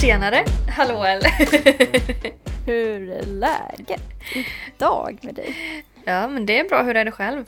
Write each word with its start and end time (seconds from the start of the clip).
Tjenare! 0.00 0.44
Hallå 0.68 1.04
eller? 1.04 1.30
Hur 2.66 3.10
är 3.10 3.22
läget 3.26 4.02
idag 4.76 5.18
med 5.22 5.34
dig? 5.34 5.54
Ja 6.04 6.28
men 6.28 6.46
det 6.46 6.58
är 6.60 6.68
bra, 6.68 6.82
hur 6.82 6.96
är 6.96 7.04
det 7.04 7.10
själv? 7.12 7.44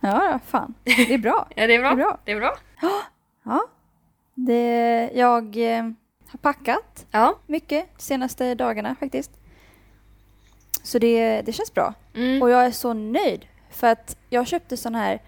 Ja, 0.00 0.38
fan. 0.46 0.74
Det 0.84 1.14
är 1.14 1.18
bra. 1.18 1.48
Ja 1.56 1.66
det 1.66 1.74
är 1.74 1.78
bra. 1.78 1.94
Det 1.94 1.94
är 1.94 1.96
bra. 1.96 2.18
Det 2.24 2.32
är 2.32 2.36
bra. 2.36 2.56
Ja. 3.44 3.66
Det, 4.34 5.10
jag 5.14 5.56
eh, 5.76 5.82
har 6.28 6.38
packat 6.40 7.06
Ja. 7.10 7.38
mycket 7.46 7.86
de 7.96 8.02
senaste 8.02 8.54
dagarna 8.54 8.96
faktiskt. 9.00 9.30
Så 10.82 10.98
det, 10.98 11.42
det 11.42 11.52
känns 11.52 11.74
bra. 11.74 11.94
Mm. 12.14 12.42
Och 12.42 12.50
jag 12.50 12.66
är 12.66 12.70
så 12.70 12.92
nöjd. 12.92 13.46
För 13.70 13.86
att 13.86 14.16
jag 14.30 14.46
köpte 14.46 14.76
såna 14.76 14.98
här 14.98 15.22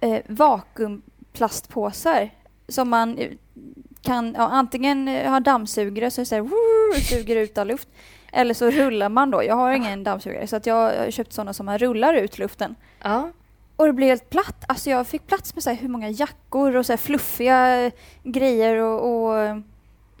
eh, 0.00 0.20
vakuumplastpåsar 0.28 2.30
som 2.68 2.88
man 2.88 3.18
eh, 3.18 3.30
kan 4.02 4.34
ja, 4.38 4.42
antingen 4.42 5.08
eh, 5.08 5.30
ha 5.30 5.40
dammsugare 5.40 6.10
så 6.10 6.24
så 6.24 6.34
här, 6.34 6.42
woo, 6.42 7.00
suger 7.00 7.36
ut 7.36 7.58
all 7.58 7.66
luft. 7.68 7.88
Eller 8.32 8.54
så 8.54 8.70
rullar 8.70 9.08
man 9.08 9.30
då. 9.30 9.44
Jag 9.44 9.54
har 9.54 9.72
ingen 9.72 10.04
dammsugare 10.04 10.46
så 10.46 10.56
att 10.56 10.66
jag 10.66 10.74
har 10.74 11.10
köpt 11.10 11.32
sådana 11.32 11.52
som 11.52 11.66
man 11.66 11.78
rullar 11.78 12.14
ut 12.14 12.38
luften. 12.38 12.74
Ja. 13.02 13.30
Och 13.76 13.86
det 13.86 13.92
blev 13.92 14.08
helt 14.08 14.30
platt. 14.30 14.64
Alltså 14.68 14.90
jag 14.90 15.06
fick 15.06 15.26
plats 15.26 15.54
med 15.54 15.64
så 15.64 15.70
här 15.70 15.76
hur 15.76 15.88
många 15.88 16.08
jackor 16.10 16.76
och 16.76 16.86
så 16.86 16.92
här 16.92 16.96
fluffiga 16.98 17.80
eh, 17.86 17.92
grejer 18.22 18.76
och, 18.76 19.26
och 19.30 19.62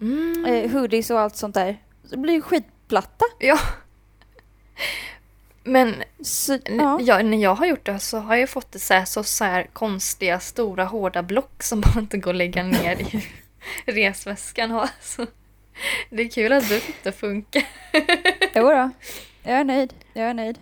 Mm. 0.00 0.44
eh, 0.44 0.70
hoodies 0.70 1.10
och 1.10 1.20
allt 1.20 1.36
sånt 1.36 1.54
där. 1.54 1.76
Så 2.04 2.10
det 2.10 2.16
blir 2.16 2.40
skitplatta. 2.40 3.24
Ja. 3.38 3.58
Men 5.64 5.94
Så, 6.22 6.58
ja. 6.64 6.98
ja, 7.02 7.22
när 7.22 7.38
jag 7.38 7.54
har 7.54 7.66
gjort 7.66 7.86
det 7.86 7.98
så 7.98 8.18
har 8.18 8.36
jag 8.36 8.48
fått 8.50 8.72
det 8.72 8.78
så 8.78 8.94
här, 8.94 9.04
så, 9.04 9.24
så 9.24 9.44
här 9.44 9.66
konstiga 9.72 10.40
stora 10.40 10.84
hårda 10.84 11.22
block 11.22 11.62
som 11.62 11.80
bara 11.80 12.00
inte 12.00 12.18
går 12.18 12.30
att 12.30 12.36
lägga 12.36 12.62
ner 12.62 13.00
i 13.00 13.24
resväskan. 13.84 14.72
Och 14.72 14.82
Alltså, 14.82 15.26
det 16.10 16.22
är 16.22 16.28
kul 16.28 16.52
att 16.52 16.68
du 16.68 16.80
fick 16.80 17.04
det 17.04 17.12
funka. 17.12 17.62
Jo 18.54 18.62
då. 18.62 18.90
Jag 19.42 19.54
är 19.54 19.64
nöjd. 19.64 19.94
Jag 20.12 20.24
är 20.24 20.34
nöjd. 20.34 20.58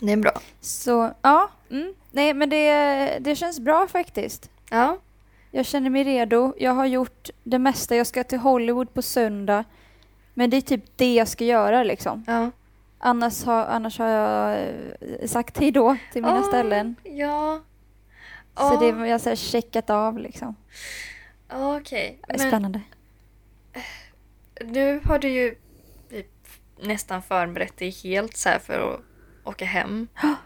Det 0.00 0.12
är 0.12 0.16
bra. 0.16 0.40
Så 0.60 1.14
ja, 1.22 1.50
mm. 1.70 1.94
nej 2.10 2.34
men 2.34 2.50
det, 2.50 3.18
det 3.20 3.36
känns 3.36 3.60
bra 3.60 3.88
faktiskt. 3.88 4.50
Ja. 4.70 4.98
Jag 5.50 5.66
känner 5.66 5.90
mig 5.90 6.04
redo. 6.04 6.54
Jag 6.58 6.72
har 6.72 6.86
gjort 6.86 7.30
det 7.44 7.58
mesta. 7.58 7.96
Jag 7.96 8.06
ska 8.06 8.24
till 8.24 8.38
Hollywood 8.38 8.94
på 8.94 9.02
söndag. 9.02 9.64
Men 10.34 10.50
det 10.50 10.56
är 10.56 10.60
typ 10.60 10.84
det 10.96 11.14
jag 11.14 11.28
ska 11.28 11.44
göra 11.44 11.82
liksom. 11.82 12.24
Ja. 12.26 12.50
Annars 12.98 13.44
har, 13.44 13.64
annars 13.64 13.98
har 13.98 14.08
jag 14.08 14.58
eh, 15.00 15.26
sagt 15.26 15.58
hej 15.58 15.70
då 15.70 15.96
till 16.12 16.22
mina 16.22 16.38
Åh, 16.38 16.48
ställen. 16.48 16.96
Ja. 17.04 17.60
Så 18.56 18.74
Åh, 18.74 18.80
det 18.80 18.90
har 18.90 19.06
jag 19.06 19.20
så 19.20 19.28
här 19.28 19.36
checkat 19.36 19.90
av 19.90 20.18
liksom. 20.18 20.56
Okej. 21.52 22.20
Det 22.26 22.34
är 22.34 22.38
Men 22.38 22.48
Spännande. 22.48 22.80
nu 24.64 25.00
har 25.04 25.18
du 25.18 25.28
ju 25.28 25.54
typ 26.10 26.26
nästan 26.82 27.22
förberett 27.22 27.76
dig 27.76 27.90
helt 27.90 28.36
så 28.36 28.48
här 28.48 28.58
för 28.58 28.94
att 28.94 29.00
åka 29.44 29.64
hem. 29.64 30.08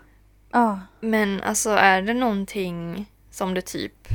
Ja. 0.55 0.81
Men 1.01 1.41
alltså 1.43 1.71
är 1.71 2.03
det 2.03 2.15
någonting 2.15 3.07
som 3.31 3.55
du 3.55 3.61
typ 3.61 4.09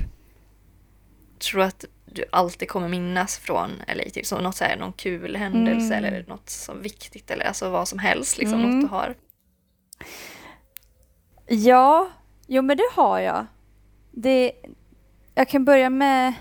tror 1.40 1.62
att 1.62 1.86
du 2.06 2.26
alltid 2.32 2.70
kommer 2.70 2.88
minnas 2.88 3.38
från 3.38 3.70
LA? 3.88 4.04
Typ 4.14 4.26
som 4.26 4.44
något 4.44 4.56
så 4.56 4.64
här, 4.64 4.78
någon 4.78 4.94
kul 4.94 5.36
händelse 5.36 5.96
Mm. 5.96 6.06
eller 6.14 6.26
något 6.28 6.50
som 6.50 6.82
viktigt 6.82 7.32
eller 7.32 7.46
alltså 7.46 7.70
vad 7.70 7.88
som 7.88 8.00
helst 8.00 8.38
liksom 8.38 8.60
Mm. 8.60 8.80
något 8.80 8.90
du 8.90 8.96
har. 8.96 9.16
Ja, 11.48 12.10
jo 12.48 12.62
men 12.62 12.78
det 12.78 12.90
har 12.94 13.20
jag. 13.20 13.46
Det, 14.12 14.52
jag 15.36 15.50
kan 15.50 15.66
börja 15.66 15.90
med, 15.90 16.34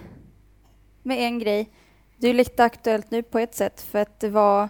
med 1.06 1.18
en 1.18 1.38
grej. 1.38 1.70
Det 2.16 2.28
är 2.28 2.34
lite 2.34 2.64
aktuellt 2.64 3.10
nu 3.10 3.22
på 3.22 3.38
ett 3.38 3.54
sätt 3.54 3.80
för 3.80 3.98
att 3.98 4.20
det 4.20 4.28
var 4.28 4.68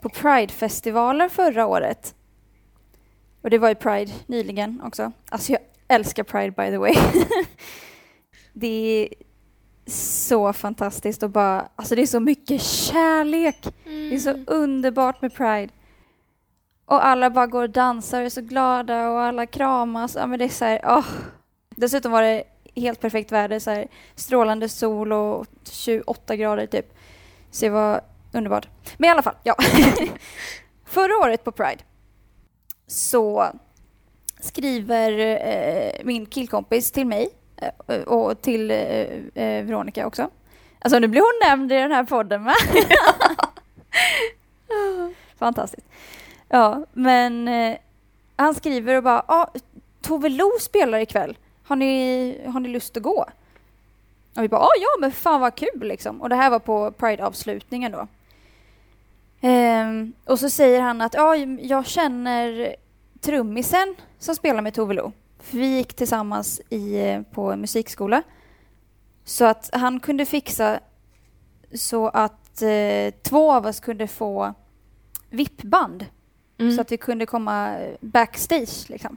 på 0.00 0.08
Pride-festivaler 0.08 1.28
förra 1.28 1.66
året. 1.66 2.14
Och 3.42 3.50
det 3.50 3.58
var 3.58 3.68
ju 3.68 3.74
Pride 3.74 4.12
nyligen 4.26 4.80
också. 4.84 5.12
Alltså 5.28 5.52
jag 5.52 5.60
älskar 5.88 6.22
Pride 6.22 6.50
by 6.50 6.70
the 6.70 6.78
way. 6.78 6.94
det 8.52 8.66
är 8.66 9.08
så 9.92 10.52
fantastiskt 10.52 11.22
och 11.22 11.30
bara, 11.30 11.68
alltså 11.76 11.94
det 11.94 12.02
är 12.02 12.06
så 12.06 12.20
mycket 12.20 12.62
kärlek. 12.62 13.66
Det 13.84 14.14
är 14.14 14.18
så 14.18 14.44
underbart 14.46 15.22
med 15.22 15.34
Pride. 15.34 15.72
Och 16.84 17.06
alla 17.06 17.30
bara 17.30 17.46
går 17.46 17.62
och 17.62 17.70
dansar 17.70 18.20
och 18.20 18.26
är 18.26 18.30
så 18.30 18.40
glada 18.40 19.10
och 19.10 19.20
alla 19.20 19.46
kramas. 19.46 20.14
Ja, 20.14 20.26
men 20.26 20.38
det 20.38 20.44
är 20.44 20.48
så 20.48 20.64
här, 20.64 20.80
åh. 20.84 21.06
Dessutom 21.76 22.12
var 22.12 22.22
det 22.22 22.44
helt 22.80 23.00
perfekt 23.00 23.32
väder, 23.32 23.58
så 23.58 23.70
här, 23.70 23.88
strålande 24.14 24.68
sol 24.68 25.12
och 25.12 25.46
28 25.70 26.36
grader 26.36 26.66
typ. 26.66 26.96
Så 27.50 27.64
det 27.64 27.70
var 27.70 28.00
underbart. 28.32 28.68
Men 28.98 29.08
i 29.08 29.10
alla 29.10 29.22
fall, 29.22 29.36
ja. 29.42 29.56
Förra 30.84 31.16
året 31.16 31.44
på 31.44 31.52
Pride 31.52 31.82
så 32.86 33.46
skriver 34.40 35.18
eh, 35.18 36.04
min 36.04 36.26
killkompis 36.26 36.92
till 36.92 37.06
mig 37.06 37.28
eh, 37.86 38.02
och 38.02 38.42
till 38.42 38.70
eh, 38.70 38.78
eh, 39.34 39.64
Veronica 39.64 40.06
också. 40.06 40.30
Alltså 40.78 40.98
nu 40.98 41.08
blir 41.08 41.20
hon 41.20 41.50
nämnd 41.50 41.72
i 41.72 41.74
den 41.74 41.92
här 41.92 42.04
podden 42.04 42.42
med. 42.42 42.54
Fantastiskt. 45.38 45.86
Ja, 46.48 46.86
men 46.92 47.48
eh, 47.48 47.76
han 48.36 48.54
skriver 48.54 48.96
och 48.96 49.02
bara 49.02 49.24
ah, 49.26 49.46
Tove 50.02 50.28
Lo 50.28 50.50
spelar 50.60 50.98
ikväll. 50.98 51.36
Har 51.70 51.76
ni, 51.76 52.40
har 52.46 52.60
ni 52.60 52.68
lust 52.68 52.96
att 52.96 53.02
gå? 53.02 53.26
Och 54.36 54.42
vi 54.42 54.48
bara 54.48 54.60
ah, 54.60 54.70
ja 54.80 54.88
men 55.00 55.12
fan 55.12 55.40
vad 55.40 55.54
kul 55.54 55.80
liksom. 55.88 56.22
Och 56.22 56.28
det 56.28 56.36
här 56.36 56.50
var 56.50 56.58
på 56.58 56.92
Pride-avslutningen 56.92 57.92
då. 57.92 58.06
Ehm, 59.40 60.12
och 60.24 60.38
så 60.38 60.50
säger 60.50 60.80
han 60.80 61.00
att 61.00 61.14
ja, 61.14 61.36
jag 61.60 61.86
känner 61.86 62.76
trummisen 63.20 63.94
som 64.18 64.34
spelar 64.34 64.62
med 64.62 64.74
Tove 64.74 64.94
Lo. 64.94 65.12
För 65.38 65.56
vi 65.58 65.76
gick 65.76 65.94
tillsammans 65.94 66.60
i, 66.70 67.18
på 67.30 67.56
musikskola. 67.56 68.22
Så 69.24 69.44
att 69.44 69.70
han 69.72 70.00
kunde 70.00 70.26
fixa 70.26 70.80
så 71.74 72.08
att 72.08 72.62
eh, 72.62 73.14
två 73.22 73.52
av 73.52 73.66
oss 73.66 73.80
kunde 73.80 74.06
få 74.06 74.54
VIP-band 75.30 76.06
Mm. 76.58 76.74
så 76.74 76.80
att 76.80 76.92
vi 76.92 76.96
kunde 76.96 77.26
komma 77.26 77.76
backstage. 78.00 78.90
Liksom. 78.90 79.16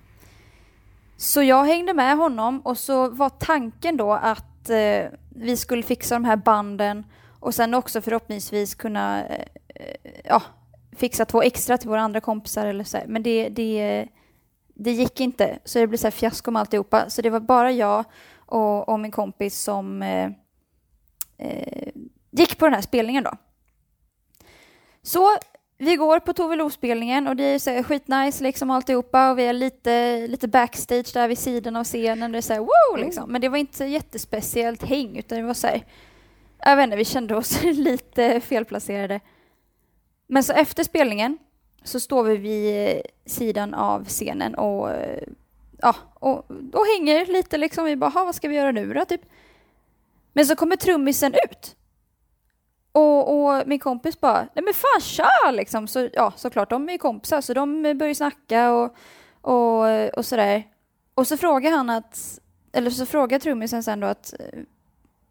Så 1.24 1.44
jag 1.44 1.64
hängde 1.64 1.94
med 1.94 2.18
honom 2.18 2.60
och 2.60 2.78
så 2.78 3.10
var 3.10 3.30
tanken 3.30 3.98
då 3.98 4.14
att 4.14 4.70
eh, 4.70 5.06
vi 5.30 5.58
skulle 5.58 5.84
fixa 5.84 6.16
de 6.16 6.26
här 6.26 6.36
banden 6.36 7.06
och 7.40 7.56
sen 7.56 7.74
också 7.74 8.02
förhoppningsvis 8.02 8.76
kunna 8.76 9.26
eh, 9.26 9.96
ja, 10.24 10.42
fixa 10.92 11.26
två 11.26 11.42
extra 11.42 11.78
till 11.78 11.90
våra 11.90 12.02
andra 12.02 12.22
kompisar. 12.22 12.66
Eller 12.66 12.84
så 12.84 12.98
här. 12.98 13.08
Men 13.08 13.24
det, 13.24 13.50
det, 13.50 14.08
det 14.68 14.92
gick 14.92 15.20
inte, 15.20 15.60
så 15.64 15.80
det 15.80 15.88
blev 15.88 15.98
så 15.98 16.08
här 16.08 16.12
fiasko 16.12 16.52
med 16.52 16.60
alltihopa. 16.60 17.10
Så 17.10 17.22
det 17.22 17.30
var 17.30 17.40
bara 17.40 17.72
jag 17.72 18.06
och, 18.36 18.90
och 18.90 19.00
min 19.00 19.12
kompis 19.12 19.60
som 19.60 20.02
eh, 20.02 20.30
eh, 21.38 21.90
gick 22.32 22.58
på 22.58 22.66
den 22.66 22.74
här 22.74 22.82
spelningen 22.82 23.24
då. 23.24 23.32
Så 25.02 25.38
vi 25.84 25.96
går 25.96 26.20
på 26.20 26.34
Tove 26.34 26.56
Lo-spelningen 26.56 27.28
och 27.28 27.36
det 27.36 27.44
är 27.44 27.60
så 27.60 27.84
skitnice 27.84 28.44
liksom 28.44 28.72
alltihopa 28.72 29.32
och 29.32 29.40
vi 29.40 29.46
är 29.46 29.54
lite, 29.54 30.28
lite 30.28 30.48
backstage 30.48 31.14
där 31.14 31.28
vid 31.28 31.38
sidan 31.38 31.76
av 31.76 31.84
scenen. 31.84 32.32
Det 32.32 32.38
är 32.38 32.42
så 32.42 32.54
här 32.54 32.60
wow 32.60 33.06
liksom. 33.06 33.32
Men 33.32 33.42
det 33.42 33.50
var 33.50 33.58
inte 33.58 33.86
jättespeciellt 33.86 34.84
häng 34.84 35.18
utan 35.18 35.38
det 35.38 35.44
var 35.44 35.54
så 35.54 35.68
här, 35.68 35.86
jag 36.60 36.76
vet 36.76 36.84
inte, 36.84 36.98
vi 36.98 37.06
kände 37.06 37.36
oss 37.36 37.64
lite 37.64 38.40
felplacerade. 38.40 39.20
Men 40.28 40.44
så 40.44 40.54
efter 40.54 40.84
spelningen 40.84 41.38
så 41.84 42.00
står 42.00 42.24
vi 42.24 42.38
vid 42.38 43.02
sidan 43.26 43.74
av 43.74 44.06
scenen 44.06 44.56
och 44.56 44.90
ja, 45.82 45.96
och, 46.14 46.52
och 46.74 46.86
hänger 46.98 47.26
lite 47.26 47.58
liksom. 47.58 47.86
Vi 47.86 47.96
bara, 47.96 48.10
"Ha, 48.10 48.26
vad 48.26 48.36
ska 48.36 48.48
vi 48.48 48.56
göra 48.56 48.72
nu 48.72 48.94
då? 48.94 49.06
Typ. 49.06 49.22
Men 50.34 50.46
så 50.46 50.56
kommer 50.56 50.76
trummisen 50.76 51.34
ut. 51.34 51.76
Och, 52.94 53.46
och 53.46 53.68
min 53.68 53.80
kompis 53.80 54.20
bara, 54.20 54.48
nej 54.54 54.64
men 54.64 54.74
fan 54.74 55.02
kör 55.02 55.52
liksom. 55.52 55.88
Så, 55.88 56.10
ja, 56.14 56.34
såklart, 56.36 56.70
de 56.70 56.90
är 56.90 56.94
ju 56.94 56.98
kompisar 56.98 57.42
så 57.42 57.54
de 57.54 57.82
börjar 57.98 58.14
snacka 58.14 58.72
och, 58.72 58.96
och, 59.42 60.10
och 60.18 60.26
sådär. 60.26 60.64
Och 61.16 61.28
så 61.28 61.38
frågar 61.38 61.72
han 61.72 61.90
att, 61.90 62.40
eller 62.74 62.90
så 62.90 63.06
frågar 63.06 63.40
trummisen 63.40 63.84
sen 63.84 64.00
då 64.00 64.08
att 64.08 64.34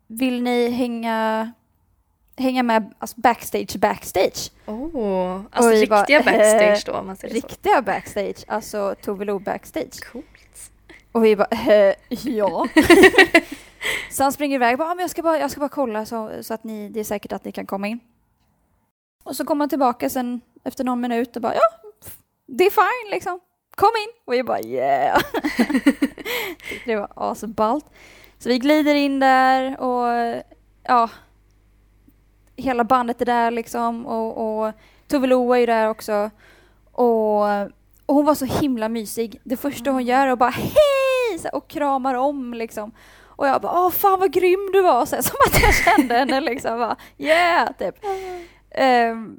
vill 0.07 0.43
ni 0.43 0.71
hänga, 0.71 1.53
hänga 2.37 2.63
med 2.63 2.95
alltså 2.99 3.21
backstage 3.21 3.77
backstage? 3.79 4.51
Oh, 4.67 5.41
alltså 5.51 5.71
riktiga 5.71 6.23
bara, 6.23 6.33
backstage 6.39 6.83
då 6.87 6.93
om 6.93 7.07
man 7.07 7.17
säger 7.17 7.41
så. 7.41 7.47
Riktiga 7.47 7.83
backstage, 7.83 8.45
alltså 8.49 8.95
Tove 9.03 9.25
Lo 9.25 9.39
backstage. 9.39 10.01
Coolt. 10.13 10.27
Och 11.13 11.25
vi 11.25 11.37
bara, 11.37 11.49
eh, 11.49 11.95
ja. 12.09 12.69
så 14.11 14.23
han 14.23 14.33
springer 14.33 14.55
iväg 14.55 14.75
och 14.75 14.79
bara, 14.79 14.91
ah, 14.91 14.95
men 14.95 15.03
jag, 15.03 15.11
ska 15.11 15.23
bara, 15.23 15.39
jag 15.39 15.51
ska 15.51 15.61
bara 15.61 15.69
kolla 15.69 16.07
så, 16.07 16.31
så 16.43 16.55
att 16.55 16.65
ni, 16.65 16.89
det 16.89 17.01
är 17.01 17.05
säkert 17.05 17.33
att 17.33 17.45
ni 17.45 17.53
kan 17.53 17.67
komma 17.67 17.89
in. 17.89 18.01
Och 19.25 19.37
så 19.37 19.45
kommer 19.45 19.63
han 19.63 19.69
tillbaka 19.69 20.11
sen 20.11 20.41
efter 20.65 20.85
någon 20.85 21.01
minut 21.01 21.37
och 21.37 21.43
bara, 21.43 21.55
ja, 21.55 21.91
det 22.47 22.65
är 22.65 22.71
fine 22.71 23.11
liksom. 23.11 23.41
Kom 23.75 23.91
in! 24.07 24.23
Och 24.25 24.33
vi 24.33 24.43
bara, 24.43 24.61
yeah! 24.61 25.21
Det 26.87 26.97
var 26.97 27.09
asballt. 27.17 27.87
Så 28.39 28.49
vi 28.49 28.59
glider 28.59 28.95
in 28.95 29.21
där 29.21 29.81
och 29.81 30.43
ja, 30.83 31.11
hela 32.57 32.85
bandet 32.85 33.21
är 33.21 33.27
där 33.27 33.51
liksom 33.51 34.07
och, 34.07 34.65
och 34.65 34.73
Tove 35.07 35.27
Lo 35.27 35.53
är 35.53 35.59
ju 35.59 35.67
där 35.67 35.89
också. 35.89 36.31
Och, 36.93 37.43
och 38.07 38.15
hon 38.15 38.25
var 38.25 38.35
så 38.35 38.45
himla 38.45 38.89
mysig. 38.89 39.41
Det 39.45 39.57
första 39.57 39.91
hon 39.91 40.05
gör 40.05 40.27
är 40.27 40.33
att 40.33 40.39
bara 40.39 40.51
hej! 40.51 41.51
Och 41.53 41.69
kramar 41.69 42.15
om 42.15 42.55
liksom. 42.55 42.93
Och 43.37 43.47
jag 43.47 43.61
bara 43.63 43.87
åh 43.87 43.91
fan 43.91 44.21
vad 44.21 44.33
grym 44.33 44.71
du 44.73 44.83
var! 44.83 45.07
Så 45.07 45.15
här, 45.17 45.23
som 45.23 45.37
att 45.47 45.63
jag 45.63 45.75
kände 45.75 46.15
henne 46.15 46.41
liksom. 46.41 46.79
Bara, 46.79 46.97
yeah! 47.19 47.73
Typ. 47.79 47.95
Ehm, 48.71 49.39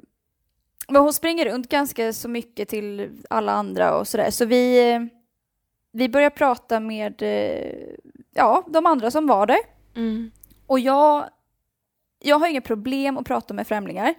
men 0.88 1.02
hon 1.02 1.12
springer 1.12 1.44
runt 1.44 1.68
ganska 1.68 2.12
så 2.12 2.28
mycket 2.28 2.68
till 2.68 3.10
alla 3.30 3.52
andra 3.52 3.98
och 3.98 4.08
sådär. 4.08 4.30
Så 4.30 4.44
vi, 4.44 5.08
vi 5.92 6.08
börjar 6.08 6.30
prata 6.30 6.80
med 6.80 7.22
eh, 7.22 7.72
ja, 8.34 8.64
de 8.66 8.86
andra 8.86 9.10
som 9.10 9.26
var 9.26 9.46
där. 9.46 9.58
Mm. 9.96 10.30
Och 10.66 10.80
jag, 10.80 11.28
jag 12.18 12.38
har 12.38 12.48
inga 12.48 12.60
problem 12.60 13.18
att 13.18 13.26
prata 13.26 13.54
med 13.54 13.66
främlingar. 13.66 14.14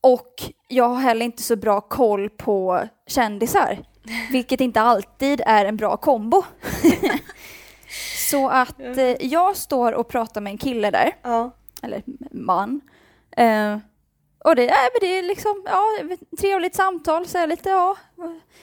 Och 0.00 0.34
jag 0.68 0.88
har 0.88 1.00
heller 1.00 1.24
inte 1.24 1.42
så 1.42 1.56
bra 1.56 1.80
koll 1.80 2.30
på 2.30 2.82
kändisar. 3.06 3.78
Vilket 4.30 4.60
inte 4.60 4.80
alltid 4.80 5.40
är 5.46 5.64
en 5.64 5.76
bra 5.76 5.96
kombo. 5.96 6.44
så 8.30 8.48
att 8.48 8.80
eh, 8.80 9.26
jag 9.26 9.56
står 9.56 9.92
och 9.92 10.08
pratar 10.08 10.40
med 10.40 10.50
en 10.50 10.58
kille 10.58 10.90
där 10.90 11.12
Ja. 11.22 11.50
eller 11.82 12.02
man. 12.30 12.80
Eh, 13.36 13.78
och 14.44 14.56
det, 14.56 14.66
men 14.66 15.00
det 15.00 15.06
är 15.18 15.22
liksom, 15.22 15.62
ja, 15.66 15.82
trevligt 16.40 16.74
samtal, 16.74 17.26
så 17.26 17.38
här 17.38 17.46
lite, 17.46 17.68
ja. 17.68 17.96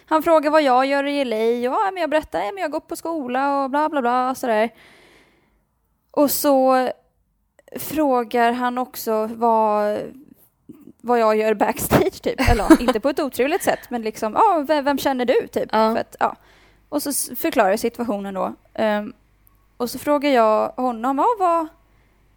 Han 0.05 0.23
frågar 0.23 0.51
vad 0.51 0.61
jag 0.61 0.85
gör 0.85 1.03
i 1.03 1.25
LA, 1.25 1.69
och, 1.69 1.75
ja, 1.75 1.91
men 1.93 2.01
jag 2.01 2.09
berättar, 2.09 2.39
ja, 2.39 2.51
men 2.51 2.61
jag 2.61 2.71
går 2.71 2.79
på 2.79 2.95
skola 2.95 3.63
och 3.63 3.69
bla 3.69 3.89
bla 3.89 4.01
bla, 4.01 4.35
sådär. 4.35 4.69
Och 6.11 6.31
så 6.31 6.89
frågar 7.79 8.51
han 8.51 8.77
också 8.77 9.25
vad, 9.33 9.99
vad 11.01 11.19
jag 11.19 11.35
gör 11.35 11.53
backstage, 11.53 12.21
typ. 12.21 12.49
Eller 12.49 12.65
ja, 12.69 12.77
inte 12.79 12.99
på 12.99 13.09
ett 13.09 13.19
otrevligt 13.19 13.63
sätt, 13.63 13.79
men 13.89 14.01
liksom, 14.01 14.33
ja, 14.33 14.63
vem, 14.67 14.85
vem 14.85 14.97
känner 14.97 15.25
du, 15.25 15.47
typ? 15.47 15.69
Ja. 15.71 15.93
För 15.93 15.97
att, 16.01 16.15
ja. 16.19 16.35
Och 16.89 17.03
så 17.03 17.09
s- 17.09 17.29
förklarar 17.35 17.69
jag 17.69 17.79
situationen 17.79 18.33
då. 18.33 18.53
Ehm, 18.73 19.13
och 19.83 19.89
så 19.89 19.99
frågar 19.99 20.29
jag 20.29 20.69
honom, 20.69 21.17
ja, 21.17 21.27
vad, 21.39 21.67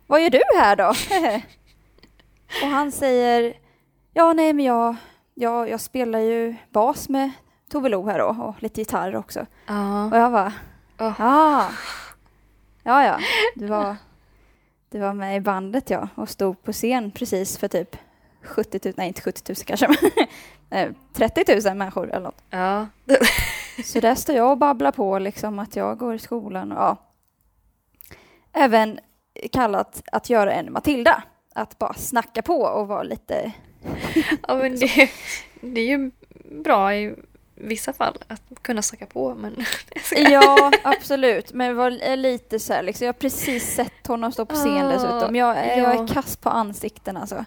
vad 0.07 0.23
gör 0.23 0.31
du 0.31 0.41
här 0.59 0.77
då? 0.77 0.89
och 2.63 2.69
han 2.69 2.93
säger, 2.93 3.57
ja 4.13 4.33
nej 4.33 4.53
men 4.53 4.65
jag, 4.65 4.97
jag, 5.35 5.69
jag 5.69 5.81
spelar 5.81 6.19
ju 6.19 6.55
bas 6.71 7.09
med 7.09 7.31
Tove 7.71 7.89
Lo 7.89 8.07
här 8.07 8.19
då 8.19 8.25
och 8.25 8.63
lite 8.63 8.81
gitarr 8.81 9.17
också. 9.17 9.47
Ja. 9.67 10.07
Och 10.07 10.17
jag 10.17 10.33
bara, 10.33 10.53
Åh. 10.99 11.21
ah, 11.21 11.69
ja 12.83 13.05
ja, 13.05 13.19
du 13.55 13.67
var, 13.67 13.97
du 14.91 14.99
var 14.99 15.13
med 15.13 15.37
i 15.37 15.41
bandet 15.41 15.91
ja 15.91 16.09
och 16.15 16.29
stod 16.29 16.63
på 16.63 16.73
scen 16.73 17.11
precis 17.11 17.59
för 17.59 17.69
typ 17.69 17.97
70 18.43 18.81
000, 18.85 18.95
nej 18.97 19.09
inte 19.09 19.23
70 19.23 19.53
000 19.53 19.57
kanske, 19.57 19.89
men 19.89 19.99
eh, 20.81 20.93
30 21.13 21.69
000 21.69 21.77
människor 21.77 22.11
eller 22.11 22.21
något. 22.21 22.43
Ja. 22.51 22.87
Så 23.85 24.01
där 24.01 24.15
står 24.15 24.37
jag 24.37 24.51
och 24.51 24.59
babblar 24.59 24.93
på 24.93 25.19
liksom 25.19 25.59
att 25.59 25.77
jag 25.77 25.99
går 25.99 26.15
i 26.15 26.19
skolan 26.19 26.73
och 26.73 26.79
ja. 26.79 26.97
Även 28.57 28.99
kallat 29.53 30.03
att 30.13 30.31
göra 30.31 30.53
en 30.53 30.73
Matilda. 30.73 31.23
Att 31.55 31.79
bara 31.79 31.95
snacka 31.95 32.43
på 32.43 32.61
och 32.61 32.89
vara 32.89 33.03
lite... 33.03 33.53
ja 34.49 34.55
men 34.55 34.79
det, 34.79 35.11
det 35.61 35.81
är 35.81 35.87
ju 35.87 36.11
bra 36.65 36.95
i 36.95 37.15
vissa 37.55 37.93
fall 37.93 38.19
att 38.29 38.43
kunna 38.63 38.83
snacka 38.83 39.07
på 39.07 39.35
men 39.35 39.65
Ja, 40.31 40.73
absolut. 40.85 41.53
Men 41.53 41.77
var 41.77 42.17
lite 42.17 42.59
så 42.59 42.73
här 42.73 42.83
liksom. 42.83 43.05
Jag 43.05 43.13
har 43.13 43.19
precis 43.19 43.75
sett 43.75 44.07
honom 44.07 44.33
stå 44.33 44.47
på 44.47 44.55
scen 44.55 44.87
Ah, 44.87 44.93
dessutom. 44.93 45.37
Jag, 45.37 45.57
jag 45.57 45.79
ja. 45.79 46.03
är 46.03 46.09
kass 46.09 46.37
på 46.37 46.49
ansikten 46.51 47.17
alltså. 47.17 47.45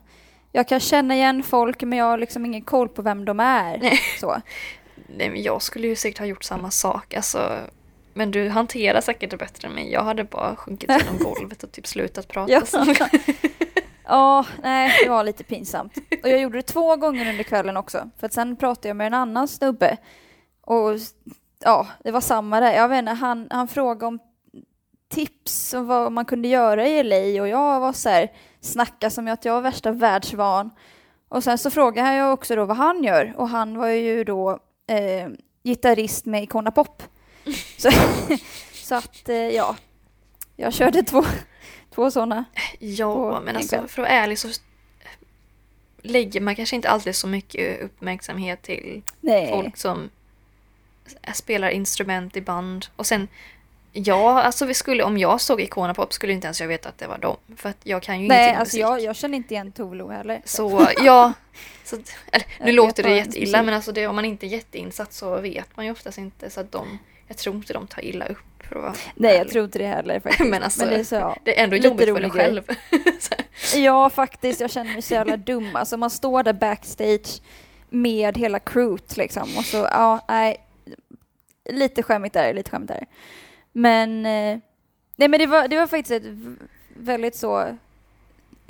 Jag 0.52 0.68
kan 0.68 0.80
känna 0.80 1.16
igen 1.16 1.44
folk 1.44 1.84
men 1.84 2.00
jag 2.00 2.06
har 2.06 2.18
liksom 2.18 2.46
ingen 2.46 2.62
koll 2.62 2.90
på 2.90 3.02
vem 3.02 3.26
de 3.26 3.40
är. 3.40 3.78
Nej. 3.78 4.00
Så. 4.20 4.42
Nej, 5.08 5.30
men 5.30 5.42
jag 5.44 5.62
skulle 5.62 5.88
ju 5.88 5.96
säkert 5.96 6.20
ha 6.20 6.26
gjort 6.26 6.44
samma 6.44 6.72
sak. 6.72 7.14
Alltså, 7.14 7.60
men 8.20 8.32
du 8.32 8.50
hanterar 8.50 9.02
säkert 9.02 9.32
det 9.32 9.38
bättre 9.38 9.68
än 9.68 9.74
mig. 9.74 9.92
Jag 9.92 10.04
hade 10.04 10.24
bara 10.24 10.56
sjunkit 10.56 10.90
genom 10.90 11.18
golvet 11.24 11.64
och 11.64 11.72
typ 11.72 11.88
slutat 11.88 12.28
prata. 12.28 12.52
Ja. 12.52 12.64
Ja, 14.12 14.46
nej, 14.64 14.92
det 15.04 15.10
var 15.10 15.24
lite 15.24 15.44
pinsamt. 15.44 15.98
Och 16.24 16.30
jag 16.30 16.40
gjorde 16.40 16.58
det 16.58 16.62
två 16.62 16.96
gånger 16.96 17.30
under 17.30 17.44
kvällen 17.44 17.78
också. 17.78 18.10
För 18.18 18.26
att 18.26 18.34
sen 18.34 18.56
pratade 18.56 18.88
jag 18.88 18.98
med 18.98 19.08
en 19.08 19.14
annan 19.14 19.48
snubbe. 19.48 19.98
Och 20.62 20.92
ja, 21.64 21.88
det 22.04 22.12
var 22.12 22.22
samma 22.22 22.60
där. 22.60 22.74
Jag 22.74 22.90
vet 22.90 23.00
inte, 23.00 23.12
han, 23.12 23.48
han 23.52 23.68
frågade 23.68 24.06
om 24.06 24.20
tips 25.10 25.74
om 25.74 25.88
vad 25.88 26.12
man 26.12 26.26
kunde 26.26 26.48
göra 26.48 26.88
i 26.88 27.04
LA 27.04 27.42
och 27.42 27.48
jag 27.48 27.80
var 27.80 27.94
så 27.94 28.10
här, 28.10 28.32
snacka 28.62 29.10
som 29.10 29.28
att 29.28 29.46
jag 29.46 29.54
var 29.54 29.62
värsta 29.62 29.92
världsvan. 29.92 30.72
Och 31.30 31.44
sen 31.44 31.58
så 31.58 31.70
frågade 31.70 32.16
jag 32.16 32.34
också 32.34 32.56
då 32.56 32.66
vad 32.66 32.78
han 32.78 33.04
gör 33.04 33.34
och 33.38 33.50
han 33.50 33.78
var 33.78 33.88
ju 33.88 34.24
då 34.24 34.60
eh, 34.88 35.30
gitarrist 35.64 36.26
med 36.26 36.44
Icona 36.44 36.72
Pop. 36.72 37.04
Så, 37.78 37.92
så 38.74 38.96
att 38.96 39.30
eh, 39.30 39.36
ja, 39.36 39.76
jag 40.56 40.74
körde 40.74 41.04
två, 41.04 41.26
två 41.96 42.12
sådana. 42.12 42.46
Ja, 42.80 43.40
men 43.40 43.48
en 43.50 43.56
alltså 43.56 43.76
för 43.76 43.84
att 43.86 43.98
vara 43.98 44.08
ärlig 44.10 44.40
så 44.40 44.48
lägger 46.02 46.42
man 46.42 46.56
kanske 46.56 46.76
inte 46.76 46.90
alltid 46.90 47.16
så 47.16 47.28
mycket 47.28 47.82
uppmärksamhet 47.82 48.62
till 48.62 49.02
Nej. 49.22 49.50
folk 49.50 49.78
som 49.78 50.10
s- 51.06 51.38
spelar 51.38 51.70
instrument 51.70 52.38
i 52.38 52.42
band. 52.42 52.86
Och 52.96 53.06
sen, 53.06 53.28
ja, 53.92 54.42
alltså 54.42 54.66
vi 54.66 54.74
skulle, 54.74 55.04
om 55.04 55.18
jag 55.18 55.42
såg 55.42 55.62
Icona 55.62 55.94
Pop 55.94 56.14
skulle 56.14 56.34
inte 56.34 56.48
ens 56.48 56.62
jag 56.62 56.68
veta 56.68 56.90
att 56.90 56.98
det 56.98 57.08
var 57.08 57.18
dem. 57.18 57.38
För 57.58 57.70
att 57.70 57.78
jag 57.84 58.04
kan 58.04 58.22
ju 58.22 58.28
Nej, 58.28 58.38
ingenting 58.44 58.60
alltså 58.60 58.78
jag, 58.78 59.02
jag 59.02 59.16
känner 59.16 59.38
inte 59.38 59.54
igen 59.54 59.72
Tove 59.72 59.96
Lo 59.96 60.10
heller. 60.10 60.42
Så 60.46 60.88
ja, 61.04 61.34
så, 61.84 61.96
eller, 62.32 62.48
nu 62.66 62.72
låter 62.72 63.04
det 63.04 63.16
jätteilla 63.16 63.64
men 63.64 63.74
alltså 63.74 63.92
det, 63.92 64.08
om 64.08 64.16
man 64.16 64.26
inte 64.26 64.46
är 64.46 64.50
jätteinsatt 64.50 65.14
så 65.14 65.38
vet 65.42 65.78
man 65.78 65.86
ju 65.86 65.92
oftast 65.92 66.18
inte. 66.18 66.50
Så 66.50 66.60
att 66.62 66.72
de, 66.72 67.00
jag 67.30 67.38
tror 67.38 67.56
inte 67.56 67.74
de 67.74 67.88
tar 67.88 68.06
illa 68.06 68.26
upp. 68.26 68.38
Nej, 69.16 69.38
jag 69.38 69.50
tror 69.50 69.66
inte 69.66 69.80
det 69.80 69.88
heller 69.88 70.20
faktiskt. 70.24 70.50
Men 70.50 70.64
alltså, 70.64 70.86
det 70.86 70.96
är 70.96 71.04
så, 71.04 71.16
ja. 71.16 71.38
Det 71.44 71.60
är 71.60 71.64
ändå 71.64 71.76
jobbigt 71.76 72.08
för 72.10 72.20
grej. 72.20 72.30
själv. 72.30 72.64
Ja, 73.76 74.10
faktiskt. 74.10 74.62
Jag 74.62 74.72
känner 74.72 74.94
mig 74.94 75.02
så 75.02 75.14
jävla 75.14 75.38
dum. 75.38 75.76
Alltså 75.76 75.98
man 75.98 76.10
står 76.10 76.44
där 76.44 76.54
backstage 76.54 77.42
med 77.90 78.38
hela 78.38 78.60
crewet 78.60 79.18
liksom. 79.18 79.58
Och 79.58 79.66
så, 79.66 79.78
ja, 79.78 80.26
nej. 80.28 80.58
Lite 81.70 82.04
skämmigt 82.04 82.34
där, 82.34 82.54
lite 82.54 82.72
skämmigt 82.72 82.94
där. 82.94 83.06
Men, 83.72 84.26
eh, 84.26 84.60
nej 85.16 85.28
men 85.28 85.40
det 85.40 85.46
var, 85.48 85.68
det 85.68 85.78
var 85.78 85.88
faktiskt 85.88 86.12
ett 86.12 86.34
väldigt 86.96 87.36
så 87.36 87.78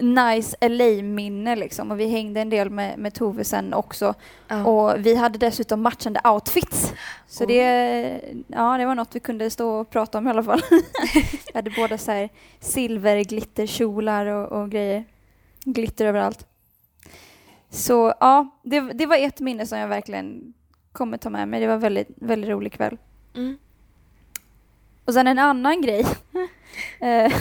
nice 0.01 0.57
LA-minne 0.61 1.55
liksom. 1.55 1.91
Och 1.91 1.99
vi 1.99 2.07
hängde 2.07 2.41
en 2.41 2.49
del 2.49 2.69
med, 2.69 2.99
med 2.99 3.13
Tove 3.13 3.43
sen 3.43 3.73
också. 3.73 4.13
Ja. 4.47 4.65
Och 4.65 5.05
vi 5.05 5.15
hade 5.15 5.39
dessutom 5.39 5.81
matchande 5.81 6.21
outfits. 6.23 6.93
Så 7.27 7.43
Oh. 7.43 7.47
det, 7.47 8.21
ja, 8.47 8.77
det 8.77 8.85
var 8.85 8.95
något 8.95 9.15
vi 9.15 9.19
kunde 9.19 9.49
stå 9.49 9.69
och 9.69 9.89
prata 9.89 10.17
om 10.17 10.27
i 10.27 10.29
alla 10.29 10.43
fall. 10.43 10.61
vi 11.13 11.51
hade 11.53 11.69
båda 11.69 11.97
så 11.97 12.11
här 12.11 12.29
silverglitterkjolar 12.59 14.25
och, 14.25 14.61
och 14.61 14.71
grejer. 14.71 15.05
Glitter 15.65 16.05
överallt. 16.05 16.47
Så 17.69 18.13
ja, 18.19 18.59
det, 18.63 18.79
det 18.79 19.05
var 19.05 19.15
ett 19.15 19.39
minne 19.39 19.65
som 19.65 19.79
jag 19.79 19.87
verkligen 19.87 20.53
kommer 20.91 21.17
ta 21.17 21.29
med 21.29 21.47
mig. 21.47 21.59
Det 21.59 21.67
var 21.67 21.77
väldigt, 21.77 22.07
väldigt 22.15 22.49
rolig 22.49 22.73
kväll. 22.73 22.97
Mm. 23.35 23.57
Och 25.05 25.13
sen 25.13 25.27
en 25.27 25.39
annan 25.39 25.81
grej. 25.81 26.05
eh, 26.99 27.33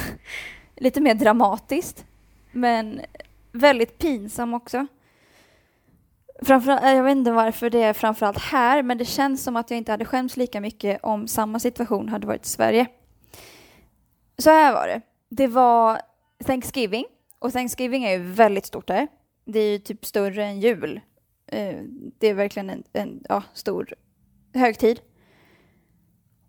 lite 0.76 1.00
mer 1.00 1.14
dramatiskt. 1.14 2.04
Men 2.58 3.00
väldigt 3.52 3.98
pinsam 3.98 4.54
också. 4.54 4.86
Framförallt, 6.42 6.82
eh, 6.82 6.92
jag 6.92 7.02
vet 7.02 7.16
inte 7.16 7.32
varför 7.32 7.70
det 7.70 7.82
är 7.82 7.92
framförallt 7.92 8.38
här, 8.38 8.82
men 8.82 8.98
det 8.98 9.04
känns 9.04 9.44
som 9.44 9.56
att 9.56 9.70
jag 9.70 9.78
inte 9.78 9.92
hade 9.92 10.04
skämts 10.04 10.36
lika 10.36 10.60
mycket 10.60 11.00
om 11.02 11.28
samma 11.28 11.58
situation 11.58 12.08
hade 12.08 12.26
varit 12.26 12.46
i 12.46 12.48
Sverige. 12.48 12.86
Så 14.38 14.50
här 14.50 14.72
var 14.72 14.86
det. 14.86 15.00
Det 15.28 15.46
var 15.46 16.00
Thanksgiving, 16.44 17.04
och 17.38 17.52
Thanksgiving 17.52 18.04
är 18.04 18.10
ju 18.10 18.18
väldigt 18.18 18.66
stort 18.66 18.86
där. 18.86 19.08
Det 19.44 19.58
är 19.58 19.72
ju 19.72 19.78
typ 19.78 20.06
större 20.06 20.44
än 20.44 20.60
jul. 20.60 21.00
Eh, 21.46 21.76
det 22.18 22.28
är 22.28 22.34
verkligen 22.34 22.70
en, 22.70 22.84
en 22.92 23.24
ja, 23.28 23.42
stor 23.52 23.94
högtid. 24.54 25.00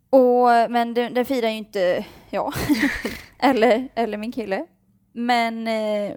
Och, 0.10 0.72
men 0.72 0.94
den, 0.94 1.14
den 1.14 1.26
firar 1.26 1.50
ju 1.50 1.56
inte 1.56 2.06
jag, 2.30 2.54
eller, 3.40 3.90
eller 3.96 4.18
min 4.18 4.32
kille. 4.32 4.66
Men 5.12 5.68
eh, 5.68 6.16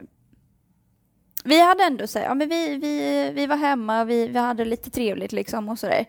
vi 1.44 1.60
hade 1.60 1.84
ändå 1.84 2.06
så 2.06 2.18
här, 2.18 2.26
ja 2.26 2.34
men 2.34 2.48
vi, 2.48 2.76
vi, 2.76 3.30
vi 3.34 3.46
var 3.46 3.56
hemma, 3.56 4.04
vi, 4.04 4.28
vi 4.28 4.38
hade 4.38 4.64
lite 4.64 4.90
trevligt 4.90 5.32
liksom 5.32 5.68
och 5.68 5.78
sådär. 5.78 6.04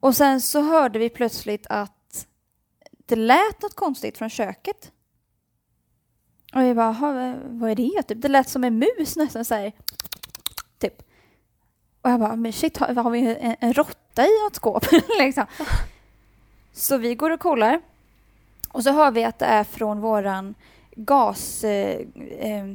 Och 0.00 0.16
sen 0.16 0.40
så 0.40 0.60
hörde 0.62 0.98
vi 0.98 1.08
plötsligt 1.10 1.66
att 1.70 2.26
det 3.06 3.16
lät 3.16 3.62
något 3.62 3.74
konstigt 3.74 4.18
från 4.18 4.30
köket. 4.30 4.92
Och 6.54 6.60
vi 6.62 6.74
bara, 6.74 6.92
vad- 6.92 7.36
vad 7.42 7.70
är 7.70 7.74
det? 7.74 8.02
Typ, 8.02 8.22
det 8.22 8.28
lät 8.28 8.48
som 8.48 8.64
en 8.64 8.78
mus 8.78 9.16
nästan 9.16 9.44
så 9.44 9.54
här. 9.54 9.72
Typ. 10.78 11.02
Och 12.02 12.10
jag 12.10 12.20
bara, 12.20 12.36
men 12.36 12.52
shit, 12.52 12.76
har, 12.76 12.94
har 12.94 13.10
vi 13.10 13.36
en, 13.40 13.56
en 13.60 13.72
råtta 13.72 14.26
i 14.26 14.42
något 14.44 14.54
skåp? 14.56 14.86
liksom. 15.18 15.46
Så 16.72 16.96
vi 16.96 17.14
går 17.14 17.30
och 17.30 17.40
kollar. 17.40 17.80
Och 18.68 18.82
så 18.84 18.92
hör 18.92 19.10
vi 19.10 19.24
att 19.24 19.38
det 19.38 19.46
är 19.46 19.64
från 19.64 20.00
våran 20.00 20.54
gas... 20.98 21.64
Eh, 21.64 22.00
eh! 22.38 22.66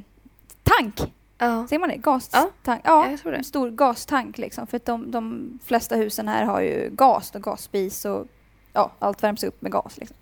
Ja. 1.38 1.68
Säger 1.68 1.80
man 1.80 1.90
det? 1.90 1.98
Gas, 1.98 2.30
Ja. 2.34 2.50
ja 2.84 3.08
en 3.26 3.44
stor 3.44 3.72
gastank 3.72 4.38
liksom. 4.38 4.68
För 4.68 4.78
att 4.78 4.86
de, 4.86 5.12
de 5.12 5.60
flesta 5.66 5.96
husen 5.96 6.28
här 6.28 6.44
har 6.46 6.62
ju 6.62 6.90
gas 6.92 7.32
och 7.36 7.44
gasspis 7.44 8.06
och 8.06 8.28
ja, 8.74 8.92
allt 9.00 9.24
värms 9.24 9.44
upp 9.44 9.62
med 9.62 9.72
gas 9.72 9.98
liksom. 9.98 10.18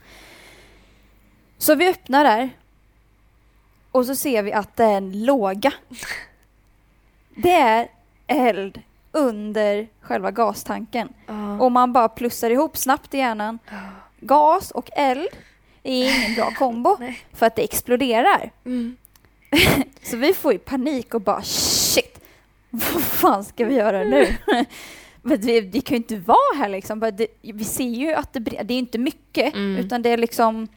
Så 1.58 1.76
vi 1.76 1.90
öppnar 1.90 2.24
där 2.24 2.50
och 3.92 4.06
så 4.06 4.16
ser 4.16 4.44
vi 4.44 4.54
att 4.54 4.76
det 4.76 4.84
är 4.84 4.98
en 4.98 5.26
låga. 5.26 5.74
Det 7.36 7.56
är 7.56 7.88
eld 8.28 8.82
under 9.12 9.88
själva 10.02 10.32
gastanken. 10.32 11.14
Ja. 11.28 11.60
Och 11.60 11.72
man 11.72 11.94
bara 11.94 12.10
plussar 12.10 12.50
ihop 12.50 12.78
snabbt 12.78 13.14
i 13.14 13.18
hjärnan. 13.18 13.60
Ja. 13.70 13.78
Gas 14.20 14.72
och 14.72 14.90
eld 14.96 15.30
är 15.84 16.20
ingen 16.20 16.36
bra 16.36 16.52
kombo 16.52 16.98
för 17.34 17.46
att 17.46 17.56
det 17.56 17.64
exploderar. 17.64 18.52
Mm. 18.66 18.98
Så 20.04 20.18
vi 20.18 20.34
får 20.34 20.54
ju 20.54 20.60
panik 20.60 21.14
och 21.14 21.22
bara 21.22 21.42
shit, 21.44 22.22
vad 22.70 23.04
fan 23.04 23.44
ska 23.44 23.66
vi 23.66 23.76
göra 23.76 24.04
nu? 24.04 24.28
Men 25.22 25.40
vi, 25.42 25.62
vi 25.62 25.82
kan 25.82 25.96
ju 25.96 25.98
inte 25.98 26.16
vara 26.18 26.58
här 26.58 26.70
liksom. 26.70 27.00
Det, 27.00 27.28
vi 27.42 27.64
ser 27.64 27.84
ju 27.90 28.14
att 28.14 28.34
det. 28.34 28.40
Det 28.40 28.74
är 28.74 28.80
inte 28.80 28.98
mycket, 28.98 29.54
Mm. 29.56 29.78
utan 29.86 30.02
det 30.02 30.10
är 30.10 30.18
liksom 30.18 30.68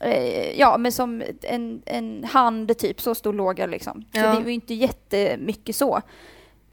eh, 0.00 0.58
ja, 0.60 0.78
men 0.78 0.92
som 0.92 1.22
en, 1.42 1.82
en 1.86 2.24
hand 2.24 2.78
typ, 2.78 3.00
så 3.00 3.14
stor 3.14 3.32
låga 3.32 3.66
liksom. 3.66 4.02
Så 4.12 4.18
Ja. 4.18 4.22
det 4.32 4.38
är 4.40 4.44
ju 4.46 4.52
inte 4.52 4.74
jättemycket 4.74 5.76
så. 5.76 6.00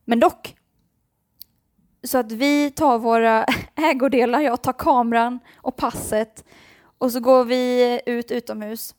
Men 0.05 0.19
dock. 0.19 0.55
Så 2.03 2.17
att 2.17 2.31
vi 2.31 2.71
tar 2.71 2.97
våra 2.99 3.45
ägodelar, 3.75 4.41
jag 4.41 4.61
tar 4.61 4.73
kameran 4.73 5.39
och 5.55 5.75
passet 5.75 6.43
och 6.97 7.11
så 7.11 7.19
går 7.19 7.45
vi 7.45 8.01
ut 8.05 8.31
utomhus. 8.31 8.95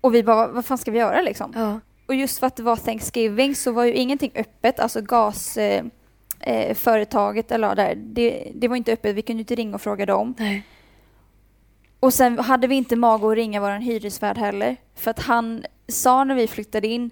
Och 0.00 0.14
vi 0.14 0.22
bara, 0.22 0.48
vad 0.48 0.64
fan 0.64 0.78
ska 0.78 0.90
vi 0.90 0.98
göra 0.98 1.22
liksom? 1.22 1.52
Ja. 1.54 1.80
Och 2.06 2.14
just 2.14 2.38
för 2.38 2.46
att 2.46 2.56
det 2.56 2.62
var 2.62 2.76
Thanksgiving 2.76 3.54
så 3.54 3.72
var 3.72 3.84
ju 3.84 3.92
ingenting 3.92 4.32
öppet, 4.34 4.80
alltså 4.80 5.00
gasföretaget 5.00 5.92
eh, 6.40 6.74
företaget 6.74 7.50
eller 7.52 7.74
där, 7.74 7.94
det, 7.94 8.52
det 8.54 8.68
var 8.68 8.76
inte 8.76 8.92
öppet, 8.92 9.16
vi 9.16 9.22
kunde 9.22 9.40
inte 9.40 9.54
ringa 9.54 9.74
och 9.74 9.82
fråga 9.82 10.06
dem. 10.06 10.34
Nej. 10.38 10.66
Och 12.00 12.14
sen 12.14 12.38
hade 12.38 12.66
vi 12.66 12.74
inte 12.74 12.96
mag 12.96 13.24
att 13.24 13.36
ringa 13.36 13.60
vår 13.60 13.70
hyresvärd 13.70 14.38
heller, 14.38 14.76
för 14.94 15.10
att 15.10 15.20
han 15.20 15.64
sa 15.88 16.24
när 16.24 16.34
vi 16.34 16.46
flyttade 16.48 16.88
in, 16.88 17.10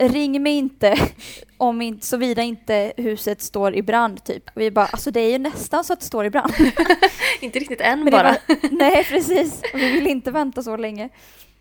ring 0.00 0.42
mig 0.42 0.52
inte 0.52 0.98
om 1.56 1.82
inte, 1.82 2.06
såvida 2.06 2.42
inte 2.42 2.92
huset 2.96 3.42
står 3.42 3.74
i 3.74 3.82
brand 3.82 4.24
typ. 4.24 4.50
Vi 4.54 4.70
bara, 4.70 4.86
alltså 4.86 5.10
det 5.10 5.20
är 5.20 5.30
ju 5.30 5.38
nästan 5.38 5.84
så 5.84 5.92
att 5.92 6.00
det 6.00 6.06
står 6.06 6.24
i 6.24 6.30
brand. 6.30 6.52
Inte 7.40 7.58
riktigt 7.58 7.80
än 7.80 8.04
bara. 8.10 8.22
var- 8.22 8.38
nej 8.80 9.04
precis, 9.04 9.62
vi 9.74 9.92
vill 9.92 10.06
inte 10.06 10.30
vänta 10.30 10.62
så 10.62 10.76
länge. 10.76 11.08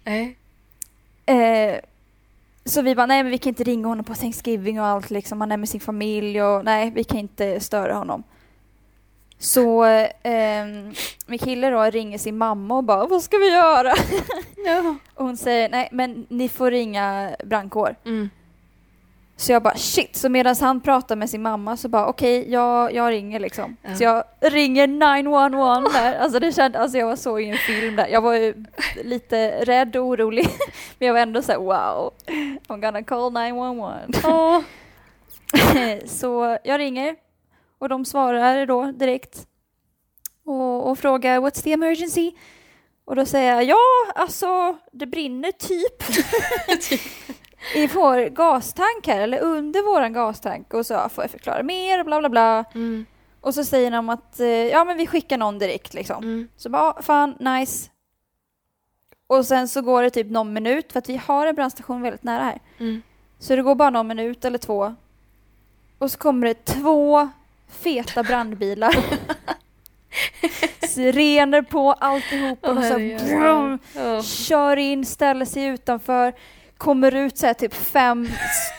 Nej. 0.04 0.38
Eh, 1.26 1.80
så 2.66 2.82
vi 2.82 2.96
bara, 2.96 3.06
nej 3.06 3.24
men 3.24 3.32
vi 3.32 3.38
kan 3.38 3.50
inte 3.50 3.64
ringa 3.64 3.88
honom 3.88 4.06
på 4.06 4.16
Thanksgiving 4.16 4.80
och 4.80 4.86
allt 4.86 5.10
liksom, 5.10 5.42
han 5.42 5.52
är 5.52 5.58
med 5.58 5.70
sin 5.70 5.80
familj 5.80 6.42
och 6.42 6.66
nej, 6.66 6.92
vi 6.96 7.04
kan 7.04 7.18
inte 7.20 7.60
störa 7.60 7.94
honom. 7.94 8.24
Så 9.40 9.86
eh, 9.86 10.66
min 11.26 11.40
kille 11.40 11.70
då 11.70 11.82
ringer 11.84 12.18
sin 12.18 12.38
mamma 12.38 12.78
och 12.78 12.84
bara, 12.84 13.06
vad 13.06 13.22
ska 13.22 13.38
vi 13.38 13.52
göra? 13.52 13.94
Ja. 14.66 14.96
Och 15.14 15.26
hon 15.26 15.38
säger, 15.38 15.70
nej 15.70 15.90
men 15.92 16.26
ni 16.30 16.50
får 16.50 16.72
ringa 16.72 17.36
brandkår. 17.44 17.96
Mm. 18.06 18.30
Så 19.36 19.52
jag 19.52 19.64
bara 19.64 19.76
shit, 19.76 20.16
så 20.16 20.30
medan 20.30 20.56
han 20.62 20.82
pratar 20.82 21.16
med 21.16 21.30
sin 21.30 21.42
mamma 21.42 21.78
så 21.78 21.90
bara 21.90 22.08
okej, 22.08 22.52
jag, 22.52 22.94
jag 22.94 23.12
ringer 23.12 23.40
liksom. 23.40 23.78
Ja. 23.82 23.96
Så 23.96 24.04
jag 24.04 24.24
ringer 24.40 24.88
911 24.88 25.90
där, 25.94 26.20
alltså 26.20 26.40
det 26.40 26.52
kändes, 26.52 26.82
alltså 26.82 26.98
jag 26.98 27.08
var 27.08 27.16
så 27.16 27.40
i 27.40 27.50
en 27.50 27.58
film 27.58 27.96
där. 27.96 28.08
Jag 28.08 28.22
var 28.22 28.34
ju 28.34 28.66
lite 29.04 29.66
rädd 29.66 29.96
och 29.96 30.06
orolig, 30.06 30.48
men 31.00 31.08
jag 31.08 31.14
var 31.14 31.22
ändå 31.22 31.42
såhär 31.42 31.60
wow, 31.60 32.14
I'm 32.68 32.82
gonna 32.82 33.04
call 33.04 33.34
911. 33.34 33.96
Åh. 34.24 34.60
så 36.06 36.58
jag 36.64 36.80
ringer 36.80 37.16
och 37.78 37.90
de 37.90 38.06
svarar 38.06 38.66
då 38.66 38.92
direkt 38.92 39.48
och, 40.46 40.90
och 40.90 41.00
frågar 41.00 41.40
what's 41.40 41.64
the 41.64 41.72
emergency? 41.74 42.32
Och 43.06 43.16
då 43.16 43.26
säger 43.26 43.54
jag 43.56 43.64
ja, 43.64 43.78
alltså 44.16 44.78
det 44.92 45.06
brinner 45.06 45.52
typ 45.52 46.04
i 47.76 47.88
vår 47.88 48.30
gastank 48.30 49.08
här, 49.08 49.22
eller 49.22 49.40
under 49.40 49.82
våran 49.82 50.14
gastank. 50.14 50.74
Och 50.74 50.86
så 50.86 51.10
får 51.10 51.24
jag 51.24 51.32
förklara 51.32 51.64
mer 51.64 52.00
och 52.00 52.06
bla 52.06 52.20
bla 52.20 52.30
bla. 52.30 52.66
Mm. 52.76 53.06
Och 53.42 53.54
så 53.54 53.64
säger 53.64 53.92
de 53.92 54.10
att 54.10 54.40
eh, 54.40 54.48
ja 54.48 54.84
men 54.86 54.98
vi 54.98 55.08
skickar 55.08 55.38
någon 55.38 55.60
direkt 55.60 55.94
liksom. 55.94 56.24
Mm. 56.24 56.48
Så 56.58 56.70
bara, 56.70 56.94
"Ja, 56.96 57.02
fan, 57.02 57.36
nice. 57.40 57.90
Och 59.28 59.46
sen 59.46 59.68
så 59.68 59.82
går 59.82 60.04
det 60.04 60.10
typ 60.10 60.30
någon 60.32 60.54
minut, 60.54 60.92
för 60.92 61.00
att 61.00 61.10
vi 61.10 61.18
har 61.18 61.48
en 61.48 61.56
brandstation 61.56 62.02
väldigt 62.02 62.24
nära 62.24 62.44
här. 62.44 62.62
Mm. 62.78 63.02
Så 63.40 63.56
det 63.56 63.62
går 63.62 63.76
bara 63.76 63.90
någon 63.90 64.08
minut 64.08 64.46
eller 64.46 64.58
två. 64.58 64.96
Och 65.98 66.12
så 66.12 66.18
kommer 66.18 66.48
det 66.48 66.66
två 66.66 67.30
feta 67.70 68.24
brandbilar. 68.24 68.96
Sirener 70.88 71.62
på 71.62 71.92
alltihopa. 71.94 72.72
och 72.72 72.84
så 72.84 72.94
brum, 73.26 73.80
Ja. 73.96 74.24
kör 74.24 74.78
in, 74.78 75.06
ställer 75.06 75.46
sig 75.46 75.64
utanför. 75.66 76.34
Kommer 76.78 77.16
ut 77.16 77.38
så 77.38 77.46
här 77.46 77.54
typ 77.54 77.74
fem 77.74 78.30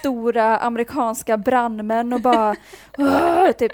stora 0.00 0.59
amerikanska 0.59 1.37
brandmän 1.37 2.12
och 2.12 2.21
bara 2.21 2.57
"Åh", 2.99 3.50
typ. 3.52 3.73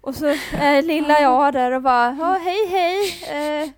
Och 0.00 0.14
så 0.14 0.26
är 0.52 0.82
lilla 0.82 1.20
jag 1.20 1.52
där 1.52 1.72
och 1.72 1.82
bara 1.82 2.16
ja, 2.20 2.38
hej 2.44 2.66
hej. 2.70 3.62
Eh, 3.62 3.68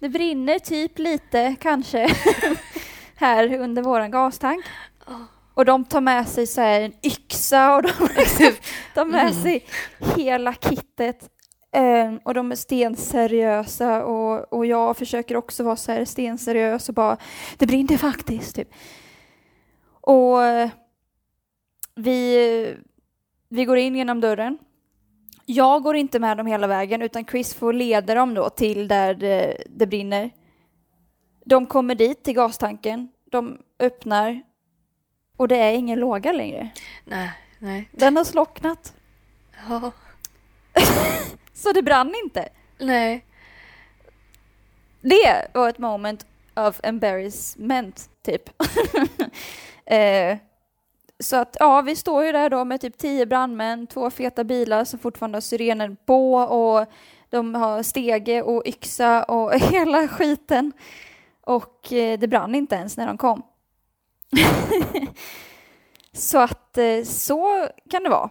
det 0.00 0.08
brinner 0.08 0.58
typ 0.58 0.98
lite 0.98 1.56
kanske 1.60 2.08
här 3.16 3.54
under 3.58 3.82
våran 3.82 4.10
gastank. 4.10 4.64
Och 5.56 5.64
de 5.64 5.84
tar 5.84 6.00
med 6.00 6.28
sig 6.28 6.46
så 6.46 6.60
en 6.60 6.92
yxa 7.02 7.76
och 7.76 7.82
de 7.82 7.90
tar 8.94 9.04
med 9.04 9.34
sig 9.34 9.64
hela 10.16 10.54
kittet. 10.54 11.28
Ehm, 11.72 12.18
och 12.24 12.34
de 12.34 12.52
är 12.52 12.56
stenseriösa 12.56 14.04
och, 14.04 14.52
och 14.52 14.66
jag 14.66 14.96
försöker 14.96 15.36
också 15.36 15.64
vara 15.64 15.76
så 15.76 15.92
här 15.92 16.04
stenseriös 16.04 16.88
och 16.88 16.94
bara 16.94 17.16
det 17.58 17.66
brinner 17.66 17.96
faktiskt. 17.96 18.56
Typ. 18.56 18.68
Och 20.00 20.44
eh, 20.44 20.70
vi, 21.94 22.76
vi 23.48 23.64
går 23.64 23.76
in 23.76 23.96
genom 23.96 24.20
dörren. 24.20 24.58
Jag 25.46 25.82
går 25.82 25.96
inte 25.96 26.18
med 26.18 26.36
dem 26.36 26.46
hela 26.46 26.66
vägen 26.66 27.02
utan 27.02 27.24
Chris 27.24 27.54
får 27.54 27.72
leda 27.72 28.14
dem 28.14 28.34
då 28.34 28.50
till 28.50 28.88
där 28.88 29.14
det, 29.14 29.62
det 29.68 29.86
brinner. 29.86 30.30
De 31.44 31.66
kommer 31.66 31.94
dit 31.94 32.24
till 32.24 32.34
gastanken. 32.34 33.08
De 33.30 33.58
öppnar 33.78 34.42
och 35.36 35.48
det 35.48 35.56
är 35.56 35.72
ingen 35.72 36.00
låga 36.00 36.32
längre. 36.32 36.68
Nej. 37.04 37.30
Nej. 37.58 37.88
Den 37.92 38.16
har 38.16 38.24
slocknat. 38.24 38.94
Ja. 39.68 39.92
Så 41.52 41.72
det 41.72 41.82
brann 41.82 42.14
inte. 42.24 42.48
Nej. 42.78 43.24
Det 45.00 45.46
var 45.54 45.68
ett 45.68 45.78
moment 45.78 46.26
of 46.54 46.80
embarrassment, 46.82 48.10
typ. 48.22 48.42
eh, 49.86 50.38
så 51.18 51.36
att 51.36 51.56
ja, 51.60 51.80
vi 51.80 51.96
står 51.96 52.24
ju 52.24 52.32
där 52.32 52.50
då 52.50 52.64
med 52.64 52.80
typ 52.80 52.98
tio 52.98 53.26
brandmän, 53.26 53.86
två 53.86 54.10
feta 54.10 54.44
bilar 54.44 54.84
som 54.84 54.98
fortfarande 54.98 55.36
har 55.36 55.40
syrenen 55.40 55.96
på 56.06 56.34
och 56.34 56.86
de 57.30 57.54
har 57.54 57.82
stege 57.82 58.42
och 58.42 58.66
yxa 58.66 59.24
och 59.24 59.54
hela 59.60 60.08
skiten. 60.08 60.72
Och 61.40 61.92
eh, 61.92 62.18
det 62.18 62.28
brann 62.28 62.54
inte 62.54 62.74
ens 62.74 62.96
när 62.96 63.06
de 63.06 63.18
kom. 63.18 63.42
så 66.12 66.38
att 66.38 66.78
eh, 66.78 67.04
så 67.04 67.68
kan 67.90 68.02
det 68.02 68.08
vara. 68.08 68.30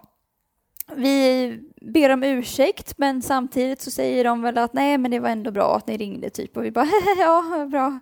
Vi 0.96 1.60
ber 1.82 2.10
om 2.10 2.24
ursäkt 2.24 2.98
men 2.98 3.22
samtidigt 3.22 3.82
så 3.82 3.92
säger 3.92 4.24
de 4.24 4.42
väl 4.42 4.58
att 4.58 4.74
nej 4.74 4.98
men 4.98 5.12
det 5.12 5.20
var 5.20 5.30
ändå 5.30 5.52
bra 5.52 5.76
att 5.76 5.88
ni 5.88 5.98
ringde 5.98 6.30
typ 6.30 6.58
och 6.58 6.66
vi 6.66 6.72
bara 6.72 6.88
ja 7.20 7.68
bra. 7.72 8.00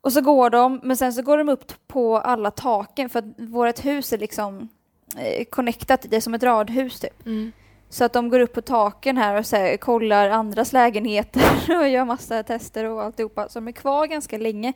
Och 0.00 0.12
så 0.12 0.20
går 0.20 0.50
de 0.50 0.80
men 0.82 0.96
sen 0.96 1.12
så 1.12 1.22
går 1.22 1.38
de 1.38 1.48
upp 1.48 1.72
på 1.86 2.18
alla 2.18 2.50
taken 2.50 3.08
för 3.08 3.18
att 3.18 3.24
vårt 3.36 3.84
hus 3.84 4.12
är 4.12 4.18
liksom 4.18 4.68
eh, 5.16 5.44
connectat, 5.44 6.06
det 6.08 6.16
är 6.16 6.20
som 6.20 6.34
ett 6.34 6.42
radhus 6.42 7.00
typ. 7.00 7.26
Mm. 7.26 7.52
Så 7.88 8.04
att 8.04 8.12
de 8.12 8.28
går 8.28 8.40
upp 8.40 8.52
på 8.52 8.62
taken 8.62 9.16
här 9.16 9.38
och 9.38 9.46
så 9.46 9.56
här, 9.56 9.76
kollar 9.76 10.30
andras 10.30 10.72
lägenheter 10.72 11.42
och 11.80 11.88
gör 11.88 12.04
massa 12.04 12.42
tester 12.42 12.84
och 12.84 13.02
alltihopa. 13.02 13.48
Så 13.48 13.58
de 13.58 13.68
är 13.68 13.72
kvar 13.72 14.06
ganska 14.06 14.38
länge. 14.38 14.72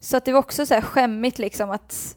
Så 0.00 0.16
att 0.16 0.24
det 0.24 0.32
var 0.32 0.38
också 0.40 0.66
så 0.66 0.74
här 0.74 0.80
skämmigt 0.80 1.38
liksom 1.38 1.70
att 1.70 2.16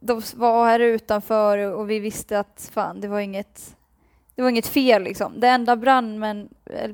de 0.00 0.22
var 0.34 0.66
här 0.66 0.80
utanför 0.80 1.58
och 1.58 1.90
vi 1.90 1.98
visste 1.98 2.38
att 2.38 2.70
fan, 2.72 3.00
det 3.00 3.08
var 3.08 3.20
inget, 3.20 3.76
det 4.34 4.42
var 4.42 4.48
inget 4.50 4.66
fel 4.66 5.02
liksom. 5.02 5.40
Det 5.40 5.48
enda 5.48 5.76
brandmän, 5.76 6.48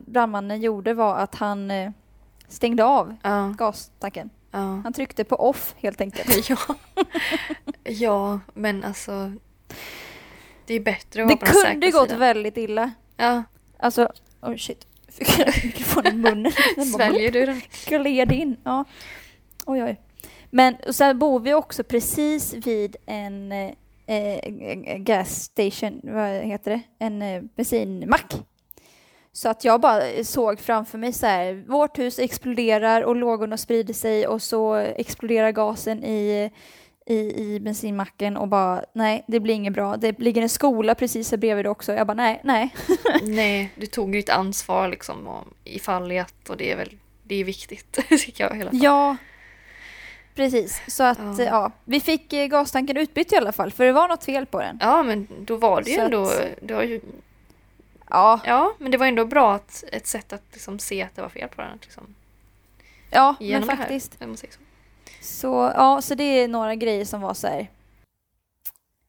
brandmannen 0.07 0.61
gjorde 0.63 0.95
var 0.95 1.17
att 1.17 1.35
han 1.35 1.71
eh, 1.71 1.91
stängde 2.49 2.85
av 2.85 3.17
Ja. 3.23 3.55
gastanken. 3.59 4.31
Ja. 4.51 4.59
Han 4.85 4.93
tryckte 4.93 5.25
på 5.25 5.37
off 5.37 5.75
helt 5.79 6.01
enkelt. 6.01 6.49
Ja. 6.51 6.57
ja, 7.85 8.41
men 8.55 8.85
alltså. 8.85 9.33
Det 10.67 10.75
är 10.75 10.81
bättre 10.81 11.23
att 11.23 11.29
Det 11.29 11.35
vara 11.35 11.37
på 11.37 11.45
den 11.45 11.55
kunde 11.73 11.87
säkra 11.87 12.01
gått 12.01 12.09
sidan. 12.09 12.21
väldigt 12.21 12.57
illa. 12.57 12.91
Ja. 13.17 13.43
Alltså, 13.79 14.13
oh 14.43 14.57
shit. 14.57 14.87
Fick 15.09 15.39
jag 15.39 15.65
mikrofonen 15.65 16.15
i 16.15 16.17
munnen. 16.17 16.53
Sväljer 16.95 17.33
du 17.33 17.47
den? 17.47 17.61
gled 17.87 18.33
in. 18.33 18.57
Ja. 18.65 18.85
Oj, 19.67 19.83
oj. 19.83 20.01
Men 20.57 20.77
och 20.87 20.95
sen 20.95 21.19
bor 21.19 21.41
vi 21.41 21.55
också 21.55 21.85
precis 21.85 22.55
vid 22.55 22.97
en 23.07 23.53
eh, 23.53 23.71
eh, 24.07 24.97
gas 24.99 25.43
station, 25.43 26.01
vad 26.03 26.29
heter 26.31 26.71
det? 26.71 26.81
En 26.99 27.23
eh, 27.23 27.43
bensinmack. 27.57 28.33
Så 29.33 29.49
att 29.49 29.65
jag 29.65 29.81
bara 29.81 30.25
såg 30.25 30.61
framför 30.61 30.99
mig 30.99 31.13
så 31.13 31.27
här, 31.27 31.65
vårt 31.69 31.99
hus 31.99 32.19
exploderar 32.19 33.03
och 33.03 33.17
lågorna 33.17 33.57
sprider 33.57 33.95
sig 33.95 34.27
och 34.27 34.43
så 34.43 34.75
exploderar 34.75 35.51
gasen 35.53 36.05
i, 36.05 36.51
i, 37.07 37.15
i 37.17 37.61
bensinmacken 37.61 38.37
och 38.37 38.49
bara 38.49 38.85
nej, 38.93 39.25
det 39.27 39.41
blir 39.41 39.55
inget 39.55 39.73
bra. 39.73 39.97
Det 39.97 40.19
ligger 40.21 40.43
en 40.43 40.49
skola 40.49 40.95
precis 40.95 41.31
här 41.31 41.39
bredvid 41.39 41.67
också. 41.67 41.93
Jag 41.93 42.07
bara 42.07 42.15
nej, 42.15 42.41
nej. 42.45 42.75
Nej, 43.23 43.71
du 43.77 43.87
tog 43.87 44.15
ju 44.15 44.19
ett 44.21 44.31
ansvar 44.31 44.89
liksom 44.89 45.27
om- 45.29 45.55
i 45.65 45.79
fallet 45.79 46.49
och 46.49 46.57
det 46.57 46.73
är 46.73 46.77
väl 46.77 46.91
det 47.23 47.35
är 47.35 47.45
viktigt 47.45 47.93
tycker 48.09 48.45
jag 48.45 48.59
i 48.59 48.61
alla 48.61 48.71
fall. 48.71 48.81
Ja, 48.83 49.17
precis. 50.35 50.81
Så 50.89 51.03
att 51.03 51.19
Ja. 51.39 51.45
ja. 51.45 51.71
vi 51.85 52.01
fick 52.01 52.33
eh, 52.33 52.47
gastanken 52.47 52.97
utbytt 52.97 53.33
i 53.33 53.37
alla 53.37 53.53
fall, 53.53 53.71
för 53.73 53.85
det 53.85 53.93
var 53.93 54.09
något 54.09 54.25
fel 54.25 54.47
på 54.47 54.61
den. 54.61 54.79
Ja, 54.81 55.03
men 55.03 55.27
då 55.41 55.57
var 55.57 55.83
det 55.83 55.91
ju 55.91 55.97
Så 55.97 56.03
ändå... 56.03 56.23
att- 56.23 56.43
Det 56.63 56.75
var 56.75 56.83
ju, 56.83 57.01
Ja, 58.11 58.41
ja, 58.45 58.73
men 58.79 58.91
det 58.91 58.99
var 58.99 59.07
ändå 59.07 59.25
bra 59.25 59.55
att, 59.55 59.85
ett 59.93 60.07
sätt 60.07 60.33
att 60.33 60.43
liksom 60.53 60.79
se 60.79 61.03
att 61.03 61.17
det 61.17 61.23
var 61.23 61.29
fel 61.29 61.49
på 61.49 61.63
den. 61.63 61.79
Liksom, 61.83 62.15
ja 63.11 63.35
men 63.39 63.49
genom 63.49 63.69
här, 63.69 63.77
faktiskt. 63.77 64.19
så. 64.21 64.47
Så, 65.21 65.73
ja, 65.77 66.03
så 66.03 66.15
det 66.15 66.25
är 66.25 66.49
några 66.49 66.75
grejer 66.75 67.05
som 67.05 67.21
var 67.21 67.35
så 67.35 67.47
här 67.47 67.71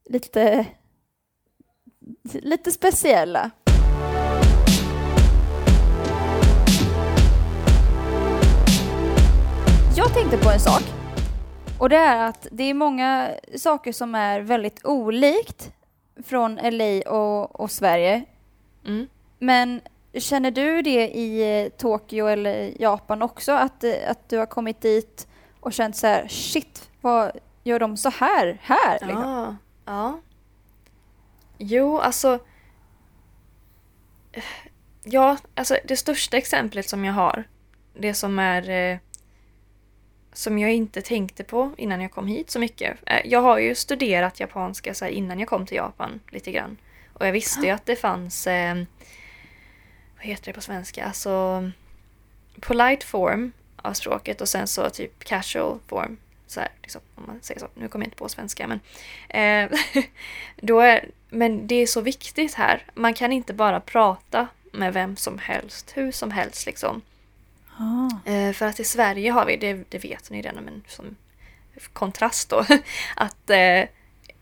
lite, 0.10 0.66
lite 2.34 2.72
speciella. 2.72 3.52
Jag 9.96 10.14
tänkte 10.14 10.38
på 10.38 10.50
en 10.50 10.60
sak. 10.60 10.84
Och 11.80 11.90
det 11.90 11.96
är 11.96 12.28
att 12.28 12.48
det 12.52 12.64
är 12.64 12.74
många 12.74 13.36
saker 13.56 13.92
som 13.92 14.16
är 14.16 14.40
väldigt 14.40 14.86
olikt 14.86 15.72
från 16.24 16.56
LA 16.56 17.12
och, 17.12 17.60
och 17.60 17.72
Sverige. 17.72 18.24
Mm. 18.86 19.08
Men 19.40 19.82
känner 20.14 20.52
du 20.52 20.82
det 20.82 21.10
i 21.10 21.62
eh, 21.64 21.70
Tokyo 21.70 22.28
eller 22.28 22.82
Japan 22.82 23.22
också? 23.22 23.52
Att, 23.52 23.84
eh, 23.84 23.94
att 24.08 24.30
du 24.30 24.38
har 24.38 24.46
kommit 24.46 24.82
dit 24.82 25.28
och 25.60 25.74
känt 25.74 25.96
så 25.96 26.08
här, 26.08 26.28
shit, 26.28 26.90
vad 27.02 27.32
gör 27.64 27.80
de 27.80 27.98
så 27.98 28.10
här 28.10 28.58
här? 28.62 29.00
Liksom? 29.02 29.24
Ja, 29.24 29.56
ja. 29.86 30.20
Jo, 31.58 32.00
alltså... 32.00 32.40
Ja, 35.04 35.38
alltså 35.56 35.78
det 35.88 35.98
största 35.98 36.38
exemplet 36.38 36.90
som 36.90 37.06
jag 37.06 37.14
har, 37.14 37.44
det 37.94 38.14
som 38.14 38.40
är... 38.40 39.00
Som 40.36 40.60
jag 40.60 40.74
inte 40.74 41.02
tänkte 41.02 41.44
på 41.44 41.72
innan 41.78 42.02
jag 42.02 42.12
kom 42.12 42.28
hit 42.28 42.52
så 42.52 42.60
mycket. 42.60 42.98
Eh, 43.06 43.22
jag 43.26 43.42
har 43.42 43.60
ju 43.60 43.76
studerat 43.76 44.40
japanska 44.40 44.94
så 44.94 45.06
här, 45.06 45.12
innan 45.12 45.40
jag 45.40 45.50
kom 45.50 45.66
till 45.66 45.78
Japan 45.78 46.20
lite 46.30 46.52
grann. 46.52 46.78
Och 47.14 47.28
jag 47.28 47.32
visste 47.32 47.66
ju 47.66 47.70
att 47.70 47.86
det 47.86 47.96
fanns... 47.96 48.48
Eh, 48.48 48.76
vad 50.18 50.26
heter 50.26 50.46
det 50.46 50.54
på 50.54 50.62
svenska? 50.62 51.06
Alltså... 51.06 51.72
Polite 52.60 53.06
form 53.06 53.52
av 53.76 53.94
språket 53.94 54.42
och 54.42 54.50
sen 54.50 54.68
så 54.68 54.90
typ 54.90 55.24
casual 55.24 55.80
form. 55.88 56.18
Så 56.48 56.60
här, 56.60 56.70
liksom, 56.82 57.02
om 57.16 57.24
man 57.28 57.40
säger 57.42 57.60
så. 57.60 57.68
Nu 57.74 57.88
kommer 57.88 58.06
jag 58.06 58.08
inte 58.08 58.18
på 58.18 58.30
svenska 58.30 58.68
men... 58.68 58.80
Eh, 59.30 59.80
då 60.56 60.80
är, 60.80 61.10
men 61.30 61.68
det 61.68 61.76
är 61.76 61.88
så 61.88 62.02
viktigt 62.02 62.54
här. 62.54 62.84
Man 62.94 63.14
kan 63.14 63.32
inte 63.32 63.54
bara 63.54 63.80
prata 63.80 64.48
med 64.72 64.94
vem 64.94 65.16
som 65.16 65.40
helst, 65.40 65.92
hur 65.96 66.12
som 66.12 66.32
helst 66.32 66.66
liksom. 66.66 67.02
Ah. 67.78 68.30
Eh, 68.32 68.54
för 68.54 68.66
att 68.66 68.80
i 68.80 68.84
Sverige 68.84 69.32
har 69.32 69.46
vi, 69.46 69.58
det, 69.58 69.86
det 69.90 69.98
vet 70.00 70.30
ni 70.30 70.42
redan, 70.42 70.64
men 70.64 70.84
som 70.88 71.16
kontrast 71.94 72.50
då, 72.50 72.66
att 73.16 73.50
eh, 73.50 73.84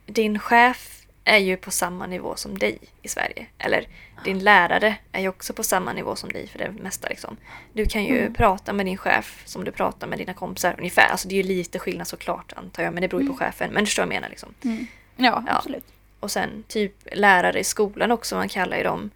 din 0.06 0.40
chef 0.40 1.00
är 1.26 1.38
ju 1.38 1.58
på 1.58 1.72
samma 1.72 2.08
nivå 2.08 2.36
som 2.36 2.58
dig 2.58 2.78
i 3.02 3.08
Sverige. 3.08 3.46
Eller 3.58 3.88
din 4.24 4.40
lärare 4.40 4.96
är 5.12 5.22
ju 5.22 5.28
också 5.28 5.54
på 5.54 5.64
samma 5.64 5.94
nivå 5.94 6.16
som 6.16 6.32
dig 6.32 6.48
för 6.48 6.60
det 6.60 6.72
mesta. 6.72 7.08
Liksom. 7.08 7.38
Du 7.74 7.86
kan 7.86 8.04
ju 8.04 8.20
Mm. 8.20 8.34
prata 8.34 8.74
med 8.74 8.86
din 8.86 8.98
chef 8.98 9.42
som 9.46 9.64
du 9.64 9.72
pratar 9.72 10.08
med 10.08 10.18
dina 10.20 10.34
kompisar 10.34 10.76
ungefär. 10.78 11.08
Alltså 11.12 11.28
det 11.28 11.36
är 11.36 11.44
ju 11.44 11.44
lite 11.44 11.80
skillnad 11.80 12.08
såklart 12.08 12.54
antar 12.56 12.84
jag, 12.84 12.94
men 12.94 13.02
det 13.02 13.08
beror 13.08 13.22
ju 13.22 13.28
på 13.28 13.36
chefen. 13.36 13.74
Men 13.74 13.84
du 13.84 13.86
förstår 13.88 14.04
vad 14.04 14.14
jag 14.14 14.22
menar 14.22 14.30
liksom. 14.30 14.54
Mm. 14.64 14.88
Ja, 15.16 15.44
Ja. 15.48 15.54
absolut. 15.58 15.86
Och 16.20 16.32
sen 16.32 16.64
typ 16.68 16.94
lärare 17.12 17.60
i 17.60 17.64
skolan 17.64 18.12
också, 18.12 18.36
man 18.36 18.50
kallar 18.50 18.78
ju 18.78 18.84
dem 18.84 19.10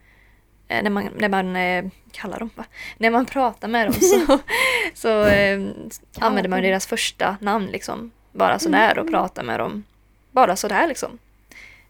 när 0.67 0.89
man, 0.89 1.09
när 1.17 1.29
man 1.29 1.55
eh, 1.55 1.85
kallar 2.11 2.39
dem, 2.39 2.49
va? 2.55 2.65
När 2.97 3.09
man 3.09 3.25
pratar 3.25 3.67
med 3.67 3.85
dem 3.87 3.93
så, 3.93 4.39
så 4.93 5.25
eh, 5.25 5.59
använder 6.19 6.49
man 6.49 6.61
deras 6.61 6.87
första 6.87 7.37
namn 7.41 7.65
liksom. 7.65 8.11
Bara 8.31 8.59
sådär 8.59 8.97
och 8.99 9.09
pratar 9.09 9.43
med 9.43 9.59
dem. 9.59 9.83
Bara 10.31 10.55
sådär 10.55 10.87
liksom. 10.87 11.17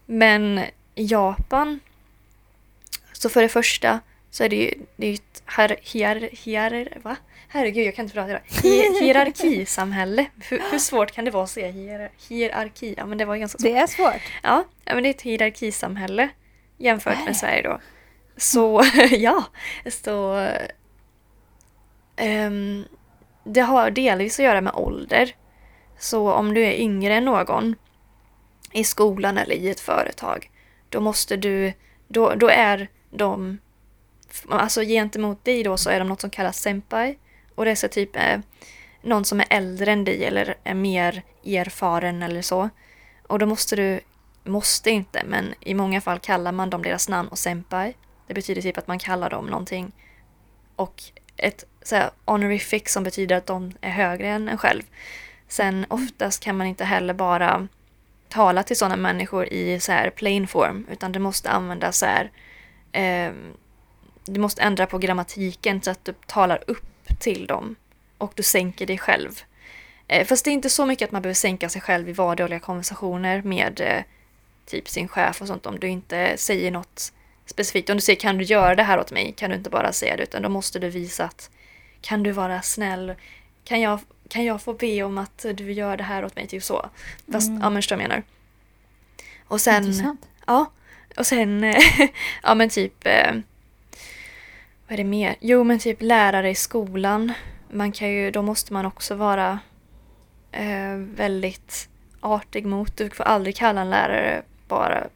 Men 0.06 0.58
i 0.94 1.04
Japan, 1.04 1.80
så 3.12 3.28
för 3.28 3.42
det 3.42 3.48
första 3.48 4.00
så 4.30 4.44
är 4.44 4.48
det 4.48 4.56
ju, 4.56 4.70
det 4.96 5.06
är 5.06 5.10
ju 5.10 5.14
ett 5.14 5.42
hier, 5.48 5.78
hier, 5.82 6.30
hier, 6.44 6.98
va? 7.02 7.16
Herregud, 7.48 7.86
jag 7.86 7.94
kan 7.94 8.04
inte 8.04 8.14
prata 8.14 8.30
idag. 8.30 8.42
Hi- 8.48 9.00
Hierarkisamhälle. 9.00 10.26
Hur, 10.48 10.62
hur 10.70 10.78
svårt 10.78 11.10
kan 11.12 11.24
det 11.24 11.30
vara 11.30 11.44
att 11.44 11.50
säga 11.50 11.70
hier, 11.70 12.10
hierarki? 12.28 12.94
Ja, 12.96 13.06
men 13.06 13.18
det 13.18 13.24
var 13.24 13.36
ganska 13.36 13.58
svårt. 13.58 13.72
Det 13.72 13.78
är 13.78 13.86
svårt. 13.86 14.22
Ja, 14.42 14.64
men 14.84 15.02
det 15.02 15.08
är 15.08 15.10
ett 15.10 15.22
hierarkisamhälle 15.22 16.28
jämfört 16.78 17.24
med 17.26 17.36
Sverige 17.36 17.62
då. 17.62 17.80
Så 18.38 18.82
ja, 19.10 19.44
så 19.86 20.46
Um, 22.20 22.84
det 23.44 23.60
har 23.60 23.90
delvis 23.90 24.38
att 24.38 24.44
göra 24.44 24.60
med 24.60 24.72
ålder. 24.74 25.34
Så 25.98 26.32
om 26.32 26.54
du 26.54 26.64
är 26.64 26.72
yngre 26.72 27.14
än 27.14 27.24
någon 27.24 27.74
i 28.72 28.84
skolan 28.84 29.38
eller 29.38 29.54
i 29.54 29.70
ett 29.70 29.80
företag, 29.80 30.50
då 30.88 31.00
måste 31.00 31.36
du, 31.36 31.72
då, 32.08 32.34
då 32.34 32.48
är 32.48 32.88
de, 33.10 33.58
alltså 34.48 34.82
gentemot 34.82 35.44
dig 35.44 35.62
då 35.62 35.76
så 35.76 35.90
är 35.90 35.98
de 35.98 36.08
något 36.08 36.20
som 36.20 36.30
kallas 36.30 36.60
senpai. 36.60 37.18
Och 37.54 37.64
det 37.64 37.70
är 37.70 37.74
så 37.74 37.88
typ 37.88 38.16
eh, 38.16 38.38
någon 39.02 39.24
som 39.24 39.40
är 39.40 39.46
äldre 39.50 39.92
än 39.92 40.04
dig 40.04 40.24
eller 40.24 40.56
är 40.64 40.74
mer 40.74 41.22
erfaren 41.44 42.22
eller 42.22 42.42
så. 42.42 42.68
Och 43.26 43.38
då 43.38 43.46
måste 43.46 43.76
du, 43.76 44.00
måste 44.44 44.90
inte, 44.90 45.22
men 45.26 45.54
i 45.60 45.74
många 45.74 46.00
fall 46.00 46.18
kallar 46.18 46.52
man 46.52 46.70
dem 46.70 46.82
deras 46.82 47.08
namn 47.08 47.28
och 47.28 47.38
senpai. 47.38 47.94
Det 48.28 48.34
betyder 48.34 48.62
typ 48.62 48.78
att 48.78 48.86
man 48.86 48.98
kallar 48.98 49.30
dem 49.30 49.46
någonting. 49.46 49.92
Och 50.76 51.02
ett 51.36 51.64
så 51.82 51.96
här, 51.96 52.10
honorific 52.24 52.92
som 52.92 53.04
betyder 53.04 53.36
att 53.36 53.46
de 53.46 53.72
är 53.80 53.90
högre 53.90 54.28
än 54.28 54.48
en 54.48 54.58
själv. 54.58 54.82
Sen 55.48 55.86
oftast 55.88 56.42
kan 56.42 56.56
man 56.56 56.66
inte 56.66 56.84
heller 56.84 57.14
bara 57.14 57.68
tala 58.28 58.62
till 58.62 58.76
sådana 58.76 58.96
människor 58.96 59.46
i 59.46 59.80
så 59.80 59.92
här 59.92 60.10
plain 60.10 60.46
form, 60.46 60.86
utan 60.90 61.12
det 61.12 61.18
måste 61.18 61.50
användas 61.50 61.98
så 61.98 62.06
här 62.06 62.30
ehm, 62.92 63.54
du 64.24 64.40
måste 64.40 64.62
ändra 64.62 64.86
på 64.86 64.98
grammatiken 64.98 65.82
så 65.82 65.90
att 65.90 66.04
du 66.04 66.14
talar 66.26 66.64
upp 66.66 67.08
till 67.18 67.46
dem 67.46 67.76
och 68.18 68.32
du 68.34 68.42
sänker 68.42 68.86
dig 68.86 68.98
själv. 68.98 69.42
Eh, 70.08 70.26
fast 70.26 70.44
det 70.44 70.50
är 70.50 70.52
inte 70.52 70.70
så 70.70 70.86
mycket 70.86 71.06
att 71.06 71.12
man 71.12 71.22
behöver 71.22 71.34
sänka 71.34 71.68
sig 71.68 71.80
själv 71.80 72.08
i 72.08 72.12
vardagliga 72.12 72.60
konversationer 72.60 73.42
med 73.42 73.80
eh, 73.80 74.02
typ 74.66 74.88
sin 74.88 75.08
chef 75.08 75.40
och 75.40 75.46
sånt 75.46 75.66
om 75.66 75.78
du 75.78 75.88
inte 75.88 76.36
säger 76.36 76.70
något 76.70 77.12
specifikt. 77.50 77.90
Om 77.90 77.96
du 77.96 78.00
säger 78.00 78.20
kan 78.20 78.38
du 78.38 78.44
göra 78.44 78.74
det 78.74 78.82
här 78.82 78.98
åt 79.00 79.10
mig 79.12 79.34
kan 79.36 79.50
du 79.50 79.56
inte 79.56 79.70
bara 79.70 79.92
säga 79.92 80.16
det 80.16 80.22
utan 80.22 80.42
då 80.42 80.48
måste 80.48 80.78
du 80.78 80.88
visa 80.88 81.24
att 81.24 81.50
kan 82.00 82.22
du 82.22 82.32
vara 82.32 82.62
snäll? 82.62 83.14
Kan 83.64 83.80
jag, 83.80 84.00
kan 84.28 84.44
jag 84.44 84.62
få 84.62 84.72
be 84.72 85.02
om 85.02 85.18
att 85.18 85.46
du 85.54 85.72
gör 85.72 85.96
det 85.96 86.02
här 86.04 86.24
åt 86.24 86.36
mig? 86.36 86.46
Typ 86.46 86.62
så. 86.62 86.90
Fast, 87.32 87.48
Mm. 87.48 87.60
ja 87.62 87.70
men 87.70 87.82
jag 87.90 87.98
menar. 87.98 88.22
Och 89.48 89.60
sen... 89.60 89.84
Intressant. 89.84 90.28
Ja, 90.46 90.70
och 91.16 91.26
sen, 91.26 91.74
ja 92.42 92.54
men 92.54 92.68
typ, 92.68 93.06
eh, 93.06 93.32
vad 94.86 94.92
är 94.92 94.96
det 94.96 95.04
mer? 95.04 95.36
Jo 95.40 95.64
men 95.64 95.78
typ 95.78 96.02
lärare 96.02 96.50
i 96.50 96.54
skolan. 96.54 97.32
Man 97.70 97.92
kan 97.92 98.08
ju, 98.10 98.30
då 98.30 98.42
måste 98.42 98.72
man 98.72 98.86
också 98.86 99.14
vara 99.14 99.58
eh, 100.52 100.94
väldigt 100.96 101.88
artig 102.20 102.66
mot. 102.66 102.96
Du 102.96 103.10
får 103.10 103.24
aldrig 103.24 103.56
kalla 103.56 103.80
en 103.80 103.90
lärare 103.90 104.42
bara 104.68 105.06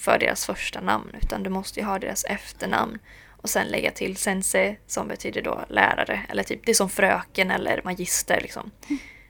för 0.00 0.18
deras 0.18 0.46
första 0.46 0.80
namn 0.80 1.10
utan 1.22 1.42
du 1.42 1.50
måste 1.50 1.80
ju 1.80 1.86
ha 1.86 1.98
deras 1.98 2.24
efternamn. 2.24 2.98
Och 3.42 3.50
sen 3.50 3.66
lägga 3.66 3.90
till 3.90 4.16
sensei 4.16 4.78
som 4.86 5.08
betyder 5.08 5.42
då 5.42 5.60
lärare. 5.68 6.20
Eller 6.28 6.42
typ, 6.42 6.66
det 6.66 6.72
är 6.72 6.74
som 6.74 6.88
fröken 6.88 7.50
eller 7.50 7.80
magister 7.84 8.40
liksom. 8.40 8.70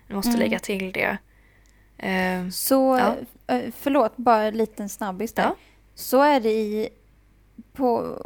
Du 0.09 0.15
måste 0.15 0.29
Mm. 0.31 0.41
lägga 0.41 0.59
till 0.59 0.93
det. 0.93 1.19
Eh, 1.99 2.49
Så, 2.49 2.99
Ja. 3.47 3.55
eh, 3.55 3.71
förlåt, 3.79 4.17
bara 4.17 4.43
en 4.43 4.57
liten 4.59 4.89
snabbis 4.89 5.33
där. 5.33 5.43
Ja. 5.43 5.57
Så 5.95 6.23
är 6.23 6.41
det 6.41 6.53
i, 6.53 6.89
på, 7.73 8.17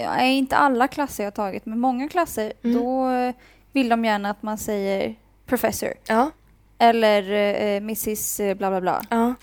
ja, 0.00 0.20
inte 0.22 0.56
alla 0.56 0.88
klasser 0.88 1.24
jag 1.24 1.26
har 1.30 1.34
tagit, 1.36 1.66
men 1.66 1.78
många 1.80 2.08
klasser, 2.08 2.52
Mm. 2.64 2.76
då 2.82 3.08
vill 3.72 3.88
de 3.88 4.04
gärna 4.04 4.30
att 4.30 4.42
man 4.42 4.58
säger 4.58 5.14
professor 5.46 5.92
ja, 6.08 6.30
eller 6.78 7.30
eh, 7.32 7.76
mrs 7.76 8.40
eh, 8.40 8.54
bla 8.54 8.70
bla 8.70 8.80
bla. 8.80 9.02
ja. 9.10 9.34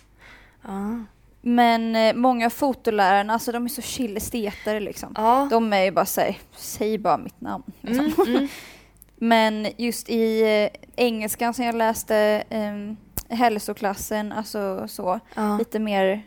ja. 0.64 1.00
Men 1.42 1.96
eh, 1.96 2.14
många 2.16 2.50
fotolärarna, 2.50 3.34
alltså 3.34 3.52
de 3.52 3.66
är 3.66 3.70
så 3.70 3.82
chill 3.82 4.18
esteter 4.18 4.80
liksom. 4.80 5.14
Ja. 5.16 5.48
De 5.52 5.74
är 5.74 5.84
ju 5.84 5.92
bara 5.92 6.06
såhär, 6.06 6.38
säg 6.56 6.98
bara 6.98 7.18
mitt 7.18 7.42
namn. 7.42 7.64
Liksom. 7.82 8.06
Mm, 8.28 8.36
mm. 8.36 8.48
Men 9.22 9.68
just 9.78 10.10
i 10.10 10.42
eh, 10.42 10.80
engelskan 10.96 11.54
som 11.54 11.66
jag 11.66 11.76
läste, 11.76 12.44
eh, 12.50 13.36
hälsoklassen, 13.38 14.32
alltså 14.32 14.88
så, 14.88 15.20
Ja. 15.36 15.58
lite 15.58 15.80
mer 15.80 16.22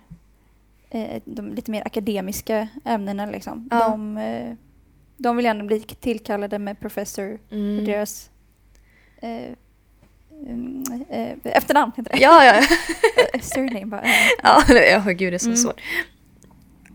eh, 0.90 1.22
de 1.24 1.48
lite 1.54 1.70
mer 1.70 1.82
akademiska 1.86 2.68
ämnena 2.84 3.26
liksom. 3.26 3.68
Ja. 3.70 3.88
De, 3.88 4.56
de 5.16 5.36
vill 5.36 5.44
gärna 5.44 5.64
bli 5.64 5.80
tillkallade 5.80 6.58
med 6.58 6.80
professor 6.80 7.38
för 7.48 7.56
Mm. 7.56 7.84
deras 7.84 8.30
eh, 9.22 9.52
mm, 10.46 10.84
eh, 11.10 11.52
efternamn 11.56 11.92
heter 11.96 12.10
det. 12.12 12.18
Ja, 12.18 12.44
ja. 12.44 12.54
Eh, 12.54 13.40
Surname 13.40 13.86
bara. 13.86 14.02
eh. 14.02 14.10
Ja, 14.42 14.62
ja 14.68 14.98
gud 15.12 15.32
det 15.32 15.36
är 15.36 15.38
så 15.38 15.46
Mm. 15.46 15.56
svårt. 15.56 15.80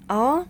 Ja, 0.08 0.46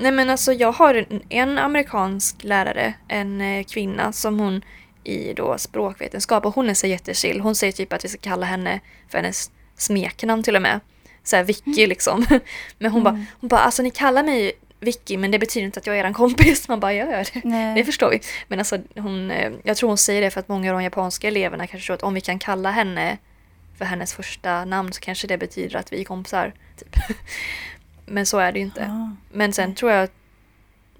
nej 0.00 0.12
men 0.12 0.30
alltså 0.30 0.52
jag 0.52 0.72
har 0.72 0.94
en, 0.94 1.22
en 1.28 1.58
amerikansk 1.58 2.44
lärare, 2.44 2.94
en 3.08 3.40
eh, 3.40 3.64
kvinna 3.64 4.12
som 4.12 4.38
hon 4.40 4.64
i 5.04 5.32
då 5.32 5.58
språkvetenskap 5.58 6.46
och 6.46 6.54
hon 6.54 6.68
är 6.70 6.74
så 6.74 6.86
jättechill. 6.86 7.40
Hon 7.40 7.54
säger 7.54 7.72
typ 7.72 7.92
att 7.92 8.04
vi 8.04 8.08
ska 8.08 8.18
kalla 8.20 8.46
henne 8.46 8.80
för 9.08 9.18
hennes 9.18 9.50
smeknamn 9.76 10.42
till 10.42 10.56
och 10.56 10.62
med. 10.62 10.80
Så 11.24 11.36
här 11.36 11.44
Vicky 11.44 11.86
liksom. 11.86 12.26
Men 12.78 12.90
hon 12.92 13.02
bara, 13.02 13.10
Mm. 13.14 13.24
hon 13.40 13.48
bara, 13.48 13.60
alltså 13.60 13.82
ni 13.82 13.90
kallar 13.90 14.22
mig 14.22 14.52
Vicky 14.82 15.16
men 15.16 15.30
det 15.30 15.38
betyder 15.38 15.64
inte 15.66 15.80
att 15.80 15.86
jag 15.86 15.98
är 15.98 16.04
er 16.04 16.12
kompis. 16.12 16.68
Man 16.68 16.80
bara, 16.80 16.92
jag 16.92 17.10
gör 17.10 17.26
det. 17.34 17.40
Nej. 17.44 17.74
Det 17.74 17.84
förstår 17.84 18.10
vi. 18.10 18.20
Men 18.48 18.58
alltså, 18.58 18.78
hon, 18.96 19.30
eh, 19.30 19.52
jag 19.62 19.76
tror 19.76 19.88
hon 19.88 19.98
säger 19.98 20.20
det 20.22 20.30
för 20.30 20.40
att 20.40 20.48
många 20.48 20.70
av 20.70 20.78
de 20.78 20.84
japanska 20.84 21.28
eleverna 21.28 21.66
kanske 21.66 21.86
tror 21.86 21.94
att 21.94 22.02
om 22.02 22.14
vi 22.14 22.20
kan 22.20 22.38
kalla 22.38 22.70
henne 22.70 23.18
för 23.78 23.84
hennes 23.84 24.14
första 24.14 24.64
namn 24.64 24.92
så 24.92 25.00
kanske 25.00 25.26
det 25.26 25.38
betyder 25.38 25.76
att 25.76 25.92
vi 25.92 26.00
är 26.00 26.04
kompisar. 26.04 26.52
Typ. 26.78 26.96
Men 28.06 28.26
så 28.26 28.38
är 28.38 28.52
det 28.52 28.58
ju 28.58 28.64
inte. 28.64 28.80
Ja. 28.80 29.10
Men 29.32 29.52
sen 29.52 29.74
tror 29.74 29.92
jag, 29.92 30.08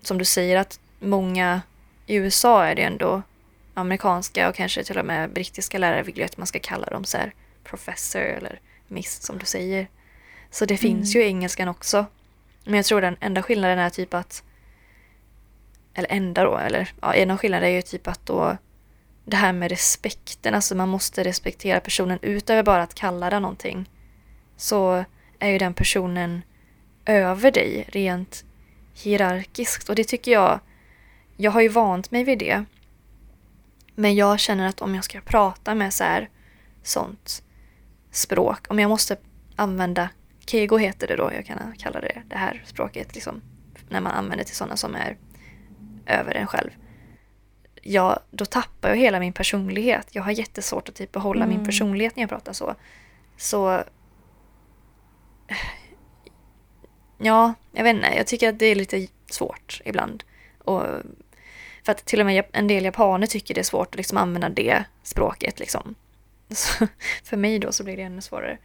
som 0.02 0.18
du 0.18 0.24
säger, 0.24 0.56
att 0.56 0.80
många 1.00 1.62
i 2.06 2.14
USA 2.14 2.64
är 2.64 2.74
det 2.74 2.82
ändå 2.82 3.22
amerikanska 3.74 4.48
och 4.48 4.54
kanske 4.54 4.84
till 4.84 4.98
och 4.98 5.04
med 5.06 5.30
brittiska 5.30 5.78
lärare 5.78 6.02
vill 6.02 6.18
ju 6.18 6.24
att 6.24 6.36
man 6.36 6.46
ska 6.46 6.58
kalla 6.58 6.86
dem 6.86 7.04
så 7.04 7.18
här 7.18 7.32
professor 7.64 8.20
eller 8.22 8.60
miss 8.88 9.22
som 9.22 9.38
du 9.38 9.46
säger. 9.46 9.88
Så 10.50 10.64
det 10.64 10.76
finns 10.76 11.14
Mm. 11.14 11.22
ju 11.22 11.26
i 11.26 11.28
engelskan 11.28 11.68
också. 11.68 12.06
Men 12.64 12.74
jag 12.74 12.84
tror 12.84 13.00
den 13.00 13.16
enda 13.20 13.42
skillnaden 13.42 13.78
är 13.78 13.90
typ 13.90 14.14
att 14.14 14.42
eller 15.94 16.12
enda 16.12 16.44
då, 16.44 16.58
eller 16.58 16.92
ja, 17.00 17.14
en 17.14 17.30
av 17.30 17.38
skillnaderna 17.38 17.70
är 17.70 17.74
ju 17.74 17.82
typ 17.82 18.08
att 18.08 18.26
då 18.26 18.56
det 19.24 19.36
här 19.36 19.52
med 19.52 19.70
respekten, 19.70 20.54
alltså 20.54 20.74
man 20.74 20.88
måste 20.88 21.24
respektera 21.24 21.80
personen 21.80 22.18
utöver 22.22 22.62
bara 22.62 22.82
att 22.82 22.94
kalla 22.94 23.30
den 23.30 23.42
någonting. 23.42 23.90
Så 24.56 25.04
är 25.38 25.48
ju 25.48 25.58
den 25.58 25.74
personen 25.74 26.42
över 27.04 27.50
dig 27.50 27.84
rent 27.88 28.44
hierarkiskt 28.94 29.88
och 29.88 29.94
det 29.94 30.04
tycker 30.04 30.32
jag, 30.32 30.60
jag 31.36 31.50
har 31.50 31.60
ju 31.60 31.68
vant 31.68 32.10
mig 32.10 32.24
vid 32.24 32.38
det. 32.38 32.64
Men 33.94 34.14
jag 34.14 34.40
känner 34.40 34.68
att 34.68 34.82
om 34.82 34.94
jag 34.94 35.04
ska 35.04 35.20
prata 35.20 35.74
med 35.74 35.94
så 35.94 36.04
här 36.04 36.30
sånt 36.82 37.42
språk, 38.10 38.66
om 38.68 38.78
jag 38.78 38.88
måste 38.88 39.16
använda 39.56 40.08
Keigo 40.46 40.76
heter 40.78 41.06
det 41.06 41.16
då, 41.16 41.30
jag 41.34 41.46
kan 41.46 41.58
kalla 41.78 42.00
det 42.00 42.22
det 42.28 42.36
här 42.36 42.62
språket 42.66 43.14
liksom, 43.14 43.40
när 43.88 44.00
man 44.00 44.12
använder 44.12 44.44
till 44.44 44.56
sådana 44.56 44.76
som 44.76 44.94
är 44.94 45.16
över 46.06 46.34
en 46.34 46.46
själv. 46.46 46.70
Ja, 47.82 48.20
då 48.30 48.44
tappar 48.44 48.88
jag 48.88 48.96
hela 48.96 49.20
min 49.20 49.32
personlighet. 49.32 50.08
Jag 50.10 50.22
har 50.22 50.30
jättesvårt 50.32 50.88
att 50.88 50.94
typ 50.94 51.12
behålla 51.12 51.46
min 51.46 51.54
Mm. 51.54 51.66
personlighet 51.66 52.16
när 52.16 52.22
jag 52.22 52.30
pratar 52.30 52.52
så. 52.52 52.74
Så... 53.36 53.82
Ja, 57.18 57.54
jag 57.72 57.84
vet 57.84 57.96
inte. 57.96 58.14
Jag 58.16 58.26
tycker 58.26 58.48
att 58.48 58.58
det 58.58 58.66
är 58.66 58.74
lite 58.74 59.06
svårt 59.30 59.80
ibland. 59.84 60.24
Och 60.58 60.82
för 61.84 61.92
att 61.92 62.04
till 62.04 62.20
och 62.20 62.26
med 62.26 62.44
en 62.52 62.66
del 62.66 62.84
japaner 62.84 63.26
tycker 63.26 63.54
det 63.54 63.60
är 63.60 63.64
svårt 63.64 63.88
att 63.88 63.96
liksom 63.96 64.18
använda 64.18 64.48
det 64.48 64.84
språket. 65.02 65.58
Liksom. 65.58 65.94
Så 66.48 66.86
för 67.24 67.36
mig 67.36 67.58
då 67.58 67.72
så 67.72 67.84
blir 67.84 67.96
det 67.96 68.02
ännu 68.02 68.20
svårare. 68.20 68.58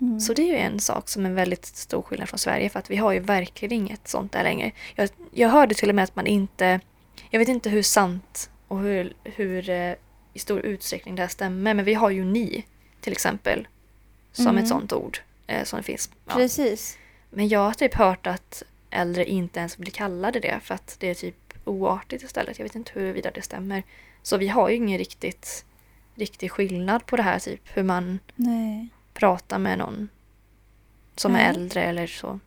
Mm. 0.00 0.20
Så 0.20 0.32
det 0.32 0.42
är 0.42 0.46
ju 0.46 0.56
en 0.56 0.80
sak 0.80 1.08
som 1.08 1.26
är 1.26 1.30
väldigt 1.30 1.66
stor 1.66 2.02
skillnad 2.02 2.28
från 2.28 2.38
Sverige 2.38 2.68
för 2.68 2.78
att 2.78 2.90
vi 2.90 2.96
har 2.96 3.12
ju 3.12 3.18
verkligen 3.20 3.72
inget 3.72 4.08
sånt 4.08 4.32
där 4.32 4.42
längre. 4.42 4.70
Jag, 4.94 5.08
jag 5.30 5.48
hörde 5.48 5.74
till 5.74 5.88
och 5.88 5.94
med 5.94 6.04
att 6.04 6.16
man 6.16 6.26
inte, 6.26 6.80
jag 7.30 7.38
vet 7.38 7.48
inte 7.48 7.70
hur 7.70 7.82
sant 7.82 8.50
och 8.68 8.78
hur, 8.78 9.14
hur 9.24 9.70
eh, 9.70 9.94
i 10.32 10.38
stor 10.38 10.60
utsträckning 10.60 11.14
det 11.14 11.22
här 11.22 11.28
stämmer 11.28 11.74
men 11.74 11.84
vi 11.84 11.94
har 11.94 12.10
ju 12.10 12.24
ni 12.24 12.64
till 13.00 13.12
exempel 13.12 13.68
som 14.32 14.46
Mm. 14.46 14.58
ett 14.62 14.68
sånt 14.68 14.92
ord 14.92 15.18
eh, 15.46 15.64
som 15.64 15.82
finns. 15.82 16.10
Ja. 16.26 16.34
Precis. 16.34 16.98
Men 17.30 17.48
jag 17.48 17.60
har 17.60 17.72
typ 17.72 17.94
hört 17.94 18.26
att 18.26 18.62
äldre 18.90 19.24
inte 19.24 19.58
ens 19.58 19.76
blir 19.78 19.90
kallade 19.90 20.40
det 20.40 20.60
för 20.62 20.74
att 20.74 20.96
det 20.98 21.10
är 21.10 21.14
typ 21.14 21.54
oartigt 21.64 22.22
istället. 22.22 22.58
Jag 22.58 22.64
vet 22.64 22.74
inte 22.74 22.92
huruvida 22.94 23.30
det 23.30 23.42
stämmer. 23.42 23.82
Så 24.22 24.36
vi 24.36 24.48
har 24.48 24.68
ju 24.68 24.76
ingen 24.76 24.98
riktigt, 24.98 25.64
riktig 26.14 26.50
skillnad 26.50 27.06
på 27.06 27.16
det 27.16 27.22
här 27.22 27.38
typ 27.38 27.60
hur 27.64 27.82
man 27.82 28.18
Nej. 28.34 28.88
Prata 29.16 29.58
med 29.58 29.78
någon 29.78 30.08
som 31.16 31.32
är 31.34 31.38
Nej. 31.38 31.46
äldre 31.46 31.82
eller 31.84 32.06
så. 32.06 32.40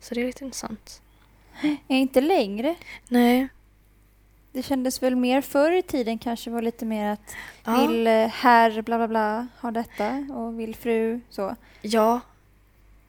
Så 0.00 0.14
det 0.14 0.20
är 0.20 0.26
lite 0.26 0.44
intressant. 0.44 1.02
Är 1.88 1.96
inte 1.96 2.20
längre. 2.20 2.74
Nej. 3.08 3.48
Det 4.52 4.62
kändes 4.62 5.02
väl 5.02 5.16
mer 5.16 5.40
förr 5.40 5.72
i 5.72 5.82
tiden 5.82 6.18
kanske 6.18 6.50
var 6.50 6.62
lite 6.62 6.84
mer 6.84 7.10
att 7.12 7.34
Ja. 7.64 7.86
vill 7.86 8.06
eh, 8.06 8.26
herr 8.28 8.82
bla 8.82 8.98
bla 8.98 9.08
bla 9.08 9.46
ha 9.60 9.70
detta 9.70 10.26
och 10.30 10.60
vill 10.60 10.74
fru 10.76 11.20
så. 11.30 11.56
ja. 11.82 12.20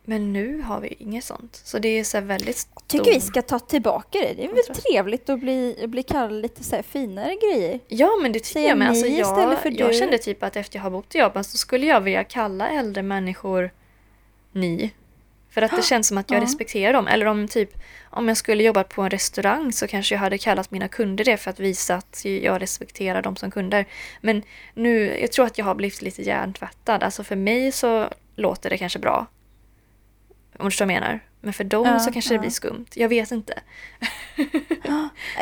Men 0.05 0.33
nu 0.33 0.61
har 0.61 0.79
vi 0.79 0.87
inget 0.99 1.23
sånt. 1.23 1.61
Så 1.63 1.79
det 1.79 1.87
är 1.99 2.03
så 2.03 2.21
väldigt 2.21 2.57
stor... 2.57 2.81
Tycker 2.87 3.13
vi 3.13 3.21
ska 3.21 3.41
ta 3.41 3.59
tillbaka 3.59 4.19
det. 4.19 4.33
Det 4.33 4.45
är 4.45 4.53
väl 4.53 4.75
trevligt 4.75 5.29
att 5.29 5.39
bli, 5.39 5.85
bli 5.87 6.03
kallad 6.03 6.41
lite 6.41 6.63
så 6.63 6.83
finare 6.83 7.35
grejer. 7.35 7.79
Ja 7.87 8.09
men 8.21 8.31
det 8.31 8.39
tycker 8.43 8.59
jag 8.67 8.77
med. 8.77 8.89
Alltså, 8.89 9.07
jag, 9.07 9.59
för 9.59 9.79
jag 9.79 9.89
du. 9.89 9.93
kände 9.93 10.17
typ 10.17 10.43
att 10.43 10.55
efter 10.55 10.77
jag 10.77 10.83
har 10.83 10.89
bott 10.89 11.15
i 11.15 11.17
Japan 11.17 11.43
så 11.43 11.57
skulle 11.57 11.85
jag 11.85 12.01
vilja 12.01 12.23
kalla 12.23 12.69
äldre 12.69 13.03
människor 13.03 13.71
ni. 14.51 14.91
För 15.49 15.61
att 15.61 15.71
det 15.75 15.83
känns 15.83 16.07
som 16.07 16.17
att 16.17 16.31
jag 16.31 16.39
Ja. 16.39 16.43
respekterar 16.43 16.93
dem. 16.93 17.07
Eller 17.07 17.25
om 17.25 17.47
typ 17.47 17.69
om 18.09 18.27
jag 18.27 18.37
skulle 18.37 18.63
jobbat 18.63 18.89
på 18.89 19.01
en 19.01 19.09
restaurang 19.09 19.73
så 19.73 19.87
kanske 19.87 20.15
jag 20.15 20.19
hade 20.19 20.37
kallat 20.37 20.71
mina 20.71 20.87
kunder 20.87 21.23
det 21.23 21.37
för 21.37 21.49
att 21.49 21.59
visa 21.59 21.95
att 21.95 22.25
jag 22.25 22.61
respekterar 22.61 23.21
dem 23.21 23.35
som 23.35 23.51
kunder. 23.51 23.85
Men 24.21 24.43
nu, 24.73 25.17
jag 25.21 25.31
tror 25.31 25.45
att 25.45 25.57
jag 25.57 25.65
har 25.65 25.75
blivit 25.75 26.01
lite 26.01 26.21
hjärntvättad. 26.21 27.03
Alltså 27.03 27.23
för 27.23 27.35
mig 27.35 27.71
så 27.71 28.09
låter 28.35 28.69
det 28.69 28.77
kanske 28.77 28.99
bra. 28.99 29.27
Om 30.59 30.69
du 30.79 30.85
menar. 30.85 31.19
Men 31.41 31.53
för 31.53 31.63
dem 31.63 31.87
Ja, 31.87 31.99
så 31.99 32.11
kanske 32.11 32.33
ja. 32.33 32.37
det 32.37 32.41
blir 32.41 32.49
skumt. 32.51 32.85
Jag 32.93 33.09
vet 33.09 33.31
inte. 33.31 33.61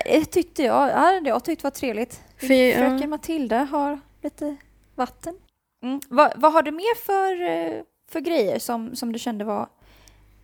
Det 0.06 0.26
tyckte 0.26 0.64
jag. 0.64 0.90
Ja, 0.90 1.20
det 1.22 1.30
jag 1.30 1.44
tyckte 1.46 1.64
var 1.64 1.72
trevligt. 1.72 2.22
För 2.38 2.48
Fröken 2.78 3.10
Matilda 3.10 3.64
har 3.64 4.00
lite 4.22 4.56
vatten. 4.96 5.36
Mm. 5.84 6.02
Vad, 6.10 6.34
vad 6.36 6.54
har 6.54 6.62
du 6.62 6.72
mer 6.72 6.96
för, 6.96 7.42
eh, 7.42 7.82
för 8.12 8.20
grejer 8.20 8.60
som, 8.60 8.96
som 8.96 9.12
du 9.12 9.20
kände 9.20 9.46
var 9.46 9.70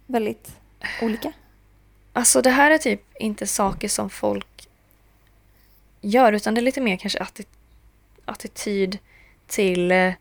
väldigt 0.06 0.52
olika? 1.02 1.34
Alltså 2.14 2.42
det 2.42 2.50
här 2.50 2.72
är 2.72 2.78
typ 2.78 3.02
inte 3.20 3.48
saker 3.48 3.88
som 3.88 4.10
folk 4.10 4.68
gör 6.02 6.34
utan 6.34 6.54
det 6.54 6.60
är 6.60 6.64
lite 6.64 6.82
mer 6.82 6.98
kanske 6.98 7.20
atti- 7.20 7.46
attityd 8.26 8.98
till 9.48 9.92
eh, 9.92 10.14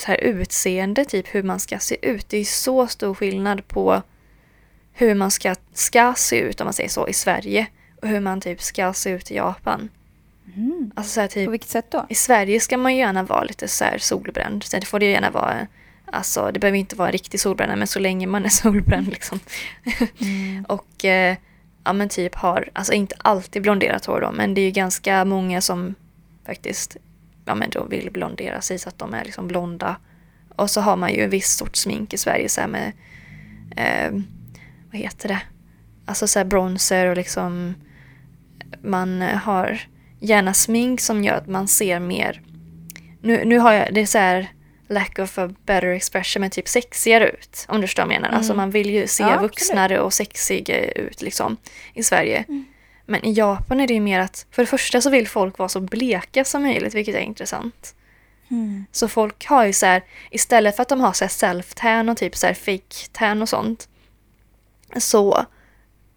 så 0.00 0.06
här 0.06 0.20
utseende, 0.20 1.04
typ 1.04 1.34
hur 1.34 1.42
man 1.42 1.60
ska 1.60 1.78
se 1.78 2.08
ut. 2.08 2.28
Det 2.28 2.38
är 2.38 2.44
så 2.44 2.86
stor 2.86 3.14
skillnad 3.14 3.68
på 3.68 4.02
hur 4.92 5.14
man 5.14 5.30
ska, 5.30 5.54
ska 5.72 6.14
se 6.16 6.38
ut 6.38 6.60
om 6.60 6.64
man 6.64 6.74
säger 6.74 6.88
så 6.88 7.08
i 7.08 7.12
Sverige 7.12 7.66
och 8.02 8.08
hur 8.08 8.20
man 8.20 8.40
typ 8.40 8.62
ska 8.62 8.92
se 8.92 9.10
ut 9.10 9.30
i 9.30 9.34
Japan. 9.34 9.88
Mm. 10.56 10.90
Alltså 10.94 11.12
så 11.12 11.20
här, 11.20 11.28
typ 11.28 11.44
På 11.44 11.50
vilket 11.50 11.70
sätt 11.70 11.90
då? 11.90 12.06
i 12.08 12.14
Sverige 12.14 12.60
ska 12.60 12.78
man 12.78 12.94
ju 12.94 12.98
gärna 12.98 13.22
vara 13.22 13.44
lite 13.44 13.68
så 13.68 13.84
här 13.84 13.98
solbränd. 13.98 14.64
Sen 14.64 14.82
får 14.82 14.98
det 14.98 15.06
ju 15.06 15.12
gärna 15.12 15.30
vara, 15.30 15.66
alltså 16.12 16.50
det 16.52 16.60
behöver 16.60 16.78
inte 16.78 16.96
vara 16.96 17.10
riktig 17.10 17.40
solbränna 17.40 17.76
men 17.76 17.86
så 17.86 17.98
länge 17.98 18.26
man 18.26 18.44
är 18.44 18.48
solbränd 18.48 19.08
liksom. 19.08 19.40
Mm. 20.20 20.64
Och 20.68 21.04
eh, 21.04 21.36
ja 21.84 21.92
men 21.92 22.08
typ 22.08 22.34
har, 22.34 22.70
alltså 22.72 22.92
inte 22.92 23.14
alltid 23.18 23.62
blonderat 23.62 24.04
hår 24.06 24.20
då, 24.20 24.32
men 24.32 24.54
det 24.54 24.60
är 24.60 24.64
ju 24.64 24.70
ganska 24.70 25.24
många 25.24 25.60
som 25.60 25.94
faktiskt 26.46 26.96
ja 27.48 27.54
men 27.54 27.70
då 27.70 27.84
vill 27.84 28.10
blondera 28.12 28.60
sig 28.60 28.78
så 28.78 28.88
att 28.88 28.98
de 28.98 29.14
är 29.14 29.24
liksom 29.24 29.48
blonda. 29.48 29.96
Och 30.56 30.70
så 30.70 30.80
har 30.80 30.96
man 30.96 31.12
ju 31.14 31.24
en 31.24 31.30
viss 31.30 31.56
sorts 31.56 31.80
smink 31.80 32.14
i 32.14 32.16
Sverige 32.16 32.48
så 32.48 32.60
med, 32.68 32.92
eh, 33.76 34.12
vad 34.92 35.00
heter 35.00 35.28
det? 35.28 35.40
Alltså 36.06 36.26
så 36.28 36.44
bronzer 36.44 37.06
och 37.06 37.16
liksom 37.16 37.74
man 38.82 39.22
har 39.22 39.80
gärna 40.20 40.54
smink 40.54 41.00
som 41.00 41.24
gör 41.24 41.34
att 41.34 41.46
man 41.46 41.68
ser 41.68 42.00
mer, 42.00 42.42
nu, 43.22 43.44
nu 43.44 43.58
har 43.58 43.72
jag, 43.72 43.94
det 43.94 44.00
är 44.00 44.06
så 44.06 44.18
här 44.18 44.48
lack 44.88 45.18
of 45.18 45.38
a 45.38 45.50
better 45.66 45.88
expression, 45.88 46.40
men 46.40 46.50
typ 46.50 46.68
sexigare 46.68 47.28
ut. 47.28 47.66
Om 47.68 47.80
du 47.80 47.86
förstår 47.86 48.02
vad 48.02 48.14
jag 48.14 48.20
menar. 48.20 48.36
Alltså 48.36 48.52
Mm. 48.52 48.56
man 48.56 48.70
vill 48.70 48.90
ju 48.90 49.06
se 49.06 49.22
Ja, 49.22 49.40
vuxnare 49.40 50.00
och 50.00 50.12
sexiga 50.12 50.90
ut 50.90 51.22
liksom 51.22 51.56
i 51.94 52.02
Sverige. 52.02 52.44
Mm. 52.48 52.64
Men 53.10 53.24
i 53.24 53.32
Japan 53.32 53.80
är 53.80 53.86
det 53.86 53.94
ju 53.94 54.00
mer 54.00 54.20
att 54.20 54.46
för 54.50 54.62
det 54.62 54.66
första 54.66 55.00
så 55.00 55.10
vill 55.10 55.28
folk 55.28 55.58
vara 55.58 55.68
så 55.68 55.80
bleka 55.80 56.44
som 56.44 56.62
möjligt, 56.62 56.94
vilket 56.94 57.14
är 57.14 57.20
intressant. 57.20 57.94
Mm. 58.50 58.84
Så 58.92 59.08
folk 59.08 59.46
har 59.46 59.64
ju 59.64 59.72
så 59.72 59.86
här, 59.86 60.02
istället 60.30 60.76
för 60.76 60.82
att 60.82 60.88
de 60.88 61.00
har 61.00 61.12
så 61.12 61.24
self-tan 61.24 62.10
och 62.10 62.16
typ 62.16 62.36
så 62.36 62.46
här 62.46 62.54
fake 62.54 63.08
tan 63.12 63.42
och 63.42 63.48
sånt, 63.48 63.88
så 64.96 65.44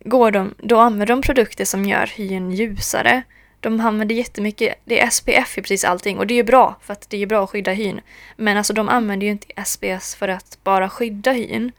går 0.06 0.32
de, 0.32 0.56
då 0.58 0.80
använder 0.80 1.06
de 1.06 1.21
produkter 1.21 1.65
som 1.65 1.86
gör 1.86 2.08
hyn 2.08 2.51
ljusare. 2.51 3.21
De 3.60 3.80
använder 3.80 4.15
jättemycket, 4.15 4.75
det 4.86 5.01
är 5.01 5.10
SPF 5.10 5.58
i 5.58 5.62
precis 5.62 5.84
allting 5.84 6.17
och 6.17 6.27
det 6.27 6.34
är 6.34 6.36
ju 6.36 6.43
bra 6.43 6.80
för 6.82 6.93
att 6.93 7.10
det 7.10 7.17
är 7.17 7.27
bra 7.27 7.43
att 7.43 7.49
skydda 7.49 7.71
hyn. 7.71 8.01
Men 8.36 8.58
alltså 8.58 8.73
de 8.73 8.89
använder 8.89 9.25
ju 9.25 9.32
inte 9.32 9.63
SPS 9.65 10.15
för 10.15 10.27
att 10.27 10.58
bara 10.63 10.89
skydda 10.89 11.32
hyn 11.32 11.71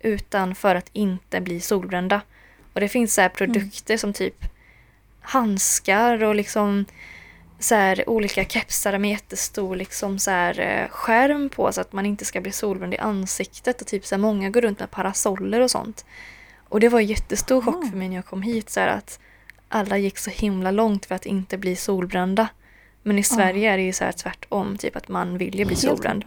utan 0.00 0.54
för 0.54 0.74
att 0.74 0.90
inte 0.92 1.40
bli 1.40 1.60
solbrända. 1.60 2.20
Och 2.80 2.82
det 2.82 2.88
finns 2.88 3.14
så 3.14 3.20
här 3.20 3.28
produkter 3.28 3.96
som 3.96 4.12
typ 4.12 4.44
handskar 5.20 6.22
och 6.22 6.34
liksom 6.34 6.84
så 7.58 7.74
här, 7.74 8.08
olika 8.08 8.44
kepsar 8.44 8.98
med 8.98 9.10
jättestor 9.10 9.76
liksom 9.76 10.18
så 10.18 10.30
här, 10.30 10.60
eh, 10.60 10.88
skärm 10.88 11.48
på 11.48 11.72
så 11.72 11.80
att 11.80 11.92
man 11.92 12.06
inte 12.06 12.24
ska 12.24 12.40
bli 12.40 12.52
solbränd 12.52 12.94
i 12.94 12.98
ansiktet. 12.98 13.80
Och 13.80 13.86
typ 13.86 14.06
så 14.06 14.14
här, 14.14 14.20
många 14.20 14.50
går 14.50 14.60
runt 14.60 14.80
med 14.80 14.90
parasoller 14.90 15.60
och 15.60 15.70
sånt. 15.70 16.04
Och 16.68 16.80
det 16.80 16.88
var 16.88 17.00
en 17.00 17.06
jättestor 17.06 17.62
chock 17.62 17.84
Ah. 17.84 17.90
för 17.90 17.96
mig 17.96 18.08
när 18.08 18.16
jag 18.16 18.26
kom 18.26 18.42
hit 18.42 18.70
så 18.70 18.80
här, 18.80 18.88
att 18.88 19.20
alla 19.68 19.98
gick 19.98 20.18
så 20.18 20.30
himla 20.30 20.70
långt 20.70 21.06
för 21.06 21.14
att 21.14 21.26
inte 21.26 21.58
bli 21.58 21.76
solbrända. 21.76 22.48
Men 23.02 23.18
i 23.18 23.22
Sverige 23.22 23.72
är 23.72 23.76
det 23.76 23.82
ju 23.82 23.92
så 23.92 24.04
här 24.04 24.12
tvärtom, 24.12 24.78
typ 24.78 24.96
att 24.96 25.08
man 25.08 25.38
vill 25.38 25.58
ju 25.58 25.64
bli 25.64 25.76
solbränd. 25.76 26.24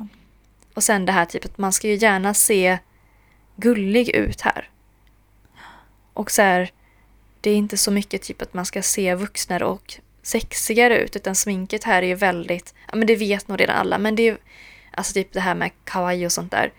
Och 0.73 0.83
sen 0.83 1.05
det 1.05 1.11
här 1.11 1.25
typ 1.25 1.45
att 1.45 1.57
man 1.57 1.73
ska 1.73 1.87
ju 1.87 1.95
gärna 1.95 2.33
se 2.33 2.77
gullig 3.55 4.09
ut 4.09 4.41
här. 4.41 4.69
Och 6.13 6.31
så 6.31 6.41
här, 6.41 6.71
det 7.41 7.49
är 7.49 7.55
inte 7.55 7.77
så 7.77 7.91
mycket 7.91 8.21
typ 8.21 8.41
att 8.41 8.53
man 8.53 8.65
ska 8.65 8.81
se 8.81 9.15
vuxnare 9.15 9.65
och 9.65 9.93
sexigare 10.21 10.97
ut 10.97 11.15
utan 11.15 11.35
sminket 11.35 11.83
här 11.83 12.03
är 12.03 12.07
ju 12.07 12.15
väldigt, 12.15 12.73
ja 12.91 12.95
men 12.95 13.07
det 13.07 13.15
vet 13.15 13.47
nog 13.47 13.59
redan 13.59 13.75
alla 13.75 13.97
men 13.97 14.15
det 14.15 14.27
är 14.27 14.37
alltså 14.91 15.13
typ 15.13 15.33
det 15.33 15.39
här 15.39 15.55
med 15.55 15.71
kawaii 15.83 16.27
och 16.27 16.31
sånt 16.31 16.51
där. 16.51 16.71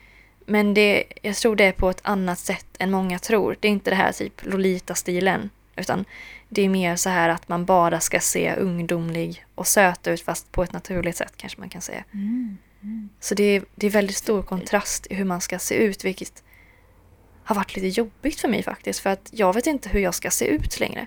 Men 0.46 0.74
det, 0.74 1.04
jag 1.22 1.36
tror 1.36 1.56
det 1.56 1.64
är 1.64 1.72
på 1.72 1.90
ett 1.90 2.00
annat 2.02 2.38
sätt 2.38 2.66
än 2.78 2.90
många 2.90 3.18
tror. 3.18 3.56
Det 3.60 3.68
är 3.68 3.72
inte 3.72 3.90
det 3.90 3.96
här 3.96 4.12
typ 4.12 4.44
Lolita-stilen 4.44 5.50
utan 5.76 6.04
det 6.48 6.62
är 6.62 6.68
mer 6.68 6.96
så 6.96 7.10
här 7.10 7.28
att 7.28 7.48
man 7.48 7.64
bara 7.64 8.00
ska 8.00 8.20
se 8.20 8.54
ungdomlig 8.54 9.44
och 9.54 9.66
söt 9.66 10.06
ut 10.06 10.20
fast 10.20 10.52
på 10.52 10.62
ett 10.62 10.72
naturligt 10.72 11.16
sätt 11.16 11.32
kanske 11.36 11.60
man 11.60 11.68
kan 11.68 11.82
säga. 11.82 12.04
Mm. 12.12 12.58
Mm. 12.82 13.08
Så 13.20 13.34
det 13.34 13.44
är, 13.44 13.64
det 13.74 13.86
är 13.86 13.90
väldigt 13.90 14.16
stor 14.16 14.42
kontrast 14.42 15.06
i 15.10 15.14
hur 15.14 15.24
man 15.24 15.40
ska 15.40 15.58
se 15.58 15.74
ut, 15.74 16.04
vilket 16.04 16.43
har 17.44 17.54
varit 17.56 17.76
lite 17.76 17.86
jobbigt 18.00 18.40
för 18.40 18.48
mig 18.48 18.62
faktiskt. 18.62 19.00
För 19.00 19.10
att 19.10 19.28
jag 19.32 19.54
vet 19.54 19.66
inte 19.66 19.88
hur 19.88 20.00
jag 20.00 20.14
ska 20.14 20.30
se 20.30 20.44
ut 20.46 20.80
längre. 20.80 21.06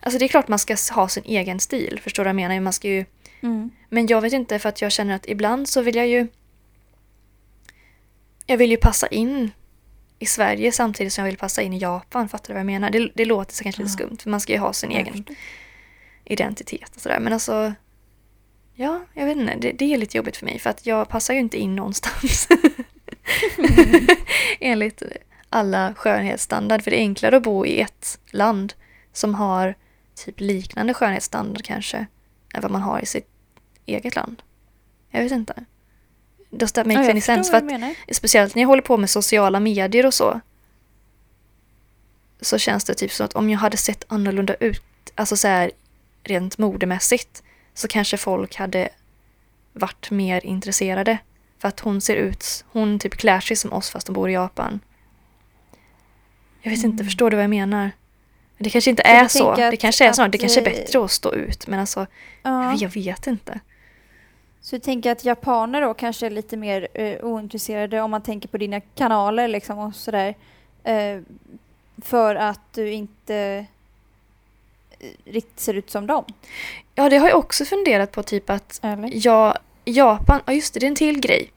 Alltså 0.00 0.18
det 0.18 0.24
är 0.24 0.28
klart 0.28 0.48
man 0.48 0.58
ska 0.58 0.76
ha 0.94 1.08
sin 1.08 1.24
egen 1.26 1.60
stil, 1.60 2.00
förstår 2.02 2.24
du 2.24 2.26
vad 2.26 2.40
jag 2.42 2.48
menar? 2.48 2.60
Man 2.60 2.72
ska 2.72 2.88
ju, 2.88 3.04
Mm. 3.40 3.70
men 3.88 4.06
jag 4.06 4.20
vet 4.20 4.32
inte 4.32 4.58
för 4.58 4.68
att 4.68 4.80
jag 4.82 4.92
känner 4.92 5.14
att 5.14 5.28
ibland 5.28 5.68
så 5.68 5.82
vill 5.82 5.96
jag 5.96 6.08
ju... 6.08 6.26
Jag 8.46 8.56
vill 8.56 8.70
ju 8.70 8.76
passa 8.76 9.06
in 9.06 9.50
i 10.18 10.26
Sverige 10.26 10.72
samtidigt 10.72 11.12
som 11.12 11.24
jag 11.24 11.30
vill 11.30 11.38
passa 11.38 11.62
in 11.62 11.72
i 11.72 11.78
Japan, 11.78 12.28
fattar 12.28 12.48
du 12.48 12.52
vad 12.52 12.60
jag 12.60 12.66
menar? 12.66 12.90
Det, 12.90 13.10
det 13.14 13.24
låter 13.24 13.54
så 13.54 13.62
kanske 13.64 13.82
lite 13.82 13.92
Ja. 14.02 14.06
skumt, 14.06 14.16
för 14.22 14.30
man 14.30 14.40
ska 14.40 14.52
ju 14.52 14.58
ha 14.58 14.72
sin 14.72 14.90
Jag 14.90 15.00
egen 15.00 15.14
förstår. 15.14 15.36
identitet 16.24 16.96
och 16.96 17.00
sådär. 17.02 17.20
Men 17.20 17.32
alltså, 17.32 17.72
ja, 18.74 19.00
jag 19.14 19.26
vet 19.26 19.36
inte. 19.36 19.56
Det, 19.60 19.72
det 19.72 19.94
är 19.94 19.98
lite 19.98 20.16
jobbigt 20.16 20.36
för 20.36 20.46
mig 20.46 20.58
för 20.58 20.70
att 20.70 20.86
jag 20.86 21.08
passar 21.08 21.34
ju 21.34 21.40
inte 21.40 21.58
in 21.58 21.76
någonstans. 21.76 22.48
Enligt 24.60 25.02
alla 25.50 25.94
skönhetsstandard. 25.94 26.82
För 26.82 26.90
det 26.90 26.96
är 26.96 27.00
enklare 27.00 27.36
att 27.36 27.42
bo 27.42 27.66
i 27.66 27.80
ett 27.80 28.18
land 28.30 28.74
som 29.12 29.34
har 29.34 29.74
typ 30.14 30.40
liknande 30.40 30.94
skönhetsstandard 30.94 31.64
kanske 31.64 32.06
än 32.54 32.62
vad 32.62 32.70
man 32.70 32.82
har 32.82 33.00
i 33.00 33.06
sitt 33.06 33.28
eget 33.86 34.16
land. 34.16 34.42
Jag 35.10 35.22
vet 35.22 35.32
inte. 35.32 35.64
Does 36.50 36.72
that 36.72 36.86
make 36.86 37.02
Ja, 37.02 37.10
any 37.10 37.20
sense? 37.20 37.50
För 37.50 37.58
att 37.58 38.16
speciellt 38.16 38.54
när 38.54 38.62
jag 38.62 38.68
håller 38.68 38.82
på 38.82 38.96
med 38.96 39.10
sociala 39.10 39.60
medier 39.60 40.06
och 40.06 40.14
så 40.14 40.40
så 42.40 42.58
känns 42.58 42.84
det 42.84 42.94
typ 42.94 43.12
som 43.12 43.26
att 43.26 43.32
om 43.32 43.50
jag 43.50 43.58
hade 43.58 43.76
sett 43.76 44.04
annorlunda 44.08 44.54
ut, 44.54 44.82
alltså 45.14 45.36
så 45.36 45.48
här 45.48 45.70
rent 46.22 46.58
modemässigt 46.58 47.42
så 47.74 47.88
kanske 47.88 48.16
folk 48.16 48.56
hade 48.56 48.88
varit 49.72 50.10
mer 50.10 50.46
intresserade. 50.46 51.18
För 51.58 51.68
att 51.68 51.80
hon 51.80 52.00
ser 52.00 52.16
ut, 52.16 52.64
hon 52.68 52.98
typ 52.98 53.14
klär 53.14 53.40
sig 53.40 53.56
som 53.56 53.72
oss 53.72 53.90
fast 53.90 54.08
hon 54.08 54.14
bor 54.14 54.30
i 54.30 54.32
Japan. 54.32 54.80
Jag 56.62 56.70
vet 56.70 56.84
inte, 56.84 57.04
förstår 57.04 57.30
du 57.30 57.36
vad 57.36 57.42
jag 57.44 57.50
menar? 57.50 57.90
Det 58.58 58.70
kanske 58.70 58.90
inte 58.90 59.02
är 59.02 59.28
så. 59.28 59.54
Det 59.54 59.76
kanske 59.76 60.04
är 60.08 60.12
så. 60.12 60.26
Det 60.26 60.38
kanske 60.38 60.60
är 60.60 60.64
bättre 60.64 61.04
att 61.04 61.10
stå 61.10 61.34
ut. 61.34 61.66
Men 61.66 61.80
alltså, 61.80 62.06
Ja. 62.42 62.74
jag 62.74 62.88
vet 62.88 63.26
inte. 63.26 63.60
Så 64.60 64.76
du 64.76 64.80
tänker 64.80 65.12
att 65.12 65.24
japaner 65.24 65.80
då 65.80 65.94
kanske 65.94 66.26
är 66.26 66.30
lite 66.30 66.56
mer 66.56 66.88
eh, 66.94 67.24
ointresserade 67.24 68.00
om 68.00 68.10
man 68.10 68.22
tänker 68.22 68.48
på 68.48 68.58
dina 68.58 68.80
kanaler 68.80 69.48
liksom 69.48 69.78
och 69.78 69.94
sådär. 69.94 70.34
Eh, 70.84 71.20
för 72.02 72.34
att 72.34 72.60
du 72.74 72.90
inte 72.92 73.66
eh, 74.98 75.06
riktigt 75.24 75.60
ser 75.60 75.74
ut 75.74 75.90
som 75.90 76.06
dem? 76.06 76.24
Ja, 76.94 77.08
det 77.08 77.16
har 77.16 77.28
jag 77.28 77.38
också 77.38 77.64
funderat 77.64 78.12
på 78.12 78.22
typ 78.22 78.50
att 78.50 78.80
Eller? 78.82 79.10
Ja, 79.14 79.56
Japan, 79.84 80.40
ja 80.46 80.52
just 80.52 80.74
det, 80.74 80.80
det 80.80 80.86
är 80.86 80.88
en 80.88 80.94
till 80.94 81.20
grej. 81.20 81.52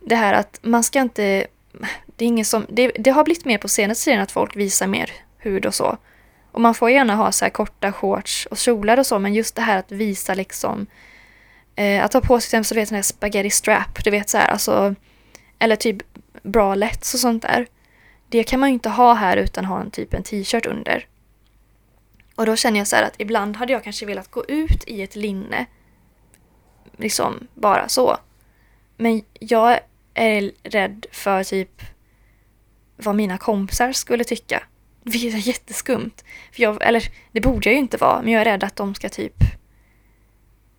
Det 0.00 0.16
här 0.16 0.32
att 0.34 0.58
man 0.62 0.82
ska 0.84 1.00
inte... 1.00 1.46
Det, 2.16 2.24
är 2.24 2.26
ingen 2.26 2.44
som, 2.44 2.66
det, 2.68 2.88
det 2.98 3.10
har 3.10 3.24
blivit 3.24 3.44
mer 3.44 3.58
på 3.58 3.68
senaste 3.68 4.04
tiden 4.04 4.20
att 4.20 4.32
folk 4.32 4.56
visar 4.56 4.86
mer 4.86 5.10
hud 5.38 5.66
och 5.66 5.74
så. 5.74 5.98
Och 6.52 6.60
man 6.60 6.74
får 6.74 6.90
gärna 6.90 7.14
ha 7.14 7.32
så 7.32 7.44
här 7.44 7.50
korta 7.50 7.92
shorts 7.92 8.46
och 8.46 8.58
kjolar 8.58 8.98
och 8.98 9.06
så, 9.06 9.18
men 9.18 9.34
just 9.34 9.54
det 9.56 9.62
här 9.62 9.78
att 9.78 9.92
visa 9.92 10.34
liksom... 10.34 10.86
Eh, 11.76 12.04
att 12.04 12.12
ha 12.12 12.20
på 12.20 12.40
sig 12.40 12.50
till 12.50 12.58
exempel 12.58 12.64
så 12.64 12.74
vet 12.74 12.90
här 12.90 13.02
spaghetti 13.02 13.50
strap, 13.50 14.04
du 14.04 14.10
vet 14.10 14.28
så 14.28 14.38
här, 14.38 14.48
alltså... 14.48 14.94
Eller 15.58 15.76
typ 15.76 15.96
bralets 16.42 17.14
och 17.14 17.20
sånt 17.20 17.42
där. 17.42 17.66
Det 18.28 18.44
kan 18.44 18.60
man 18.60 18.68
ju 18.68 18.74
inte 18.74 18.88
ha 18.88 19.14
här 19.14 19.36
utan 19.36 19.64
ha 19.64 19.80
en 19.80 19.90
typ 19.90 20.14
en 20.14 20.22
t-shirt 20.22 20.66
under. 20.66 21.06
Och 22.34 22.46
då 22.46 22.56
känner 22.56 22.78
jag 22.78 22.86
så 22.86 22.96
här 22.96 23.02
att 23.02 23.14
ibland 23.20 23.56
hade 23.56 23.72
jag 23.72 23.84
kanske 23.84 24.06
velat 24.06 24.30
gå 24.30 24.44
ut 24.44 24.84
i 24.86 25.02
ett 25.02 25.16
linne 25.16 25.66
liksom 26.96 27.48
bara 27.54 27.88
så. 27.88 28.16
Men 28.96 29.22
jag 29.40 29.80
är 30.14 30.50
rädd 30.62 31.06
för 31.12 31.44
typ 31.44 31.82
vad 32.96 33.14
mina 33.16 33.38
kompisar 33.38 33.92
skulle 33.92 34.24
tycka. 34.24 34.62
Vilket 35.02 35.34
är 35.34 35.48
jätteskumt. 35.48 36.24
För 36.52 36.62
jag, 36.62 36.82
eller 36.82 37.04
det 37.32 37.40
borde 37.40 37.68
jag 37.68 37.72
ju 37.74 37.78
inte 37.78 37.96
vara, 37.96 38.22
men 38.22 38.32
jag 38.32 38.40
är 38.40 38.44
rädd 38.44 38.64
att 38.64 38.76
de 38.76 38.94
ska 38.94 39.08
typ 39.08 39.34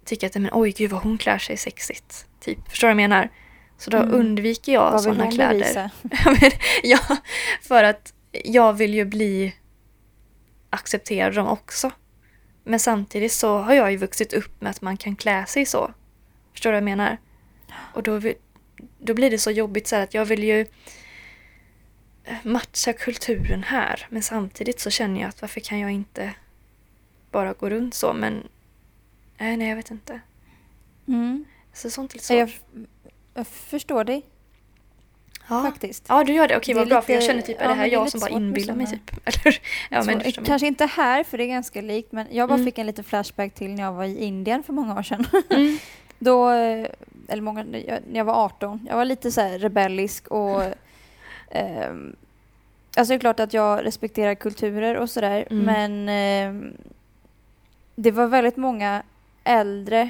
tycka 0.05 0.27
att 0.27 0.35
men 0.35 0.49
oj 0.53 0.71
gud 0.71 0.91
vad 0.91 1.01
hon 1.01 1.17
klär 1.17 1.37
sig 1.37 1.57
sexigt. 1.57 2.27
Typ, 2.39 2.69
förstår 2.69 2.87
du 2.87 2.93
vad 2.93 3.03
jag 3.03 3.09
menar? 3.09 3.29
Så 3.77 3.89
då 3.89 3.97
Mm. 3.97 4.13
undviker 4.13 4.73
jag 4.73 5.01
sådana 5.01 5.31
kläder. 5.31 5.89
Ja, 6.83 6.99
för 7.61 7.83
att 7.83 8.13
jag 8.43 8.73
vill 8.73 8.93
ju 8.93 9.05
bli 9.05 9.55
accepterad 10.69 11.33
dem 11.35 11.47
också. 11.47 11.91
Men 12.63 12.79
samtidigt 12.79 13.31
så 13.31 13.57
har 13.57 13.73
jag 13.73 13.91
ju 13.91 13.97
vuxit 13.97 14.33
upp 14.33 14.61
med 14.61 14.69
att 14.69 14.81
man 14.81 14.97
kan 14.97 15.15
klä 15.15 15.45
sig 15.45 15.65
så. 15.65 15.91
Förstår 16.51 16.69
du 16.69 16.73
vad 16.73 16.77
jag 16.77 16.83
menar? 16.97 17.17
Och 17.93 18.03
då, 18.03 18.21
då 18.99 19.13
blir 19.13 19.31
det 19.31 19.37
så 19.37 19.51
jobbigt 19.51 19.87
så 19.87 19.95
här 19.95 20.03
att 20.03 20.13
jag 20.13 20.25
vill 20.25 20.43
ju 20.43 20.65
matcha 22.43 22.93
kulturen 22.93 23.63
här. 23.63 24.07
Men 24.09 24.21
samtidigt 24.21 24.79
så 24.79 24.89
känner 24.89 25.21
jag 25.21 25.29
att 25.29 25.41
varför 25.41 25.59
kan 25.59 25.79
jag 25.79 25.91
inte 25.91 26.33
bara 27.31 27.53
gå 27.53 27.69
runt 27.69 27.93
så? 27.93 28.13
Men 28.13 28.47
nej, 29.37 29.57
nej 29.57 29.69
jag 29.69 29.75
vet 29.75 29.91
inte. 29.91 30.19
Mm. 31.07 31.45
Så 31.73 31.89
sånt 31.89 32.11
är 32.11 32.15
lite 32.15 32.25
svårt. 32.25 32.37
Jag, 32.37 32.51
jag 33.33 33.47
förstår 33.47 34.03
dig 34.03 34.25
ja. 35.49 35.61
faktiskt. 35.63 36.05
Ja, 36.07 36.23
du 36.23 36.33
gör 36.33 36.47
det. 36.47 36.57
Okej, 36.57 36.73
Det 36.73 36.79
vad 36.79 36.87
bra. 36.89 37.01
För 37.01 37.13
jag 37.13 37.19
lite- 37.19 37.31
känner 37.31 37.41
typ, 37.41 37.59
är 37.59 37.63
ja, 37.63 37.69
det 37.69 37.75
här 37.75 37.87
jag 37.87 37.99
lite 38.05 38.11
som 38.11 38.19
bara 38.19 38.29
inbillar 38.29 38.75
mig 38.75 38.87
typ? 38.87 39.11
Eller? 39.25 39.59
Ja, 39.89 40.03
men 40.03 40.31
kanske 40.31 40.67
inte 40.67 40.85
här, 40.85 41.23
för 41.23 41.37
det 41.37 41.43
är 41.43 41.47
ganska 41.47 41.81
likt, 41.81 42.11
men 42.11 42.27
jag 42.31 42.49
bara 42.49 42.53
Mm. 42.55 42.65
fick 42.65 42.77
en 42.77 42.85
liten 42.87 43.03
flashback 43.03 43.53
till 43.53 43.71
när 43.75 43.83
jag 43.83 43.93
var 43.93 44.03
i 44.05 44.23
Indien 44.23 44.63
för 44.63 44.73
många 44.73 44.99
år 44.99 45.03
sedan. 45.03 45.25
Mm. 45.49 45.77
Då, 46.19 46.49
eh, 46.51 46.87
eller 47.27 47.41
många, 47.41 47.63
när 47.63 48.03
jag 48.13 48.25
var 48.25 48.45
18, 48.45 48.85
jag 48.89 48.95
var 48.95 49.05
lite 49.05 49.31
så 49.31 49.41
här 49.41 49.59
rebellisk 49.59 50.27
och 50.27 50.61
ehm, 51.51 52.15
Alltså 52.97 53.11
det 53.11 53.15
är 53.15 53.19
klart 53.19 53.39
att 53.39 53.53
jag 53.53 53.85
respekterar 53.85 54.35
kulturer 54.35 54.95
och 54.97 55.09
sådär, 55.09 55.47
Mm. 55.51 55.65
men 55.65 56.09
ehm, 56.09 56.73
det 57.95 58.11
var 58.11 58.27
väldigt 58.27 58.57
många 58.57 59.03
äldre 59.43 60.09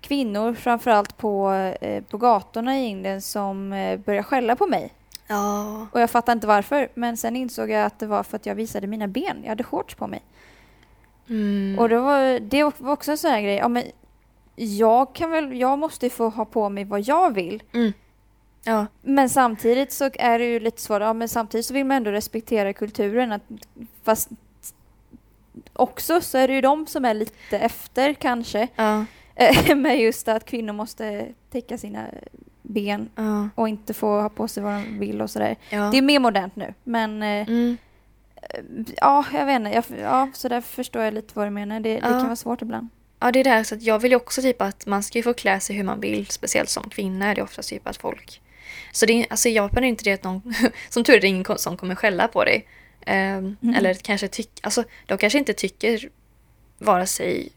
kvinnor, 0.00 0.54
framförallt 0.54 1.16
på, 1.16 1.52
eh, 1.80 2.02
på 2.04 2.18
gatorna 2.18 2.78
i 2.78 2.84
Indien, 2.84 3.22
som 3.22 3.72
eh, 3.72 3.98
började 3.98 4.22
skälla 4.24 4.56
på 4.56 4.66
mig. 4.66 4.92
Ja. 5.26 5.86
Och 5.92 6.00
jag 6.00 6.10
fattar 6.10 6.32
inte 6.32 6.46
varför, 6.46 6.88
men 6.94 7.16
sen 7.16 7.36
insåg 7.36 7.70
jag 7.70 7.84
att 7.84 7.98
det 7.98 8.06
var 8.06 8.22
för 8.22 8.36
att 8.36 8.46
jag 8.46 8.54
visade 8.54 8.86
mina 8.86 9.08
ben. 9.08 9.38
Jag 9.42 9.48
hade 9.48 9.64
shorts 9.64 9.94
på 9.94 10.06
mig. 10.06 10.22
Mm. 11.28 11.78
Och 11.78 11.88
det 11.88 11.98
var, 11.98 12.40
det 12.40 12.62
var 12.80 12.92
också 12.92 13.10
en 13.10 13.18
sån 13.18 13.30
här 13.30 13.40
grej. 13.40 13.56
Ja, 13.56 13.68
men 13.68 13.82
jag, 14.56 15.14
kan 15.14 15.30
väl, 15.30 15.56
jag 15.60 15.78
måste 15.78 16.10
få 16.10 16.28
ha 16.28 16.44
på 16.44 16.68
mig 16.68 16.84
vad 16.84 17.00
jag 17.00 17.34
vill. 17.34 17.62
Mm. 17.74 17.92
Ja. 18.64 18.86
Men 19.02 19.28
samtidigt 19.28 19.92
så 19.92 20.10
är 20.14 20.38
det 20.38 20.44
ju 20.44 20.60
lite 20.60 20.80
svårt. 20.80 21.00
Ja, 21.02 21.12
men 21.12 21.28
samtidigt 21.28 21.66
så 21.66 21.74
vill 21.74 21.84
man 21.86 21.96
ändå 21.96 22.10
respektera 22.10 22.72
kulturen. 22.72 23.32
Att, 23.32 23.42
fast 24.04 24.28
också 25.72 26.20
så 26.20 26.38
är 26.38 26.48
det 26.48 26.54
ju 26.54 26.60
de 26.60 26.86
som 26.86 27.04
är 27.04 27.14
lite 27.14 27.58
efter 27.58 28.12
kanske. 28.14 28.68
Ja. 28.76 29.04
Med 29.76 30.00
just 30.00 30.28
att 30.28 30.44
kvinnor 30.44 30.72
måste 30.72 31.26
täcka 31.50 31.78
sina 31.78 32.06
ben 32.62 33.10
Ja. 33.14 33.48
och 33.54 33.68
inte 33.68 33.94
få 33.94 34.20
ha 34.20 34.28
på 34.28 34.48
sig 34.48 34.62
vad 34.62 34.72
de 34.72 34.98
vill 34.98 35.22
och 35.22 35.30
sådär. 35.30 35.56
Ja. 35.70 35.88
Det 35.92 35.98
är 35.98 36.02
mer 36.02 36.18
modernt 36.20 36.56
nu, 36.56 36.74
men 36.84 37.22
eh, 37.22 37.48
Mm. 37.48 37.76
ja, 38.96 39.24
jag 39.32 39.46
vet 39.46 39.56
inte. 39.56 39.70
Jag, 39.70 39.84
ja, 40.00 40.28
så 40.34 40.48
där 40.48 40.60
förstår 40.60 41.02
jag 41.02 41.14
lite 41.14 41.30
vad 41.34 41.46
du 41.46 41.50
menar. 41.50 41.80
Det, 41.80 41.94
det 41.94 42.00
kan 42.00 42.24
vara 42.24 42.36
svårt 42.36 42.62
ibland. 42.62 42.88
Ja, 43.20 43.32
det 43.32 43.40
är 43.40 43.44
det 43.44 43.64
så 43.64 43.76
jag 43.80 43.98
vill 43.98 44.10
ju 44.10 44.16
också 44.16 44.42
typ 44.42 44.62
att 44.62 44.86
man 44.86 45.02
ska 45.02 45.18
ju 45.18 45.22
få 45.22 45.34
klä 45.34 45.60
sig 45.60 45.76
hur 45.76 45.84
man 45.84 46.00
vill, 46.00 46.26
speciellt 46.26 46.68
som 46.68 46.90
kvinna 46.90 47.26
är 47.26 47.34
det 47.34 47.42
oftast 47.42 47.68
typ 47.68 47.86
att 47.86 47.96
folk... 47.96 48.40
Så 48.92 49.06
det 49.06 49.26
alltså 49.30 49.48
i 49.48 49.54
Japan 49.54 49.78
är 49.78 49.80
det 49.80 49.88
inte 49.88 50.04
det 50.04 50.12
att 50.12 50.24
någon, 50.24 50.54
som 50.88 51.04
tur 51.04 51.14
är 51.16 51.20
det 51.20 51.28
ingen 51.28 51.58
som 51.58 51.76
kommer 51.76 51.94
skälla 51.94 52.28
på 52.28 52.44
dig. 52.44 52.68
Ehm, 53.06 53.56
Mm. 53.62 53.74
Eller 53.74 53.94
kanske 53.94 54.28
tycker, 54.28 54.64
alltså 54.64 54.84
de 55.06 55.18
kanske 55.18 55.38
inte 55.38 55.52
tycker 55.52 56.08
vare 56.78 57.06
sig 57.06 57.52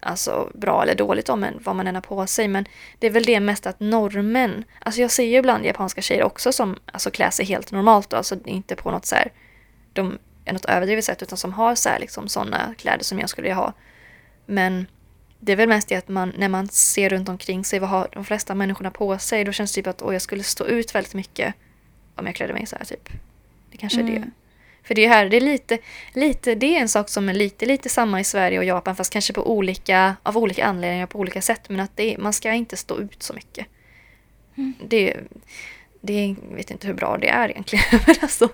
alltså, 0.00 0.50
bra 0.54 0.82
eller 0.82 0.94
dåligt 0.94 1.28
om 1.28 1.44
en, 1.44 1.58
vad 1.64 1.76
man 1.76 1.86
än 1.86 1.94
har 1.94 2.02
på 2.02 2.26
sig, 2.26 2.48
men 2.48 2.64
det 2.98 3.06
är 3.06 3.10
väl 3.10 3.24
det 3.24 3.40
mest 3.40 3.66
att 3.66 3.80
normen, 3.80 4.64
alltså 4.80 5.00
jag 5.00 5.10
ser 5.10 5.24
ju 5.24 5.36
ibland 5.36 5.64
japanska 5.64 6.02
tjejer 6.02 6.22
också 6.22 6.52
som 6.52 6.78
alltså, 6.92 7.10
klär 7.10 7.30
sig 7.30 7.46
helt 7.46 7.72
normalt, 7.72 8.10
då, 8.10 8.16
alltså 8.16 8.36
inte 8.44 8.76
på 8.76 8.90
något 8.90 9.06
så 9.06 9.14
här, 9.14 9.32
de 9.92 10.18
är 10.44 10.52
något 10.52 10.64
överdrivet 10.64 11.04
sätt, 11.04 11.22
utan 11.22 11.38
som 11.38 11.52
har 11.52 11.74
så 11.74 11.88
här, 11.88 11.98
liksom, 11.98 12.28
sådana 12.28 12.74
kläder 12.78 13.04
som 13.04 13.18
jag 13.18 13.30
skulle 13.30 13.54
ha. 13.54 13.72
Men 14.46 14.86
det 15.40 15.52
är 15.52 15.56
väl 15.56 15.68
mest 15.68 15.88
det 15.88 15.96
att 15.96 16.08
man, 16.08 16.32
när 16.38 16.48
man 16.48 16.68
ser 16.68 17.10
runt 17.10 17.28
omkring 17.28 17.64
sig, 17.64 17.78
vad 17.78 17.90
har 17.90 18.08
de 18.12 18.24
flesta 18.24 18.54
människorna 18.54 18.90
på 18.90 19.18
sig, 19.18 19.44
då 19.44 19.52
känns 19.52 19.72
det 19.72 19.74
typ 19.74 19.86
att 19.86 20.02
åh, 20.02 20.12
jag 20.12 20.22
skulle 20.22 20.42
stå 20.42 20.66
ut 20.66 20.94
väldigt 20.94 21.14
mycket 21.14 21.54
om 22.14 22.26
jag 22.26 22.34
klädde 22.34 22.52
mig 22.52 22.66
så 22.66 22.76
här 22.76 22.84
typ. 22.84 23.08
Det 23.70 23.76
kanske 23.76 24.00
är 24.00 24.04
det. 24.04 24.16
Mm. 24.16 24.30
För 24.82 24.94
det 24.94 25.04
är 25.04 25.08
här, 25.08 25.28
det 25.28 25.36
är 25.36 25.40
lite, 25.40 25.78
lite, 26.12 26.54
det 26.54 26.76
är 26.76 26.80
en 26.80 26.88
sak 26.88 27.08
som 27.08 27.28
är 27.28 27.34
lite, 27.34 27.66
lite 27.66 27.88
samma 27.88 28.20
i 28.20 28.24
Sverige 28.24 28.58
och 28.58 28.64
Japan, 28.64 28.96
fast 28.96 29.12
kanske 29.12 29.32
på 29.32 29.50
olika, 29.50 30.16
av 30.22 30.38
olika 30.38 30.64
anledningar 30.64 31.06
på 31.06 31.18
olika 31.18 31.42
sätt, 31.42 31.68
men 31.68 31.80
att 31.80 31.96
det 31.96 32.14
är, 32.14 32.18
man 32.18 32.32
ska 32.32 32.52
inte 32.52 32.76
stå 32.76 32.98
ut 32.98 33.22
så 33.22 33.34
mycket. 33.34 33.66
Mm. 34.56 34.74
Det, 34.88 35.16
det 36.00 36.36
vet 36.54 36.70
inte 36.70 36.86
hur 36.86 36.94
bra 36.94 37.18
det 37.18 37.28
är 37.28 37.48
egentligen, 37.48 37.84
men 38.06 38.16
alltså, 38.22 38.48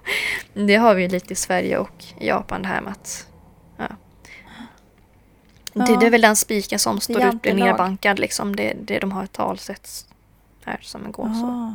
det 0.54 0.74
har 0.74 0.94
vi 0.94 1.02
ju 1.02 1.08
lite 1.08 1.32
i 1.32 1.36
Sverige 1.36 1.78
och 1.78 2.04
i 2.20 2.26
Japan 2.26 2.62
det 2.62 2.68
här 2.68 2.80
med 2.80 2.92
att 2.92 3.28
Ja. 5.74 5.96
det 6.00 6.06
är 6.06 6.10
väl 6.10 6.20
den 6.20 6.36
spiken 6.36 6.78
som 6.78 7.00
står 7.00 7.16
ut 7.16 7.42
blir 7.42 7.52
Jantelag. 7.52 7.66
nerbankad 7.66 8.18
liksom. 8.18 8.56
Det, 8.56 8.72
det, 8.82 8.98
de 8.98 9.12
har 9.12 9.24
ett 9.24 9.32
talsätt 9.32 10.06
här 10.64 10.78
som 10.82 11.12
går 11.12 11.24
så. 11.24 11.46
Ah. 11.46 11.72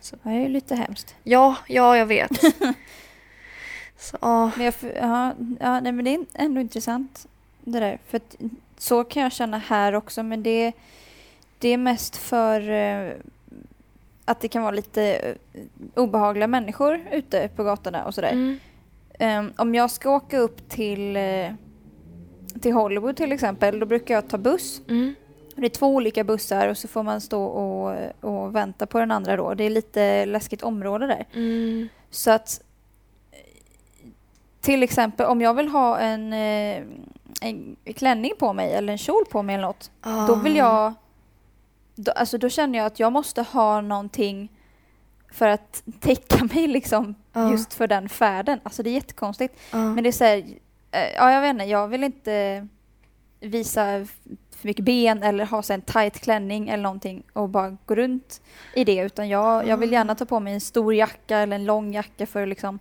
Så. 0.00 0.16
Det 0.22 0.28
är 0.28 0.40
ju 0.40 0.48
lite 0.48 0.74
hemskt. 0.74 1.14
Ja, 1.22 1.56
ja 1.68 1.96
jag 1.96 2.06
vet. 2.06 2.40
så. 3.98 4.50
Men, 4.56 4.64
jag, 4.64 4.74
ja, 5.00 5.34
ja, 5.60 5.80
nej, 5.80 5.92
men 5.92 6.04
det 6.04 6.14
är 6.14 6.24
ändå 6.34 6.60
intressant 6.60 7.26
det 7.60 7.80
där. 7.80 7.98
För 8.06 8.16
att, 8.16 8.36
så 8.78 9.04
kan 9.04 9.22
jag 9.22 9.32
känna 9.32 9.58
här 9.58 9.94
också, 9.94 10.22
men 10.22 10.42
det, 10.42 10.72
det 11.58 11.68
är 11.68 11.78
mest 11.78 12.16
för 12.16 12.70
eh, 12.70 13.12
att 14.24 14.40
det 14.40 14.48
kan 14.48 14.62
vara 14.62 14.74
lite 14.74 15.02
eh, 15.02 15.34
obehagliga 15.94 16.46
människor 16.46 17.00
ute 17.12 17.48
på 17.48 17.64
gatorna 17.64 18.04
och 18.04 18.14
sådär. 18.14 18.32
Mm. 18.32 18.58
Ehm, 19.18 19.52
om 19.56 19.74
jag 19.74 19.90
ska 19.90 20.10
åka 20.10 20.38
upp 20.38 20.68
till, 20.68 21.16
eh, 21.16 21.52
till 22.60 22.72
Hollywood 22.72 23.16
till 23.16 23.32
exempel, 23.32 23.80
då 23.80 23.86
brukar 23.86 24.14
jag 24.14 24.28
ta 24.28 24.38
buss. 24.38 24.80
Mm. 24.88 25.14
Det 25.56 25.66
är 25.66 25.70
två 25.70 25.86
olika 25.86 26.24
bussar 26.24 26.68
och 26.68 26.78
så 26.78 26.88
får 26.88 27.02
man 27.02 27.20
stå 27.20 27.44
och, 27.44 27.96
och 28.20 28.54
vänta 28.56 28.86
på 28.86 28.98
den 28.98 29.10
andra 29.10 29.36
då. 29.36 29.54
Det 29.54 29.64
är 29.64 29.70
lite 29.70 30.26
läskigt 30.26 30.62
område 30.62 31.06
där. 31.06 31.26
Mm. 31.34 31.88
Så 32.10 32.30
att 32.30 32.60
till 34.60 34.82
exempel 34.82 35.26
om 35.26 35.40
jag 35.40 35.54
vill 35.54 35.68
ha 35.68 35.98
en, 35.98 36.32
eh, 36.32 36.82
en 37.40 37.76
klänning 37.94 38.32
på 38.38 38.52
mig 38.52 38.72
eller 38.74 38.92
en 38.92 38.98
kjol 38.98 39.24
på 39.30 39.42
mig 39.42 39.54
eller 39.54 39.66
något. 39.66 39.90
Då 40.28 40.34
vill 40.34 40.56
jag, 40.56 40.92
då, 41.94 42.12
alltså 42.12 42.38
då 42.38 42.48
känner 42.48 42.78
jag 42.78 42.86
att 42.86 43.00
jag 43.00 43.12
måste 43.12 43.42
ha 43.42 43.80
någonting 43.80 44.52
för 45.32 45.48
att 45.48 45.82
täcka 46.00 46.44
mig 46.54 46.66
liksom 46.66 47.14
Ja. 47.32 47.50
just 47.50 47.74
för 47.74 47.86
den 47.86 48.08
färden. 48.08 48.60
Alltså 48.62 48.82
det 48.82 48.90
är 48.90 48.94
jättekonstigt. 48.94 49.58
Ja. 49.72 49.78
Men 49.78 50.04
det 50.04 50.10
är 50.10 50.12
så 50.12 50.24
här, 50.24 50.44
ja 51.16 51.32
jag 51.32 51.40
vet 51.40 51.50
inte, 51.50 51.64
jag 51.64 51.88
vill 51.88 52.04
inte 52.04 52.66
visa 53.40 54.06
för 54.56 54.68
mycket 54.68 54.84
ben 54.84 55.22
eller 55.22 55.46
ha 55.46 55.62
så 55.62 55.72
en 55.72 55.80
tight 55.82 56.20
klänning 56.20 56.68
eller 56.68 56.82
någonting 56.82 57.22
och 57.32 57.48
bara 57.48 57.76
gå 57.86 57.94
runt 57.94 58.40
i 58.74 58.84
det 58.84 58.96
utan 58.96 59.28
jag, 59.28 59.66
jag 59.68 59.76
vill 59.76 59.92
gärna 59.92 60.14
ta 60.14 60.24
på 60.24 60.40
mig 60.40 60.54
en 60.54 60.60
stor 60.60 60.94
jacka 60.94 61.38
eller 61.38 61.56
en 61.56 61.64
lång 61.64 61.92
jacka 61.94 62.26
för 62.26 62.42
att 62.42 62.48
liksom 62.48 62.78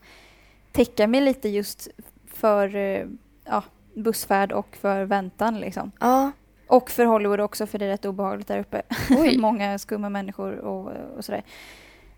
täcka 0.71 1.07
mig 1.07 1.21
lite 1.21 1.49
just 1.49 1.87
för 2.33 2.75
eh, 2.75 3.05
ja, 3.45 3.63
bussfärd 3.93 4.51
och 4.51 4.75
för 4.81 5.03
väntan 5.03 5.59
liksom. 5.59 5.91
ja. 5.99 6.31
Och 6.67 6.89
för 6.91 7.05
Hollywood 7.05 7.39
också 7.41 7.67
för 7.67 7.79
det 7.79 7.85
är 7.85 7.89
rätt 7.89 8.05
obehagligt 8.05 8.47
där 8.47 8.59
uppe. 8.59 8.81
Många 9.37 9.77
skumma 9.79 10.09
människor 10.09 10.53
och, 10.57 10.91
och 11.17 11.25
sådär. 11.25 11.43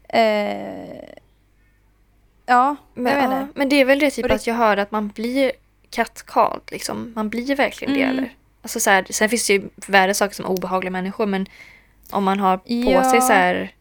Eh, 0.10 1.10
ja, 2.46 2.76
Men, 2.94 3.32
ja, 3.32 3.48
men 3.56 3.70
det 3.70 3.76
är 3.76 3.86
väl 3.86 4.00
det 4.00 4.12
typ 4.12 4.28
det- 4.28 4.34
att 4.34 4.48
jag 4.48 4.56
hör 4.56 4.78
att 4.78 4.92
man 4.92 5.08
blir 5.08 5.52
kattkald. 5.90 6.62
Liksom. 6.72 7.12
Man 7.16 7.30
blir 7.30 7.56
verkligen 7.56 7.94
det 7.94 8.04
Mm. 8.04 8.18
eller? 8.18 8.34
Alltså, 8.62 8.80
så 8.80 8.90
här, 8.90 9.06
sen 9.10 9.30
finns 9.30 9.48
det 9.48 9.54
ju 9.54 9.70
värre 9.88 10.14
saker 10.14 10.36
som 10.36 10.46
obehagliga 10.46 10.92
människor 10.92 11.26
men 11.26 11.46
om 12.12 12.24
man 12.24 12.40
har 12.40 12.58
på 12.58 12.64
Ja. 12.92 13.12
sig 13.12 13.22
så 13.22 13.34
här 13.34 13.72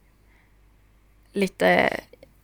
lite 1.33 2.01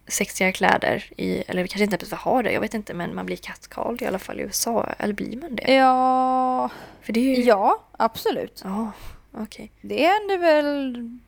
sexiga 0.07 0.53
kläder 0.53 1.05
i, 1.17 1.37
eller 1.47 1.67
kanske 1.67 1.85
inte 1.85 1.97
ens 1.97 2.13
har 2.13 2.43
det, 2.43 2.53
jag 2.53 2.61
vet 2.61 2.75
inte 2.75 2.95
men 2.95 3.15
man 3.15 3.27
blir 3.27 3.37
kattkald 3.37 4.03
i 4.03 4.07
alla 4.07 4.19
fall 4.19 4.41
i 4.41 4.43
USA. 4.43 4.87
Eller 4.99 5.15
blir 5.15 5.37
man 5.37 5.57
det? 5.57 5.75
Ja, 5.75 6.71
För 7.03 7.13
det 7.13 7.21
är 7.21 7.37
ju... 7.37 7.43
ja, 7.45 7.83
absolut. 7.97 8.61
Ja, 8.65 8.93
okej. 9.33 9.71
Det 9.81 10.07
händer 10.07 10.39
väl 10.39 11.19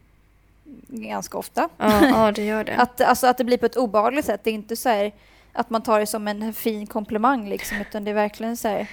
ganska 0.88 1.38
ofta. 1.38 1.68
Ja, 1.78 2.06
ja, 2.08 2.32
det 2.32 2.44
gör 2.44 2.64
det. 2.64 2.76
Att, 2.78 3.00
alltså, 3.00 3.26
att 3.26 3.38
det 3.38 3.44
blir 3.44 3.58
på 3.58 3.66
ett 3.66 3.76
obehagligt 3.76 4.24
sätt. 4.26 4.40
Det 4.44 4.50
är 4.50 4.54
inte 4.54 4.76
så 4.76 4.88
här 4.88 5.12
att 5.54 5.70
man 5.70 5.82
tar 5.82 6.00
det 6.00 6.06
som 6.06 6.28
en 6.28 6.54
fin 6.54 6.86
komplimang 6.86 7.48
liksom, 7.48 7.80
utan 7.80 8.04
det 8.04 8.10
är 8.10 8.14
verkligen 8.14 8.56
så 8.56 8.68
här 8.68 8.86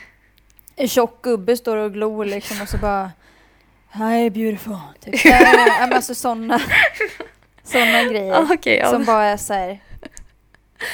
en 0.76 0.88
tjock 0.88 1.21
gubbe 1.21 1.58
står 1.58 1.78
och 1.78 1.93
glor 1.93 2.26
liksom 2.26 2.62
och 2.62 2.69
så 2.69 2.78
bara 2.78 3.12
Hi 3.93 4.30
beautiful. 4.30 4.78
Typ. 5.00 5.26
Ja, 5.26 5.78
men 5.80 5.93
alltså 5.93 6.15
sådana 6.15 6.62
såna 7.63 8.04
grejer. 8.12 8.34
Ja, 8.34 8.47
okej, 8.54 8.78
ja. 8.78 8.89
Som 8.89 9.06
bara 9.06 9.24
är 9.26 9.38
så 9.38 9.54
här 9.54 9.80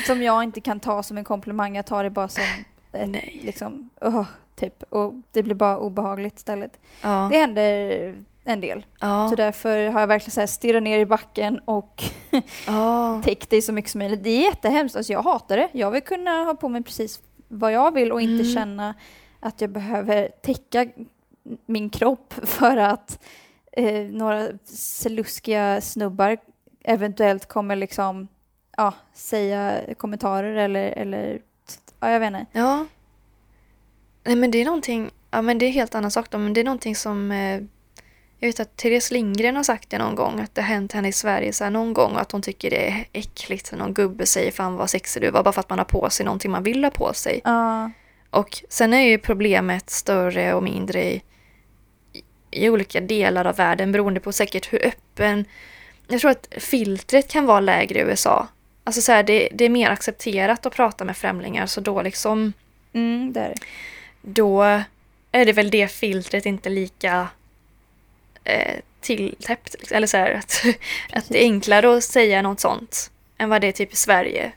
som 0.06 0.24
jag 0.24 0.44
inte 0.44 0.62
kan 0.62 0.80
ta 0.80 1.04
som 1.04 1.18
en 1.18 1.24
komplimang. 1.24 1.76
Jag 1.76 1.86
tar 1.86 2.04
det 2.04 2.10
bara 2.10 2.28
som 2.28 2.44
ett, 2.92 3.10
Nej. 3.10 3.40
liksom, 3.44 3.90
oh, 4.02 4.26
typ. 4.56 4.84
Och 4.84 5.14
det 5.32 5.44
blir 5.44 5.56
bara 5.56 5.78
obehagligt 5.78 6.38
istället. 6.38 6.80
ja. 7.02 7.28
Det 7.32 7.38
händer 7.38 8.16
en 8.48 8.62
del. 8.62 8.86
ja. 9.00 9.28
Så 9.30 9.36
därför 9.36 9.88
har 9.88 10.00
jag 10.00 10.08
verkligen 10.08 10.32
så 10.32 10.40
här 10.40 10.48
stirrat 10.48 10.84
ner 10.84 11.00
i 11.00 11.06
backen 11.06 11.60
och 11.66 12.04
ja. 12.68 13.22
täckt 13.26 13.50
dig 13.50 13.62
så 13.62 13.74
mycket 13.74 13.92
som 13.92 14.00
möjligt. 14.00 14.24
Det 14.24 14.30
är 14.30 14.42
jättehemskt. 14.42 14.96
Alltså 14.96 15.14
jag 15.14 15.22
hatar 15.24 15.58
det. 15.58 15.70
Jag 15.72 15.92
vill 15.92 16.02
kunna 16.02 16.32
ha 16.44 16.54
på 16.54 16.70
mig 16.70 16.84
precis 16.84 17.22
vad 17.48 17.72
jag 17.72 17.94
vill 17.94 18.12
och 18.12 18.22
inte 18.22 18.44
Mm. 18.44 18.54
känna 18.54 18.94
att 19.40 19.62
jag 19.62 19.70
behöver 19.70 20.28
täcka 20.42 20.88
min 21.66 21.90
kropp 21.90 22.34
för 22.44 22.78
att 22.78 23.24
eh, 23.72 24.02
några 24.04 24.48
sluskiga 24.66 25.82
snubbar 25.82 26.38
eventuellt 26.84 27.46
kommer 27.48 27.76
liksom 27.76 28.28
ja, 28.78 28.94
säga 29.14 29.82
kommentarer 29.98 30.56
eller, 30.56 30.84
eller 30.90 31.42
ja, 32.00 32.10
jag 32.12 32.20
vet 32.20 32.28
inte. 32.28 32.46
Ja. 32.52 32.86
Nej 34.24 34.36
men 34.36 34.52
det 34.52 34.58
är 34.58 34.66
någonting, 34.66 35.10
ja 35.32 35.42
men 35.42 35.58
det 35.58 35.66
är 35.66 35.72
helt 35.72 35.96
annan 35.96 36.12
sak 36.12 36.30
då, 36.30 36.38
men 36.38 36.54
det 36.54 36.60
är 36.62 36.66
någonting 36.66 36.96
som 36.96 37.32
eh, 37.32 37.62
jag 38.40 38.48
vet 38.48 38.60
att 38.60 38.78
Therese 38.78 39.12
Lindgren 39.12 39.56
har 39.56 39.64
sagt 39.64 39.90
det 39.90 39.98
någon 39.98 40.16
gång, 40.16 40.40
att 40.40 40.56
det 40.56 40.62
har 40.62 40.68
hänt 40.68 40.92
henne 40.92 41.08
i 41.08 41.12
Sverige 41.12 41.54
så 41.54 41.70
någon 41.70 41.94
gång 41.94 42.12
och 42.12 42.22
att 42.22 42.32
hon 42.32 42.42
tycker 42.42 42.70
det 42.70 42.88
är 42.88 43.06
äckligt 43.14 43.72
när 43.72 43.80
någon 43.80 43.94
gubbe 43.94 44.26
säger 44.26 44.52
fan 44.52 44.76
vad 44.76 44.90
sexig 44.90 45.22
du 45.22 45.32
var 45.32 45.44
bara 45.44 45.52
för 45.52 45.60
att 45.60 45.70
man 45.70 45.80
har 45.80 45.86
på 45.86 46.10
sig 46.10 46.26
någonting 46.26 46.52
man 46.52 46.64
vill 46.64 46.84
ha 46.84 46.92
på 46.92 47.14
sig. 47.14 47.42
Ja, 47.44 47.92
Och 48.30 48.64
sen 48.70 48.94
är 48.94 49.02
ju 49.02 49.18
problemet 49.18 49.90
större 49.90 50.54
och 50.54 50.64
mindre 50.64 51.04
i, 51.04 51.22
i, 52.52 52.70
olika 52.70 53.02
delar 53.02 53.46
av 53.46 53.56
världen 53.56 53.92
beroende 53.92 54.20
på 54.20 54.32
säkert 54.32 54.74
hur 54.74 54.86
öppen... 54.88 55.46
Jag 56.08 56.22
tror 56.22 56.32
att 56.32 56.48
filtret 56.58 57.32
kan 57.32 57.46
vara 57.46 57.60
lägre 57.60 58.00
i 58.00 58.02
USA. 58.02 58.48
Alltså 58.84 59.02
så 59.02 59.12
här, 59.12 59.24
det, 59.24 59.50
det 59.54 59.66
är 59.66 59.70
mer 59.70 59.90
accepterat 59.90 60.66
att 60.66 60.76
prata 60.76 61.06
med 61.06 61.18
främlingar 61.18 61.66
så 61.66 61.82
då 61.82 62.02
liksom 62.02 62.54
mm, 62.94 63.34
det 63.34 63.40
är 63.40 63.50
det. 63.50 63.56
då 64.22 64.64
är 65.32 65.46
det 65.46 65.54
väl 65.54 65.70
det 65.70 65.88
filtret 65.88 66.46
inte 66.46 66.70
lika 66.70 67.28
eh, 68.48 68.80
tilltäppt. 69.00 69.92
Eller 69.92 70.08
så 70.08 70.18
här, 70.18 70.32
att, 70.34 70.64
att 71.14 71.30
det 71.30 71.40
är 71.44 71.44
enklare 71.44 71.98
att 71.98 72.04
säga 72.04 72.42
något 72.42 72.60
sånt 72.60 73.12
än 73.38 73.50
vad 73.50 73.62
det 73.62 73.68
är 73.68 73.72
typ 73.72 73.94
i 73.94 73.96
Sverige. 73.96 74.52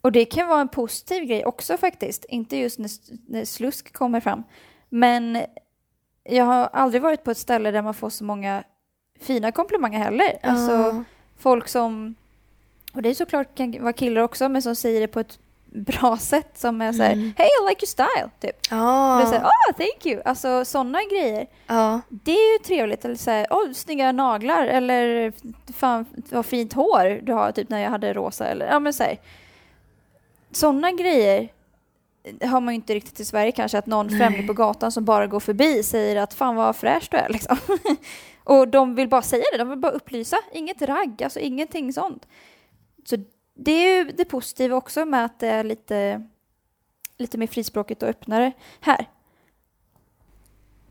Och 0.00 0.12
det 0.12 0.24
kan 0.24 0.48
vara 0.48 0.60
en 0.60 0.68
positiv 0.68 1.24
grej 1.24 1.44
också 1.44 1.76
faktiskt. 1.76 2.24
Inte 2.28 2.56
just 2.56 2.78
när, 2.78 2.90
när 3.28 3.44
slusk 3.44 3.92
kommer 3.92 4.20
fram. 4.20 4.42
Men 4.88 5.44
jag 6.24 6.44
har 6.44 6.64
aldrig 6.72 7.02
varit 7.02 7.24
på 7.24 7.30
ett 7.30 7.38
ställe 7.38 7.70
där 7.70 7.82
man 7.82 7.94
får 7.94 8.10
så 8.10 8.24
många 8.24 8.64
fina 9.20 9.52
komplimanger 9.52 9.98
heller. 9.98 10.38
Alltså 10.42 10.72
Ja. 10.72 11.04
folk 11.38 11.68
som, 11.68 12.14
och 12.92 13.02
det 13.02 13.08
är 13.08 13.14
såklart 13.14 13.56
kan 13.56 13.82
vara 13.82 13.92
killar 13.92 14.22
också, 14.22 14.48
men 14.48 14.62
som 14.62 14.76
säger 14.76 15.00
det 15.00 15.08
på 15.08 15.20
ett 15.20 15.38
bra 15.84 16.16
sätt 16.16 16.50
som 16.58 16.80
är 16.82 16.92
såhär 16.92 17.12
Mm. 17.12 17.32
Hey 17.36 17.46
I 17.46 17.68
like 17.68 17.84
your 17.84 17.86
style, 17.88 18.30
typ. 18.40 18.70
Det 18.70 18.76
är 18.76 19.26
såhär, 19.26 19.44
ah 19.44 19.72
thank 19.76 20.06
you. 20.06 20.22
Alltså 20.24 20.64
sådana 20.64 20.98
grejer. 21.10 21.46
ja. 21.66 22.00
Det 22.08 22.32
är 22.32 22.52
ju 22.52 22.58
trevligt. 22.64 23.04
Eller 23.04 23.14
såhär, 23.14 23.46
åh 23.50 23.72
snygga 23.72 24.12
naglar 24.12 24.66
eller 24.66 25.32
fan 25.72 26.06
vad 26.30 26.46
fint 26.46 26.72
hår 26.72 27.20
du 27.22 27.32
har, 27.32 27.52
typ 27.52 27.68
när 27.68 27.78
jag 27.82 27.90
hade 27.90 28.12
rosa 28.12 28.46
eller 28.46 28.66
ja 28.66 28.78
men 28.80 28.92
såhär. 28.92 29.18
Sådana 30.50 30.92
grejer 30.92 31.48
har 32.42 32.60
man 32.60 32.74
ju 32.74 32.76
inte 32.76 32.94
riktigt 32.94 33.20
i 33.20 33.24
Sverige 33.24 33.52
kanske, 33.52 33.78
att 33.78 33.86
någon 33.86 34.06
Nej. 34.06 34.18
främling 34.18 34.46
på 34.46 34.52
gatan 34.52 34.92
som 34.92 35.04
bara 35.04 35.26
går 35.26 35.40
förbi 35.40 35.82
säger 35.82 36.16
att 36.16 36.34
fan 36.34 36.56
vad 36.56 36.76
fräsch 36.76 37.08
du 37.10 37.16
är 37.16 37.28
liksom. 37.28 37.56
Och 38.44 38.68
de 38.68 38.94
vill 38.94 39.08
bara 39.08 39.22
säga 39.22 39.44
det, 39.52 39.58
de 39.58 39.68
vill 39.70 39.78
bara 39.78 39.92
upplysa. 39.92 40.36
Inget 40.52 40.82
ragg, 40.82 41.22
alltså 41.22 41.38
ingenting 41.40 41.92
sånt. 41.92 42.26
Så 43.04 43.16
det 43.56 43.70
är 43.72 43.96
ju 43.96 44.04
det 44.12 44.24
positiva 44.24 44.76
också 44.76 45.04
med 45.04 45.24
att 45.24 45.40
det 45.40 45.48
är 45.48 45.64
lite, 45.64 46.26
lite 47.18 47.38
mer 47.38 47.46
frispråkigt 47.46 48.02
och 48.02 48.08
öppnare 48.08 48.52
här. 48.80 49.10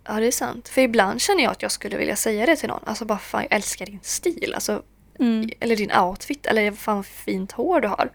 Ja, 0.03 0.13
det 0.13 0.27
är 0.27 0.31
sant. 0.31 0.69
För 0.69 0.81
ibland 0.81 1.21
känner 1.21 1.43
jag 1.43 1.51
att 1.51 1.61
jag 1.61 1.71
skulle 1.71 1.97
vilja 1.97 2.15
säga 2.15 2.45
det 2.45 2.55
till 2.55 2.69
någon. 2.69 2.83
Alltså 2.85 3.05
bara 3.05 3.17
fan, 3.17 3.41
jag 3.41 3.53
älskar 3.53 3.85
din 3.85 3.99
stil. 4.03 4.51
Alltså, 4.55 4.83
Mm. 5.19 5.49
Eller 5.59 5.75
din 5.75 5.91
outfit. 5.91 6.45
Eller 6.45 6.71
fan 6.71 6.95
vad 6.95 7.05
fint 7.05 7.51
hår 7.51 7.81
du 7.81 7.87
har. 7.87 8.11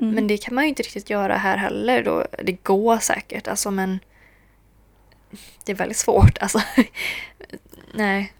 Mm. 0.00 0.14
Men 0.14 0.26
det 0.26 0.38
kan 0.38 0.54
man 0.54 0.64
ju 0.64 0.68
inte 0.68 0.82
riktigt 0.82 1.10
göra 1.10 1.36
här 1.36 1.56
heller. 1.56 2.04
Då. 2.04 2.26
Det 2.44 2.52
går 2.52 2.98
säkert, 2.98 3.48
alltså 3.48 3.70
men 3.70 3.98
det 5.64 5.72
är 5.72 5.76
väldigt 5.76 5.96
svårt. 5.96 6.38
Alltså, 6.38 6.60
nej. 7.94 8.32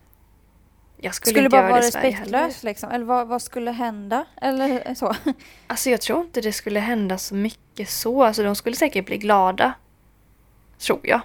Jag 1.00 1.14
skulle, 1.14 1.30
skulle 1.30 1.44
inte 1.44 1.50
bara 1.56 1.62
göra 1.62 1.70
vara 1.70 1.80
det 1.80 1.86
respektlös 1.86 2.62
liksom? 2.62 2.90
Eller 2.90 3.04
vad, 3.04 3.28
vad 3.28 3.42
skulle 3.42 3.70
hända? 3.70 4.24
Eller 4.42 4.94
så? 4.94 5.14
Alltså 5.66 5.90
jag 5.90 6.00
tror 6.00 6.20
inte 6.20 6.40
det 6.40 6.52
skulle 6.52 6.80
hända 6.80 7.18
så 7.18 7.34
mycket 7.34 7.88
så. 7.88 8.24
Alltså 8.24 8.42
de 8.42 8.54
skulle 8.56 8.76
säkert 8.76 9.06
bli 9.06 9.18
glada. 9.18 9.72
Tror 10.78 11.00
jag. 11.02 11.20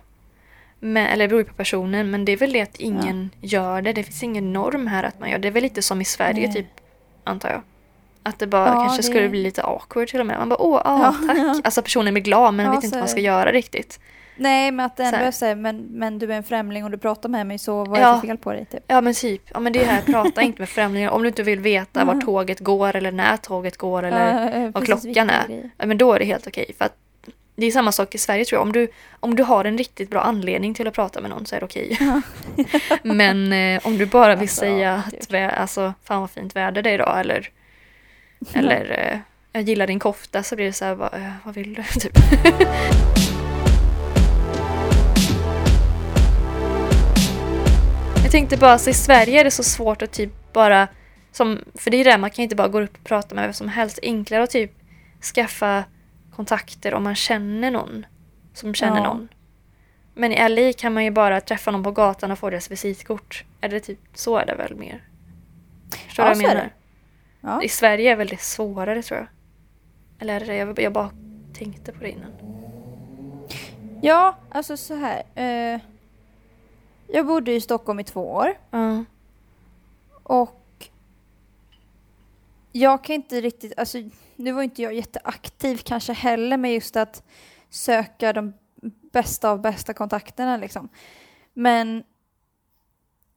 Men, 0.79 1.07
eller 1.07 1.23
det 1.23 1.27
beror 1.29 1.41
ju 1.41 1.45
på 1.47 1.53
personen, 1.53 2.11
men 2.11 2.25
det 2.25 2.31
är 2.31 2.37
väl 2.37 2.53
det 2.53 2.61
att 2.61 2.75
ingen 2.75 3.29
gör 3.41 3.81
det. 3.81 3.93
Det 3.93 4.03
finns 4.03 4.23
ingen 4.23 4.53
norm 4.53 4.87
här 4.87 5.03
att 5.03 5.19
man 5.19 5.29
gör 5.29 5.37
det. 5.37 5.41
Det 5.41 5.47
är 5.47 5.51
väl 5.51 5.63
lite 5.63 5.81
som 5.81 6.01
i 6.01 6.05
Sverige 6.05 6.45
Nej. 6.47 6.53
typ, 6.53 6.67
antar 7.23 7.49
jag. 7.49 7.61
Att 8.23 8.39
det 8.39 8.47
bara 8.47 8.67
Ja, 8.67 8.73
kanske 8.73 8.97
det- 8.97 9.03
skulle 9.03 9.29
bli 9.29 9.43
lite 9.43 9.63
awkward 9.63 10.07
till 10.07 10.19
och 10.19 10.25
med. 10.25 10.39
Man 10.39 10.49
bara 10.49 10.61
åh, 10.61 10.81
ah, 10.85 11.15
Ja. 11.21 11.27
tack. 11.27 11.37
Alltså 11.65 11.81
personen 11.81 12.13
blir 12.13 12.23
glad 12.23 12.53
men 12.53 12.65
Ja, 12.65 12.71
vet 12.71 12.83
inte 12.83 12.95
vad 12.97 13.01
man 13.01 13.09
ska 13.09 13.19
göra 13.19 13.51
riktigt. 13.51 13.99
Nej, 14.35 14.71
men 14.71 14.85
att 14.85 14.97
det 14.97 15.03
ändå 15.03 15.31
såhär, 15.31 15.55
men, 15.55 15.77
men 15.77 16.19
du 16.19 16.33
är 16.33 16.37
en 16.37 16.43
främling 16.43 16.83
och 16.83 16.91
du 16.91 16.97
pratar 16.97 17.29
med 17.29 17.47
mig 17.47 17.57
så 17.59 17.85
vad 17.85 17.87
är 17.99 18.01
det 18.03 18.07
Ja. 18.07 18.19
för 18.19 18.27
fel 18.27 18.37
på 18.37 18.51
dig? 18.53 18.65
Typ. 18.65 18.83
Ja 18.87 19.01
men 19.01 19.13
typ, 19.13 19.41
ja 19.53 19.59
men 19.59 19.73
det 19.73 19.79
är 19.83 19.85
här, 19.85 20.01
prata 20.01 20.41
inte 20.41 20.61
med 20.61 20.69
främlingar. 20.69 21.09
Om 21.09 21.21
du 21.21 21.27
inte 21.27 21.43
vill 21.43 21.59
veta 21.59 22.05
var 22.05 22.13
Mhm. 22.13 22.25
tåget 22.25 22.59
går 22.59 22.95
eller 22.95 23.11
när 23.11 23.37
tåget 23.37 23.77
går 23.77 24.03
eller 24.03 24.59
Ja, 24.63 24.71
vad 24.73 24.85
klockan 24.85 25.29
är. 25.29 25.69
Ja, 25.77 25.85
men 25.85 25.97
då 25.97 26.13
är 26.13 26.19
det 26.19 26.25
helt 26.25 26.47
okej. 26.47 26.71
För 26.77 26.85
att 26.85 26.95
det 27.55 27.65
är 27.65 27.71
samma 27.71 27.91
sak 27.91 28.15
i 28.15 28.17
Sverige 28.17 28.45
tror 28.45 28.57
jag. 28.57 28.61
Om 28.67 28.71
du, 28.71 28.87
om 29.19 29.35
du 29.35 29.43
har 29.43 29.65
en 29.65 29.77
riktigt 29.77 30.09
bra 30.09 30.21
anledning 30.21 30.73
till 30.73 30.87
att 30.87 30.93
prata 30.93 31.21
med 31.21 31.29
någon 31.29 31.45
så 31.45 31.55
är 31.55 31.59
det 31.59 31.65
okej. 31.65 31.97
Ja. 31.99 32.21
men 33.03 33.53
eh, 33.53 33.81
om 33.87 33.97
du 33.97 34.05
bara 34.05 34.35
vill 34.35 34.41
Alltså, 34.41 34.59
säga 34.59 34.93
att 35.07 35.29
vä- 35.29 35.53
alltså, 35.55 35.93
fan 36.03 36.21
vad 36.21 36.31
fint 36.31 36.55
väder 36.55 36.81
det 36.81 36.89
är 36.89 36.93
idag 36.93 37.19
eller, 37.19 37.49
eller 38.53 39.09
eh, 39.11 39.19
jag 39.51 39.63
gillar 39.63 39.87
din 39.87 39.99
kofta 39.99 40.43
så 40.43 40.55
blir 40.55 40.65
det 40.65 40.73
så 40.73 40.85
här, 40.85 40.95
vad, 40.95 41.13
eh, 41.13 41.31
vad 41.43 41.55
vill 41.55 41.73
du? 41.73 41.83
Typ. 41.99 42.17
Tänkte 48.33 48.57
bara, 48.57 48.77
så 48.77 48.89
i 48.89 48.93
Sverige 48.93 49.39
är 49.39 49.43
det 49.43 49.51
så 49.51 49.63
svårt 49.63 50.01
att 50.01 50.11
typ 50.11 50.53
bara, 50.53 50.87
som, 51.31 51.59
för 51.75 51.91
det 51.91 51.97
är 51.97 52.03
det, 52.03 52.17
man 52.17 52.29
kan 52.29 52.43
inte 52.43 52.55
bara 52.55 52.67
gå 52.67 52.81
upp 52.81 52.95
och 52.97 53.03
prata 53.03 53.35
med 53.35 53.43
vem 53.43 53.53
som 53.53 53.67
helst. 53.67 53.99
Enklare 54.03 54.43
att 54.43 54.49
typ 54.49 54.71
skaffa 55.35 55.83
kontakter 56.35 56.93
om 56.93 57.03
man 57.03 57.15
känner 57.15 57.71
någon 57.71 58.05
som 58.53 58.73
känner 58.73 58.97
Ja. 58.97 59.03
någon. 59.03 59.27
Men 60.13 60.31
i 60.31 60.49
LA 60.49 60.73
kan 60.73 60.93
man 60.93 61.03
ju 61.03 61.11
bara 61.11 61.41
träffa 61.41 61.71
någon 61.71 61.83
på 61.83 61.91
gatan 61.91 62.31
och 62.31 62.39
få 62.39 62.49
deras 62.49 62.71
visitkort. 62.71 63.43
Är 63.61 63.69
det 63.69 63.79
typ, 63.79 63.99
så 64.13 64.37
är 64.37 64.45
det 64.45 64.55
väl 64.55 64.75
mer? 64.75 65.03
Förstår 66.07 66.25
Ja, 66.25 66.29
du 66.33 66.35
så 66.35 66.41
vad 66.41 66.51
jag 66.51 66.55
menar? 66.57 66.73
Ja. 67.41 67.63
I 67.63 67.69
Sverige 67.69 68.11
är 68.11 68.25
det 68.25 68.41
svårare 68.41 69.01
tror 69.03 69.19
jag. 69.19 69.27
Eller 70.19 70.35
är 70.35 70.39
det 70.39 70.45
det? 70.45 70.55
Jag, 70.55 70.79
jag 70.79 70.93
bara 70.93 71.09
tänkte 71.53 71.91
på 71.91 72.03
det 72.03 72.09
innan. 72.09 72.31
ja, 74.01 74.37
alltså 74.49 74.77
så 74.77 74.95
här. 74.95 75.23
Eh, 75.35 75.79
jag 77.13 77.27
bodde 77.27 77.51
i 77.53 77.61
Stockholm 77.61 77.99
i 77.99 78.03
två 78.03 78.21
år 78.31 78.57
Ja. 78.71 79.03
och 80.23 80.89
jag 82.71 83.03
kan 83.03 83.15
inte 83.15 83.41
riktigt, 83.41 83.79
alltså 83.79 83.97
nu 84.35 84.51
var 84.51 84.63
inte 84.63 84.81
jag 84.81 84.93
jätteaktiv 84.93 85.77
kanske 85.77 86.13
heller 86.13 86.57
med 86.57 86.73
just 86.73 86.95
att 86.95 87.23
söka 87.69 88.33
de 88.33 88.53
bästa 89.11 89.49
av 89.49 89.61
bästa 89.61 89.93
kontakterna 89.93 90.57
liksom. 90.57 90.89
Men 91.53 92.03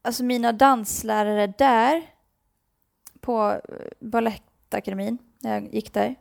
alltså 0.02 0.24
mina 0.24 0.52
danslärare 0.52 1.46
där 1.58 2.02
på 3.20 3.50
eh, 3.50 3.60
Balettakademin, 4.00 5.18
när 5.40 5.52
jag 5.54 5.74
gick 5.74 5.92
där, 5.92 6.14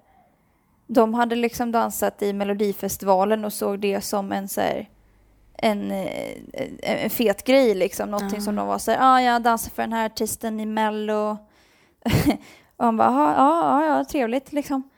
de 0.88 1.14
hade 1.14 1.36
liksom 1.36 1.72
dansat 1.72 2.22
i 2.22 2.34
Melodifestivalen 2.34 3.46
och 3.46 3.54
såg 3.54 3.80
det 3.80 4.02
som 4.02 4.32
en 4.32 4.48
så 4.48 4.62
här, 4.62 4.90
en, 5.58 5.92
eh, 5.92 6.32
en, 6.54 6.80
en 6.82 7.10
fet 7.10 7.44
grej 7.44 7.76
liksom. 7.76 8.12
Någonting 8.12 8.40
Ah. 8.40 8.42
som 8.42 8.56
de 8.56 8.68
var 8.68 8.78
så 8.78 8.92
här, 8.92 8.98
ja 8.98 9.06
ah, 9.14 9.22
jag 9.22 9.42
dansar 9.42 9.72
för 9.72 9.84
den 9.84 9.94
här 9.94 10.06
artisten 10.06 10.60
i 10.60 10.66
Mello. 10.66 11.38
och 12.78 12.86
han 12.86 12.98
bara, 12.98 13.08
"Ja, 13.12 13.34
ja, 13.36 13.86
ja, 13.86 13.98
ja, 13.98 14.06
trevligt 14.06 14.54
liksom. 14.54 14.90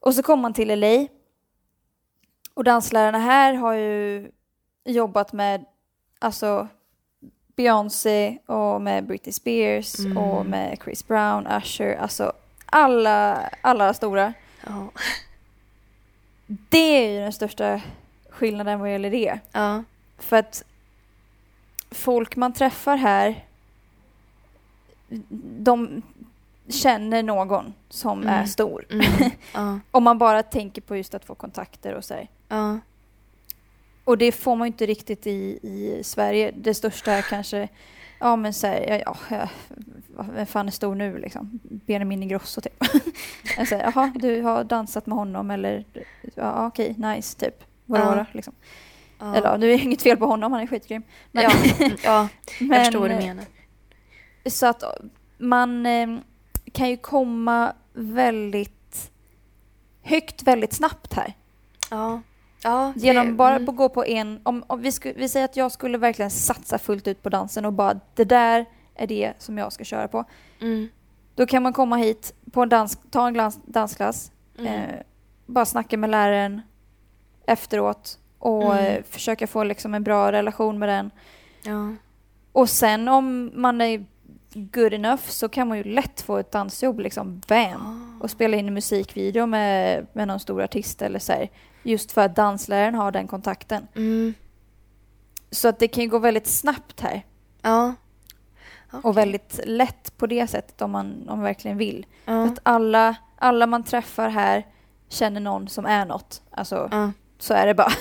Och 0.00 0.14
så 0.14 0.22
kom 0.22 0.40
man 0.40 0.52
till 0.52 0.80
LA. 0.80 1.06
Och 2.54 2.64
danslärarna 2.64 3.18
här 3.18 3.54
har 3.54 3.72
ju 3.72 4.30
jobbat 4.84 5.32
med, 5.32 5.64
alltså 6.18 6.68
Beyoncé 7.56 8.38
och 8.46 8.80
med 8.82 9.06
Britney 9.06 9.32
Spears 9.32 9.98
Mm. 9.98 10.18
och 10.18 10.46
med 10.46 10.78
Chris 10.84 11.06
Brown, 11.08 11.46
Usher, 11.46 11.96
alltså 11.96 12.32
alla, 12.66 13.36
alla 13.60 13.94
stora. 13.94 14.32
Ja. 14.66 14.88
Det 16.46 16.78
är 16.78 17.10
ju 17.12 17.18
den 17.20 17.32
största 17.32 17.80
skillnaden 18.38 18.80
vad 18.80 18.92
gäller 18.92 19.10
det. 19.10 19.38
Ja. 19.52 19.84
För 20.18 20.36
att 20.36 20.64
folk 21.90 22.36
man 22.36 22.52
träffar 22.52 22.96
här, 22.96 23.44
de 25.58 26.02
känner 26.68 27.22
någon 27.22 27.74
som 27.88 28.22
Mm. 28.22 28.34
är 28.34 28.44
stor. 28.46 28.84
Mm. 28.90 29.04
Ja. 29.54 29.78
Om 29.90 30.04
man 30.04 30.18
bara 30.18 30.42
tänker 30.42 30.82
på 30.82 30.96
just 30.96 31.14
att 31.14 31.24
få 31.24 31.34
kontakter 31.34 31.94
och 31.94 32.04
så 32.04 32.14
här. 32.14 32.28
Ja. 32.48 32.78
Och 34.04 34.18
det 34.18 34.32
får 34.32 34.56
man 34.56 34.66
ju 34.66 34.72
inte 34.72 34.86
riktigt 34.86 35.26
i, 35.26 35.58
i 35.62 36.00
Sverige. 36.04 36.52
Det 36.56 36.74
största 36.74 37.12
är 37.12 37.22
kanske, 37.22 37.68
ja 38.20 38.36
men 38.36 38.54
så 38.54 38.66
här, 38.66 39.02
ja, 39.06 39.16
ja, 39.30 39.48
vem 40.32 40.46
fan 40.46 40.66
är 40.66 40.72
stor 40.72 40.94
nu 40.94 41.18
liksom? 41.18 41.58
Benjamin 41.62 42.22
Ingrosso 42.22 42.60
typ. 42.60 42.84
Jaha, 43.70 44.12
du 44.14 44.42
har 44.42 44.64
dansat 44.64 45.06
med 45.06 45.18
honom 45.18 45.50
eller, 45.50 45.84
ja 46.34 46.66
okej, 46.66 46.94
nice 46.98 47.38
typ. 47.38 47.64
Vadå 47.88 48.04
Ja. 48.16 48.26
Liksom. 48.32 48.54
Ja. 49.18 49.34
Eller 49.36 49.58
det 49.58 49.66
är 49.66 49.82
inget 49.82 50.02
fel 50.02 50.16
på 50.16 50.26
honom, 50.26 50.52
han 50.52 50.62
är 50.62 50.66
skitgrym. 50.66 51.02
Men, 51.32 51.42
Ja. 51.44 51.50
Mm. 51.80 51.96
ja, 52.04 52.28
men, 52.60 52.70
jag 52.70 52.84
förstår 52.84 53.00
vad 53.00 53.10
du 53.10 53.16
menar. 53.16 53.44
Så 54.46 54.66
att 54.66 54.82
man 55.38 55.86
eh, 55.86 56.18
kan 56.72 56.88
ju 56.90 56.96
komma 56.96 57.72
väldigt 57.92 59.10
högt 60.02 60.42
väldigt 60.42 60.72
snabbt 60.72 61.14
här. 61.14 61.34
Ja. 61.90 62.20
Ja, 62.62 62.92
Genom 62.96 63.36
bara 63.36 63.56
mm. 63.56 63.68
att 63.68 63.76
gå 63.76 63.88
på 63.88 64.04
en, 64.04 64.40
om, 64.42 64.64
om 64.66 64.82
vi, 64.82 64.92
sku, 64.92 65.12
vi 65.16 65.28
säger 65.28 65.44
att 65.44 65.56
jag 65.56 65.72
skulle 65.72 65.98
verkligen 65.98 66.30
satsa 66.30 66.78
fullt 66.78 67.08
ut 67.08 67.22
på 67.22 67.28
dansen 67.28 67.64
och 67.64 67.72
bara 67.72 68.00
det 68.14 68.24
där 68.24 68.66
är 68.94 69.06
det 69.06 69.32
som 69.38 69.58
jag 69.58 69.72
ska 69.72 69.84
köra 69.84 70.08
på. 70.08 70.24
Mm. 70.60 70.88
Då 71.34 71.46
kan 71.46 71.62
man 71.62 71.72
komma 71.72 71.96
hit 71.96 72.34
på 72.52 72.62
en 72.62 72.68
dans, 72.68 72.98
ta 73.10 73.26
en 73.26 73.34
glans, 73.34 73.58
dansklass, 73.64 74.32
Mm. 74.58 74.74
eh, 74.74 74.96
bara 75.46 75.64
snacka 75.64 75.96
med 75.96 76.10
läraren 76.10 76.62
efteråt 77.48 78.18
och 78.38 78.74
Mm. 78.74 78.84
eh, 78.96 79.02
försöka 79.02 79.46
få 79.46 79.64
liksom 79.64 79.94
en 79.94 80.02
bra 80.04 80.32
relation 80.32 80.78
med 80.78 80.88
den. 80.88 81.10
Ja. 81.62 81.94
Och 82.52 82.70
sen 82.70 83.08
om 83.08 83.50
man 83.54 83.80
är 83.80 84.04
good 84.54 84.92
enough 84.94 85.22
så 85.28 85.48
kan 85.48 85.68
man 85.68 85.78
ju 85.78 85.84
lätt 85.84 86.20
få 86.20 86.36
ett 86.38 86.52
dansjobb 86.52 87.00
liksom, 87.00 87.40
bam! 87.48 88.18
Och 88.22 88.30
spela 88.30 88.56
in 88.56 88.68
en 88.68 88.74
musikvideo 88.74 89.46
med, 89.46 90.06
med 90.12 90.28
någon 90.28 90.40
stor 90.40 90.62
artist 90.62 91.02
eller 91.02 91.18
så 91.18 91.32
här. 91.32 91.48
Just 91.82 92.12
för 92.12 92.20
att 92.24 92.36
dansläraren 92.36 92.94
har 92.94 93.10
den 93.12 93.26
kontakten. 93.28 93.88
Mm. 93.96 94.34
Så 95.50 95.68
att 95.68 95.78
det 95.78 95.88
kan 95.88 96.04
ju 96.04 96.10
gå 96.10 96.18
väldigt 96.18 96.46
snabbt 96.46 97.00
här. 97.00 97.26
Ja. 97.62 97.94
Och 99.02 99.16
väldigt 99.16 99.60
lätt 99.64 100.16
på 100.16 100.26
det 100.26 100.46
sättet 100.46 100.82
om 100.82 100.90
man, 100.90 101.06
om 101.06 101.24
man 101.26 101.42
verkligen 101.42 101.78
vill. 101.78 102.06
Ja. 102.24 102.44
Att 102.44 102.58
alla, 102.62 103.16
alla 103.38 103.66
man 103.66 103.82
träffar 103.84 104.28
här 104.28 104.66
känner 105.08 105.40
någon 105.40 105.68
som 105.68 105.86
är 105.86 106.04
något. 106.06 106.42
Alltså, 106.50 106.88
Ja. 106.92 107.12
Så 107.38 107.54
är 107.54 107.66
det 107.66 107.74
bara. 107.74 107.92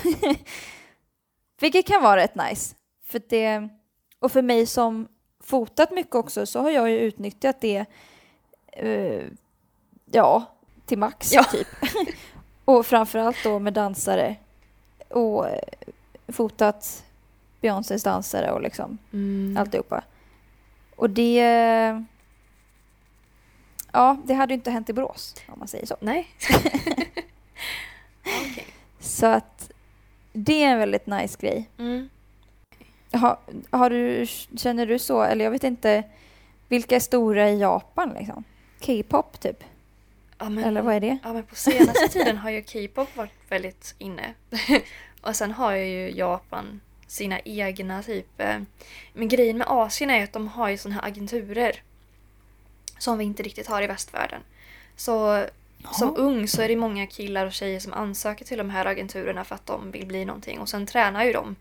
Vilket 1.60 1.88
kan 1.88 2.04
vara 2.04 2.18
rätt 2.22 2.36
nice. 2.36 2.76
För 3.06 3.22
det, 3.30 3.70
och 4.20 4.32
för 4.32 4.42
mig 4.42 4.66
som 4.66 5.08
fotat 5.44 5.92
mycket 5.92 6.16
också 6.16 6.46
så 6.46 6.62
har 6.62 6.70
jag 6.70 6.90
ju 6.90 6.98
utnyttjat 7.00 7.62
det, 7.62 7.86
eh, 8.72 9.24
ja, 10.12 10.46
till 10.86 10.98
max 10.98 11.34
Ja. 11.34 11.44
typ. 11.44 11.68
och 12.66 12.86
framförallt 12.86 13.44
då 13.44 13.60
med 13.60 13.74
dansare 13.74 14.36
och 15.10 15.48
eh, 15.50 15.60
fotat 16.28 17.04
Beyoncés 17.62 18.04
dansare 18.04 18.52
och 18.52 18.62
liksom 18.62 18.98
Mm. 19.14 19.58
alltihopa. 19.58 20.04
Och 20.96 21.10
det... 21.10 22.06
Ja, 23.92 24.18
det 24.26 24.34
hade 24.34 24.54
ju 24.54 24.58
inte 24.58 24.72
hänt 24.72 24.90
i 24.90 24.94
Borås 24.94 25.36
om 25.48 25.60
man 25.60 25.68
säger 25.68 25.86
så. 25.86 25.96
Nej. 26.00 26.28
Okej. 28.24 28.66
Så 29.08 29.26
att 29.26 29.72
det 30.34 30.64
är 30.64 30.72
en 30.72 30.80
väldigt 30.80 31.08
nice 31.08 31.38
grej. 31.42 31.70
Mm. 31.80 32.10
Har, 33.12 33.38
har 33.70 33.90
du, 33.90 34.26
känner 34.58 34.86
du 34.86 35.00
så, 35.00 35.22
eller 35.24 35.46
jag 35.46 35.52
vet 35.52 35.64
inte, 35.64 36.04
vilka 36.68 36.96
är 36.96 37.00
stora 37.00 37.50
i 37.50 37.60
Japan 37.60 38.14
liksom? 38.20 38.44
K-pop 38.86 39.40
typ? 39.40 39.64
Ja, 40.38 40.50
men, 40.50 40.64
Eller 40.64 40.82
vad 40.82 40.96
är 40.96 41.00
det? 41.00 41.18
Ja, 41.24 41.34
men 41.34 41.44
på 41.44 41.56
senaste 41.56 42.08
tiden 42.12 42.38
har 42.38 42.50
ju 42.50 42.62
K-pop 42.62 43.16
varit 43.16 43.32
väldigt 43.50 43.96
inne. 43.98 44.34
och 45.22 45.36
sen 45.36 45.52
har 45.52 45.72
ju 45.72 46.12
Japan 46.12 46.82
sina 47.08 47.40
egna 47.40 48.04
typ... 48.04 48.42
eh, 48.42 48.58
Men 49.14 49.28
grejen 49.28 49.58
med 49.58 49.68
Asien 49.70 50.10
är 50.10 50.24
att 50.24 50.34
de 50.34 50.48
har 50.48 50.70
ju 50.70 50.78
såna 50.78 50.96
här 50.96 51.08
agenturer. 51.08 51.82
Som 53.00 53.18
vi 53.18 53.26
inte 53.26 53.44
riktigt 53.44 53.68
har 53.68 53.82
i 53.82 53.88
västvärlden. 53.88 54.42
Så 54.96 55.46
som 55.92 56.18
ung 56.18 56.48
så 56.48 56.62
är 56.62 56.68
det 56.68 56.76
många 56.76 57.08
killar 57.08 57.46
och 57.46 57.54
tjejer 57.54 57.80
som 57.80 57.94
ansöker 57.94 58.46
till 58.46 58.58
de 58.58 58.70
här 58.70 58.86
agenturerna 58.86 59.44
för 59.44 59.56
att 59.56 59.66
de 59.66 59.92
vill 59.92 60.06
bli 60.06 60.26
någonting. 60.26 60.60
Och 60.60 60.70
sen 60.70 60.86
tränar 60.86 61.24
ju 61.24 61.34
de, 61.34 61.56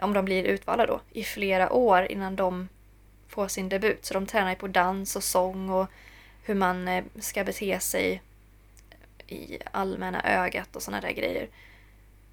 om 0.00 0.12
de 0.12 0.24
blir 0.24 0.44
utvalda 0.44 0.86
då, 0.86 1.00
i 1.12 1.24
flera 1.24 1.72
år 1.72 2.12
innan 2.12 2.36
de 2.36 2.68
får 3.28 3.48
sin 3.48 3.68
debut. 3.68 4.04
Så 4.04 4.14
de 4.14 4.26
tränar 4.26 4.50
ju 4.50 4.56
på 4.56 4.68
dans 4.68 5.16
och 5.16 5.24
sång 5.24 5.70
och 5.70 5.86
hur 6.42 6.54
man 6.54 6.88
eh, 6.88 7.04
ska 7.20 7.44
bete 7.44 7.80
sig 7.80 8.22
i 9.26 9.58
allmänna 9.72 10.22
ögat 10.22 10.76
och 10.76 10.82
sådana 10.82 11.00
där 11.00 11.12
grejer. 11.12 11.48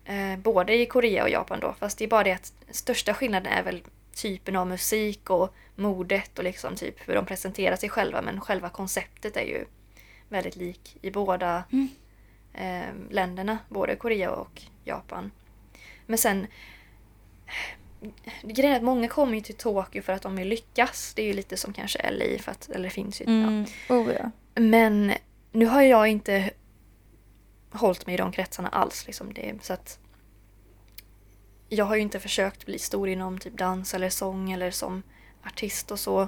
Eh, 0.05 0.37
både 0.37 0.73
i 0.75 0.85
Korea 0.85 1.23
och 1.23 1.29
Japan 1.29 1.59
då, 1.59 1.75
fast 1.79 1.97
det 1.97 2.03
är 2.03 2.09
bara 2.09 2.23
det 2.23 2.31
att 2.31 2.53
största 2.69 3.13
skillnaden 3.13 3.53
är 3.53 3.63
väl 3.63 3.83
typen 4.15 4.55
av 4.55 4.67
musik 4.67 5.29
och 5.29 5.53
modet 5.75 6.37
och 6.37 6.43
liksom 6.43 6.75
typ 6.75 7.09
hur 7.09 7.15
de 7.15 7.25
presenterar 7.25 7.75
sig 7.75 7.89
själva 7.89 8.21
men 8.21 8.41
själva 8.41 8.69
konceptet 8.69 9.37
är 9.37 9.45
ju 9.45 9.65
väldigt 10.31 10.55
lik 10.55 10.97
i 11.01 11.11
båda 11.11 11.63
Mm. 11.71 11.87
eh, 12.53 12.93
länderna, 13.13 13.57
både 13.69 13.95
Korea 13.95 14.31
och 14.31 14.61
Japan. 14.83 15.31
Men 16.05 16.17
sen 16.17 16.47
Grejen 18.41 18.71
är 18.73 18.77
att 18.77 18.83
många 18.83 19.07
kommer 19.07 19.35
ju 19.35 19.41
till 19.41 19.55
Tokyo 19.55 20.01
för 20.01 20.13
att 20.13 20.21
de 20.21 20.35
vill 20.35 20.47
lyckas. 20.47 21.13
Det 21.13 21.21
är 21.21 21.25
ju 21.25 21.33
lite 21.33 21.57
som 21.57 21.73
kanske 21.73 22.11
LA, 22.11 22.39
för 22.39 22.51
att, 22.51 22.69
eller 22.69 22.83
det 22.83 22.89
finns 22.89 23.21
ju. 23.21 23.25
Ja. 23.25 23.31
Mm. 23.31 23.65
Oh, 23.89 24.11
ja. 24.13 24.31
Men 24.61 25.13
nu 25.51 25.65
har 25.65 25.81
jag 25.81 26.07
inte 26.07 26.49
hållit 27.71 28.05
mig 28.05 28.15
i 28.15 28.17
de 28.17 28.31
kretsarna 28.31 28.69
alls. 28.69 29.07
Liksom 29.07 29.33
det, 29.33 29.53
så 29.61 29.73
att 29.73 29.99
jag 31.69 31.85
har 31.85 31.95
ju 31.95 32.01
inte 32.01 32.19
försökt 32.19 32.65
bli 32.65 32.79
stor 32.79 33.09
inom 33.09 33.39
typ 33.39 33.57
dans 33.57 33.93
eller 33.93 34.09
sång 34.09 34.51
eller 34.51 34.71
som 34.71 35.03
artist 35.45 35.91
och 35.91 35.99
så. 35.99 36.27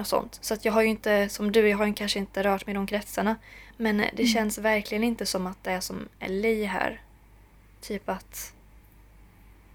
Och 0.00 0.06
sånt. 0.06 0.38
Så 0.40 0.54
att 0.54 0.64
jag 0.64 0.72
har 0.72 0.82
ju 0.82 0.88
inte, 0.88 1.28
som 1.28 1.52
du, 1.52 1.68
jag 1.68 1.78
har 1.78 1.86
ju 1.86 1.94
kanske 1.94 2.18
inte 2.18 2.42
rört 2.42 2.66
mig 2.66 2.72
i 2.72 2.74
de 2.74 2.86
kretsarna. 2.86 3.36
Men 3.76 3.96
det 3.96 4.12
Mm. 4.12 4.26
känns 4.26 4.58
verkligen 4.58 5.04
inte 5.04 5.26
som 5.26 5.46
att 5.46 5.64
det 5.64 5.70
är 5.72 5.80
som 5.80 6.08
LA 6.20 6.66
här. 6.68 7.00
Typ 7.80 8.08
att... 8.08 8.52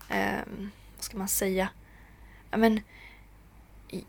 ehm, 0.09 0.71
vad 0.95 1.03
ska 1.03 1.17
man 1.17 1.27
säga? 1.27 1.69
Ja, 2.51 2.57
men, 2.57 2.81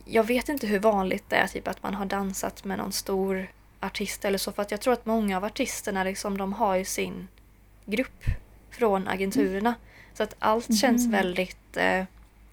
jag 0.05 0.25
vet 0.25 0.49
inte 0.49 0.67
hur 0.67 0.79
vanligt 0.79 1.25
det 1.31 1.37
är 1.37 1.47
typ 1.47 1.69
att 1.69 1.83
man 1.83 1.95
har 1.95 2.07
dansat 2.07 2.65
med 2.65 2.79
någon 2.79 2.93
stor 2.93 3.47
artist 3.81 4.25
eller 4.25 4.39
så. 4.39 4.53
För 4.53 4.63
att 4.63 4.71
jag 4.71 4.81
tror 4.81 4.93
att 4.93 5.07
många 5.07 5.37
av 5.37 5.45
artisterna 5.45 6.05
liksom, 6.05 6.39
de 6.39 6.53
har 6.53 6.77
ju 6.77 6.85
sin 6.85 7.29
grupp 7.87 8.25
från 8.71 9.09
agenturerna. 9.09 9.75
Så 10.15 10.23
att 10.23 10.35
allt 10.39 10.79
känns 10.81 11.03
Mhm. 11.03 11.13
väldigt 11.13 11.77
eh, 11.77 12.05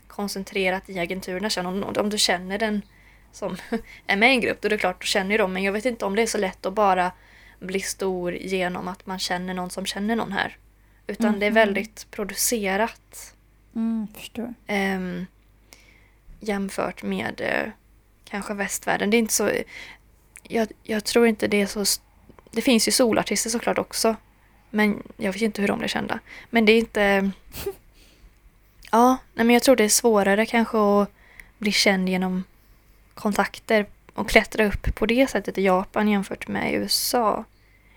koncentrerat 0.07 0.89
i 0.89 0.99
agenturerna. 0.99 1.49
Sen 1.49 1.66
om, 1.66 1.84
om 1.84 2.09
du 2.09 2.18
känner 2.18 2.57
den 2.59 2.82
som 3.32 3.58
är 4.08 4.16
med 4.16 4.30
i 4.30 4.36
en 4.36 4.42
grupp, 4.42 4.62
då 4.62 4.66
är 4.66 4.70
det 4.70 4.78
klart, 4.78 5.02
du 5.02 5.08
känner 5.08 5.32
ju 5.32 5.38
dem. 5.38 5.54
Men 5.54 5.64
jag 5.64 5.72
vet 5.72 5.86
inte 5.86 6.06
om 6.06 6.16
det 6.16 6.22
är 6.22 6.28
så 6.28 6.38
lätt 6.38 6.66
att 6.66 6.74
bara 6.74 7.12
bli 7.60 7.80
stor 7.80 8.34
genom 8.34 8.88
att 8.88 9.06
man 9.06 9.20
känner 9.20 9.54
någon 9.54 9.70
som 9.70 9.86
känner 9.86 10.16
någon 10.16 10.32
här. 10.32 10.58
Utan 11.08 11.40
det 11.40 11.46
är 11.46 11.50
Mhm. 11.50 11.56
väldigt 11.56 12.08
producerat. 12.12 13.34
Mm, 13.76 14.08
förstår. 14.18 14.54
Ehm, 14.68 15.26
jämfört 16.40 17.04
med 17.04 17.42
eh, 17.42 17.72
kanske 18.26 18.54
västvärlden. 18.54 19.10
Det 19.10 19.18
är 19.18 19.20
inte 19.20 19.34
så... 19.34 19.52
Jag, 20.44 20.68
jag 20.84 21.04
tror 21.04 21.28
inte 21.28 21.48
det 21.48 21.62
är 21.62 21.66
så... 21.66 21.86
Det 22.52 22.62
finns 22.62 22.88
ju 22.88 22.92
solartister 22.92 23.50
såklart 23.50 23.78
också. 23.78 24.16
Men 24.70 25.04
jag 25.18 25.34
vet 25.34 25.42
inte 25.42 25.62
hur 25.62 25.68
de 25.68 25.80
blir 25.80 25.88
kända. 25.88 26.20
Men 26.50 26.66
det 26.66 26.72
är 26.72 26.78
inte... 26.80 27.32
Ja, 28.92 29.18
nej, 29.34 29.46
men 29.46 29.54
jag 29.54 29.64
tror 29.64 29.76
det 29.76 29.84
är 29.84 29.90
svårare 29.90 30.46
kanske 30.46 30.78
att 30.78 31.10
bli 31.58 31.72
känd 31.72 32.10
genom 32.10 32.44
kontakter 33.14 33.86
och 34.14 34.30
klättra 34.30 34.66
upp 34.66 34.95
på 34.95 35.05
det 35.05 35.30
sättet 35.30 35.57
i 35.57 35.62
Japan 35.62 36.07
jämfört 36.07 36.47
med 36.47 36.72
i 36.72 36.76
USA. 36.76 37.43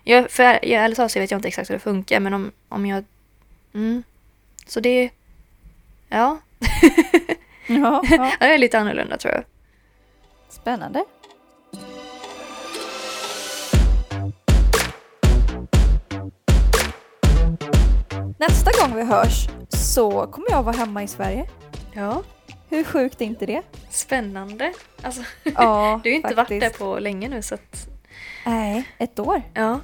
Jag, 0.03 0.31
för 0.31 0.65
i 0.65 0.73
ärligt 0.73 0.95
talat 0.95 1.11
så 1.11 1.19
vet 1.19 1.31
jag 1.31 1.37
inte 1.37 1.47
exakt 1.47 1.69
hur 1.69 1.75
det 1.75 1.79
funkar 1.79 2.19
men 2.19 2.33
om, 2.33 2.51
om 2.69 2.85
jag... 2.85 3.03
Mm. 3.73 4.03
Så 4.67 4.79
det... 4.79 5.09
Ja. 6.09 6.37
Ja, 7.67 8.03
ja. 8.09 8.31
Ja, 8.39 8.47
det 8.47 8.53
är 8.53 8.57
lite 8.57 8.79
annorlunda 8.79 9.17
tror 9.17 9.33
jag. 9.33 9.43
Spännande. 10.49 11.03
Nästa 18.39 18.71
gång 18.81 18.95
vi 18.95 19.03
hörs 19.03 19.47
så 19.69 20.27
kommer 20.27 20.51
jag 20.51 20.63
vara 20.63 20.75
hemma 20.75 21.03
i 21.03 21.07
Sverige. 21.07 21.49
Ja. 21.93 22.23
Hur 22.75 22.83
sjukt 22.83 23.21
är 23.21 23.25
inte 23.25 23.45
det? 23.45 23.61
Spännande. 23.89 24.73
Alltså, 25.01 25.21
Ja, 25.43 25.51
du 26.03 26.09
har 26.09 26.11
ju 26.11 26.15
inte 26.15 26.35
faktiskt. 26.35 26.49
varit 26.63 26.79
där 26.79 26.85
på 26.85 26.99
länge 26.99 27.29
nu 27.29 27.41
så 27.41 27.55
att... 27.55 27.87
Nej, 28.45 28.83
ett 28.97 29.19
år. 29.19 29.41
Ja. 29.53 29.79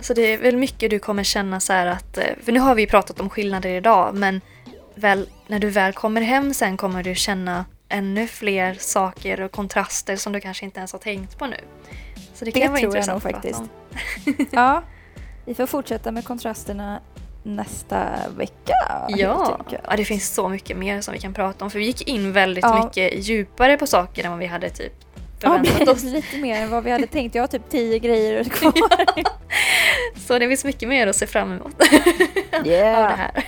Så 0.00 0.14
det 0.14 0.22
är 0.32 0.38
väl 0.38 0.56
mycket 0.56 0.90
du 0.90 0.98
kommer 0.98 1.22
känna 1.24 1.60
så 1.60 1.72
här 1.72 1.86
att... 1.86 2.18
eh, 2.18 2.24
För 2.42 2.52
nu 2.52 2.60
har 2.60 2.74
vi 2.74 2.86
pratat 2.86 3.20
om 3.20 3.30
skillnader 3.30 3.70
idag 3.70 4.14
men 4.14 4.40
väl, 4.94 5.28
när 5.46 5.58
du 5.58 5.70
väl 5.70 5.92
kommer 5.92 6.20
hem 6.20 6.54
sen 6.54 6.76
kommer 6.76 7.02
du 7.02 7.14
känna 7.14 7.64
ännu 7.88 8.26
fler 8.26 8.74
saker 8.74 9.40
och 9.40 9.52
kontraster 9.52 10.16
som 10.16 10.32
du 10.32 10.40
kanske 10.40 10.64
inte 10.64 10.78
ens 10.78 10.92
har 10.92 10.98
tänkt 10.98 11.38
på 11.38 11.46
nu. 11.46 11.56
Så 12.34 12.44
det 12.44 12.52
kan 12.52 12.60
Det 12.62 12.68
vara 12.68 12.78
tror 12.80 12.96
jag 12.96 13.00
intressant 13.02 13.24
nog 13.24 13.34
att 13.34 13.42
prata 13.42 13.58
faktiskt. 13.58 14.40
om. 14.40 14.46
Ja, 14.58 14.82
vi 15.44 15.54
får 15.54 15.66
fortsätta 15.66 16.12
med 16.12 16.24
kontrasterna 16.24 17.00
nästa 17.56 18.08
vecka. 18.36 18.74
Ja. 19.08 19.60
ja, 19.88 19.96
det 19.96 20.04
finns 20.04 20.34
så 20.34 20.48
mycket 20.48 20.76
mer 20.76 21.00
som 21.00 21.12
vi 21.14 21.20
kan 21.20 21.34
prata 21.34 21.64
om 21.64 21.70
för 21.70 21.78
vi 21.78 21.84
gick 21.84 22.08
in 22.08 22.32
väldigt 22.32 22.64
Ja. 22.64 22.84
mycket 22.84 23.24
djupare 23.28 23.76
på 23.76 23.86
saker 23.86 24.24
än 24.24 24.30
vad 24.30 24.38
vi 24.40 24.46
hade 24.46 24.70
typ 24.70 24.92
Ja, 25.40 25.48
förväntat 25.64 25.88
oss. 25.96 26.02
lite 26.02 26.36
mer 26.36 26.62
än 26.62 26.70
vad 26.70 26.84
vi 26.84 26.90
hade 26.90 27.06
tänkt. 27.06 27.34
Jag 27.34 27.42
har 27.42 27.46
typ 27.48 27.68
tio 27.70 27.98
grejer 27.98 28.44
kvar. 28.44 28.72
Så 30.26 30.38
det 30.38 30.48
finns 30.48 30.64
mycket 30.64 30.88
mer 30.88 31.06
att 31.06 31.16
se 31.16 31.26
fram 31.26 31.52
emot 31.52 31.66
av 32.52 32.62
det 32.64 32.70
Yeah. 32.70 33.16
här. 33.16 33.44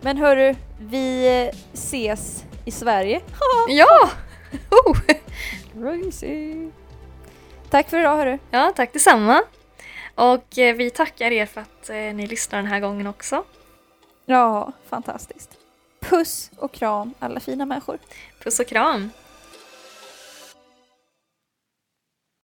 Men 0.00 0.16
hörru, 0.16 0.54
vi 0.78 1.50
ses 1.72 2.44
i 2.64 2.70
Sverige. 2.70 3.20
Ja! 3.68 4.10
Oh! 4.70 4.96
Crazy. 5.72 6.68
Tack 7.70 7.90
för 7.90 7.98
idag 7.98 8.16
hörru. 8.16 8.38
Ja, 8.50 8.72
tack 8.76 8.92
detsamma. 8.92 9.42
Och 10.14 10.58
eh, 10.58 10.76
vi 10.76 10.90
tackar 10.90 11.30
er 11.30 11.46
för 11.46 11.60
att 11.60 11.90
eh, 11.90 11.96
ni 11.96 12.26
lyssnar 12.26 12.58
den 12.58 12.70
här 12.70 12.80
gången 12.80 13.06
också. 13.06 13.44
Ja, 14.24 14.72
fantastiskt. 14.88 15.50
Puss 16.00 16.50
och 16.56 16.72
kram 16.72 17.14
alla 17.18 17.40
fina 17.40 17.66
människor. 17.66 17.98
Puss 18.42 18.60
och 18.60 18.66
kram! 18.66 19.10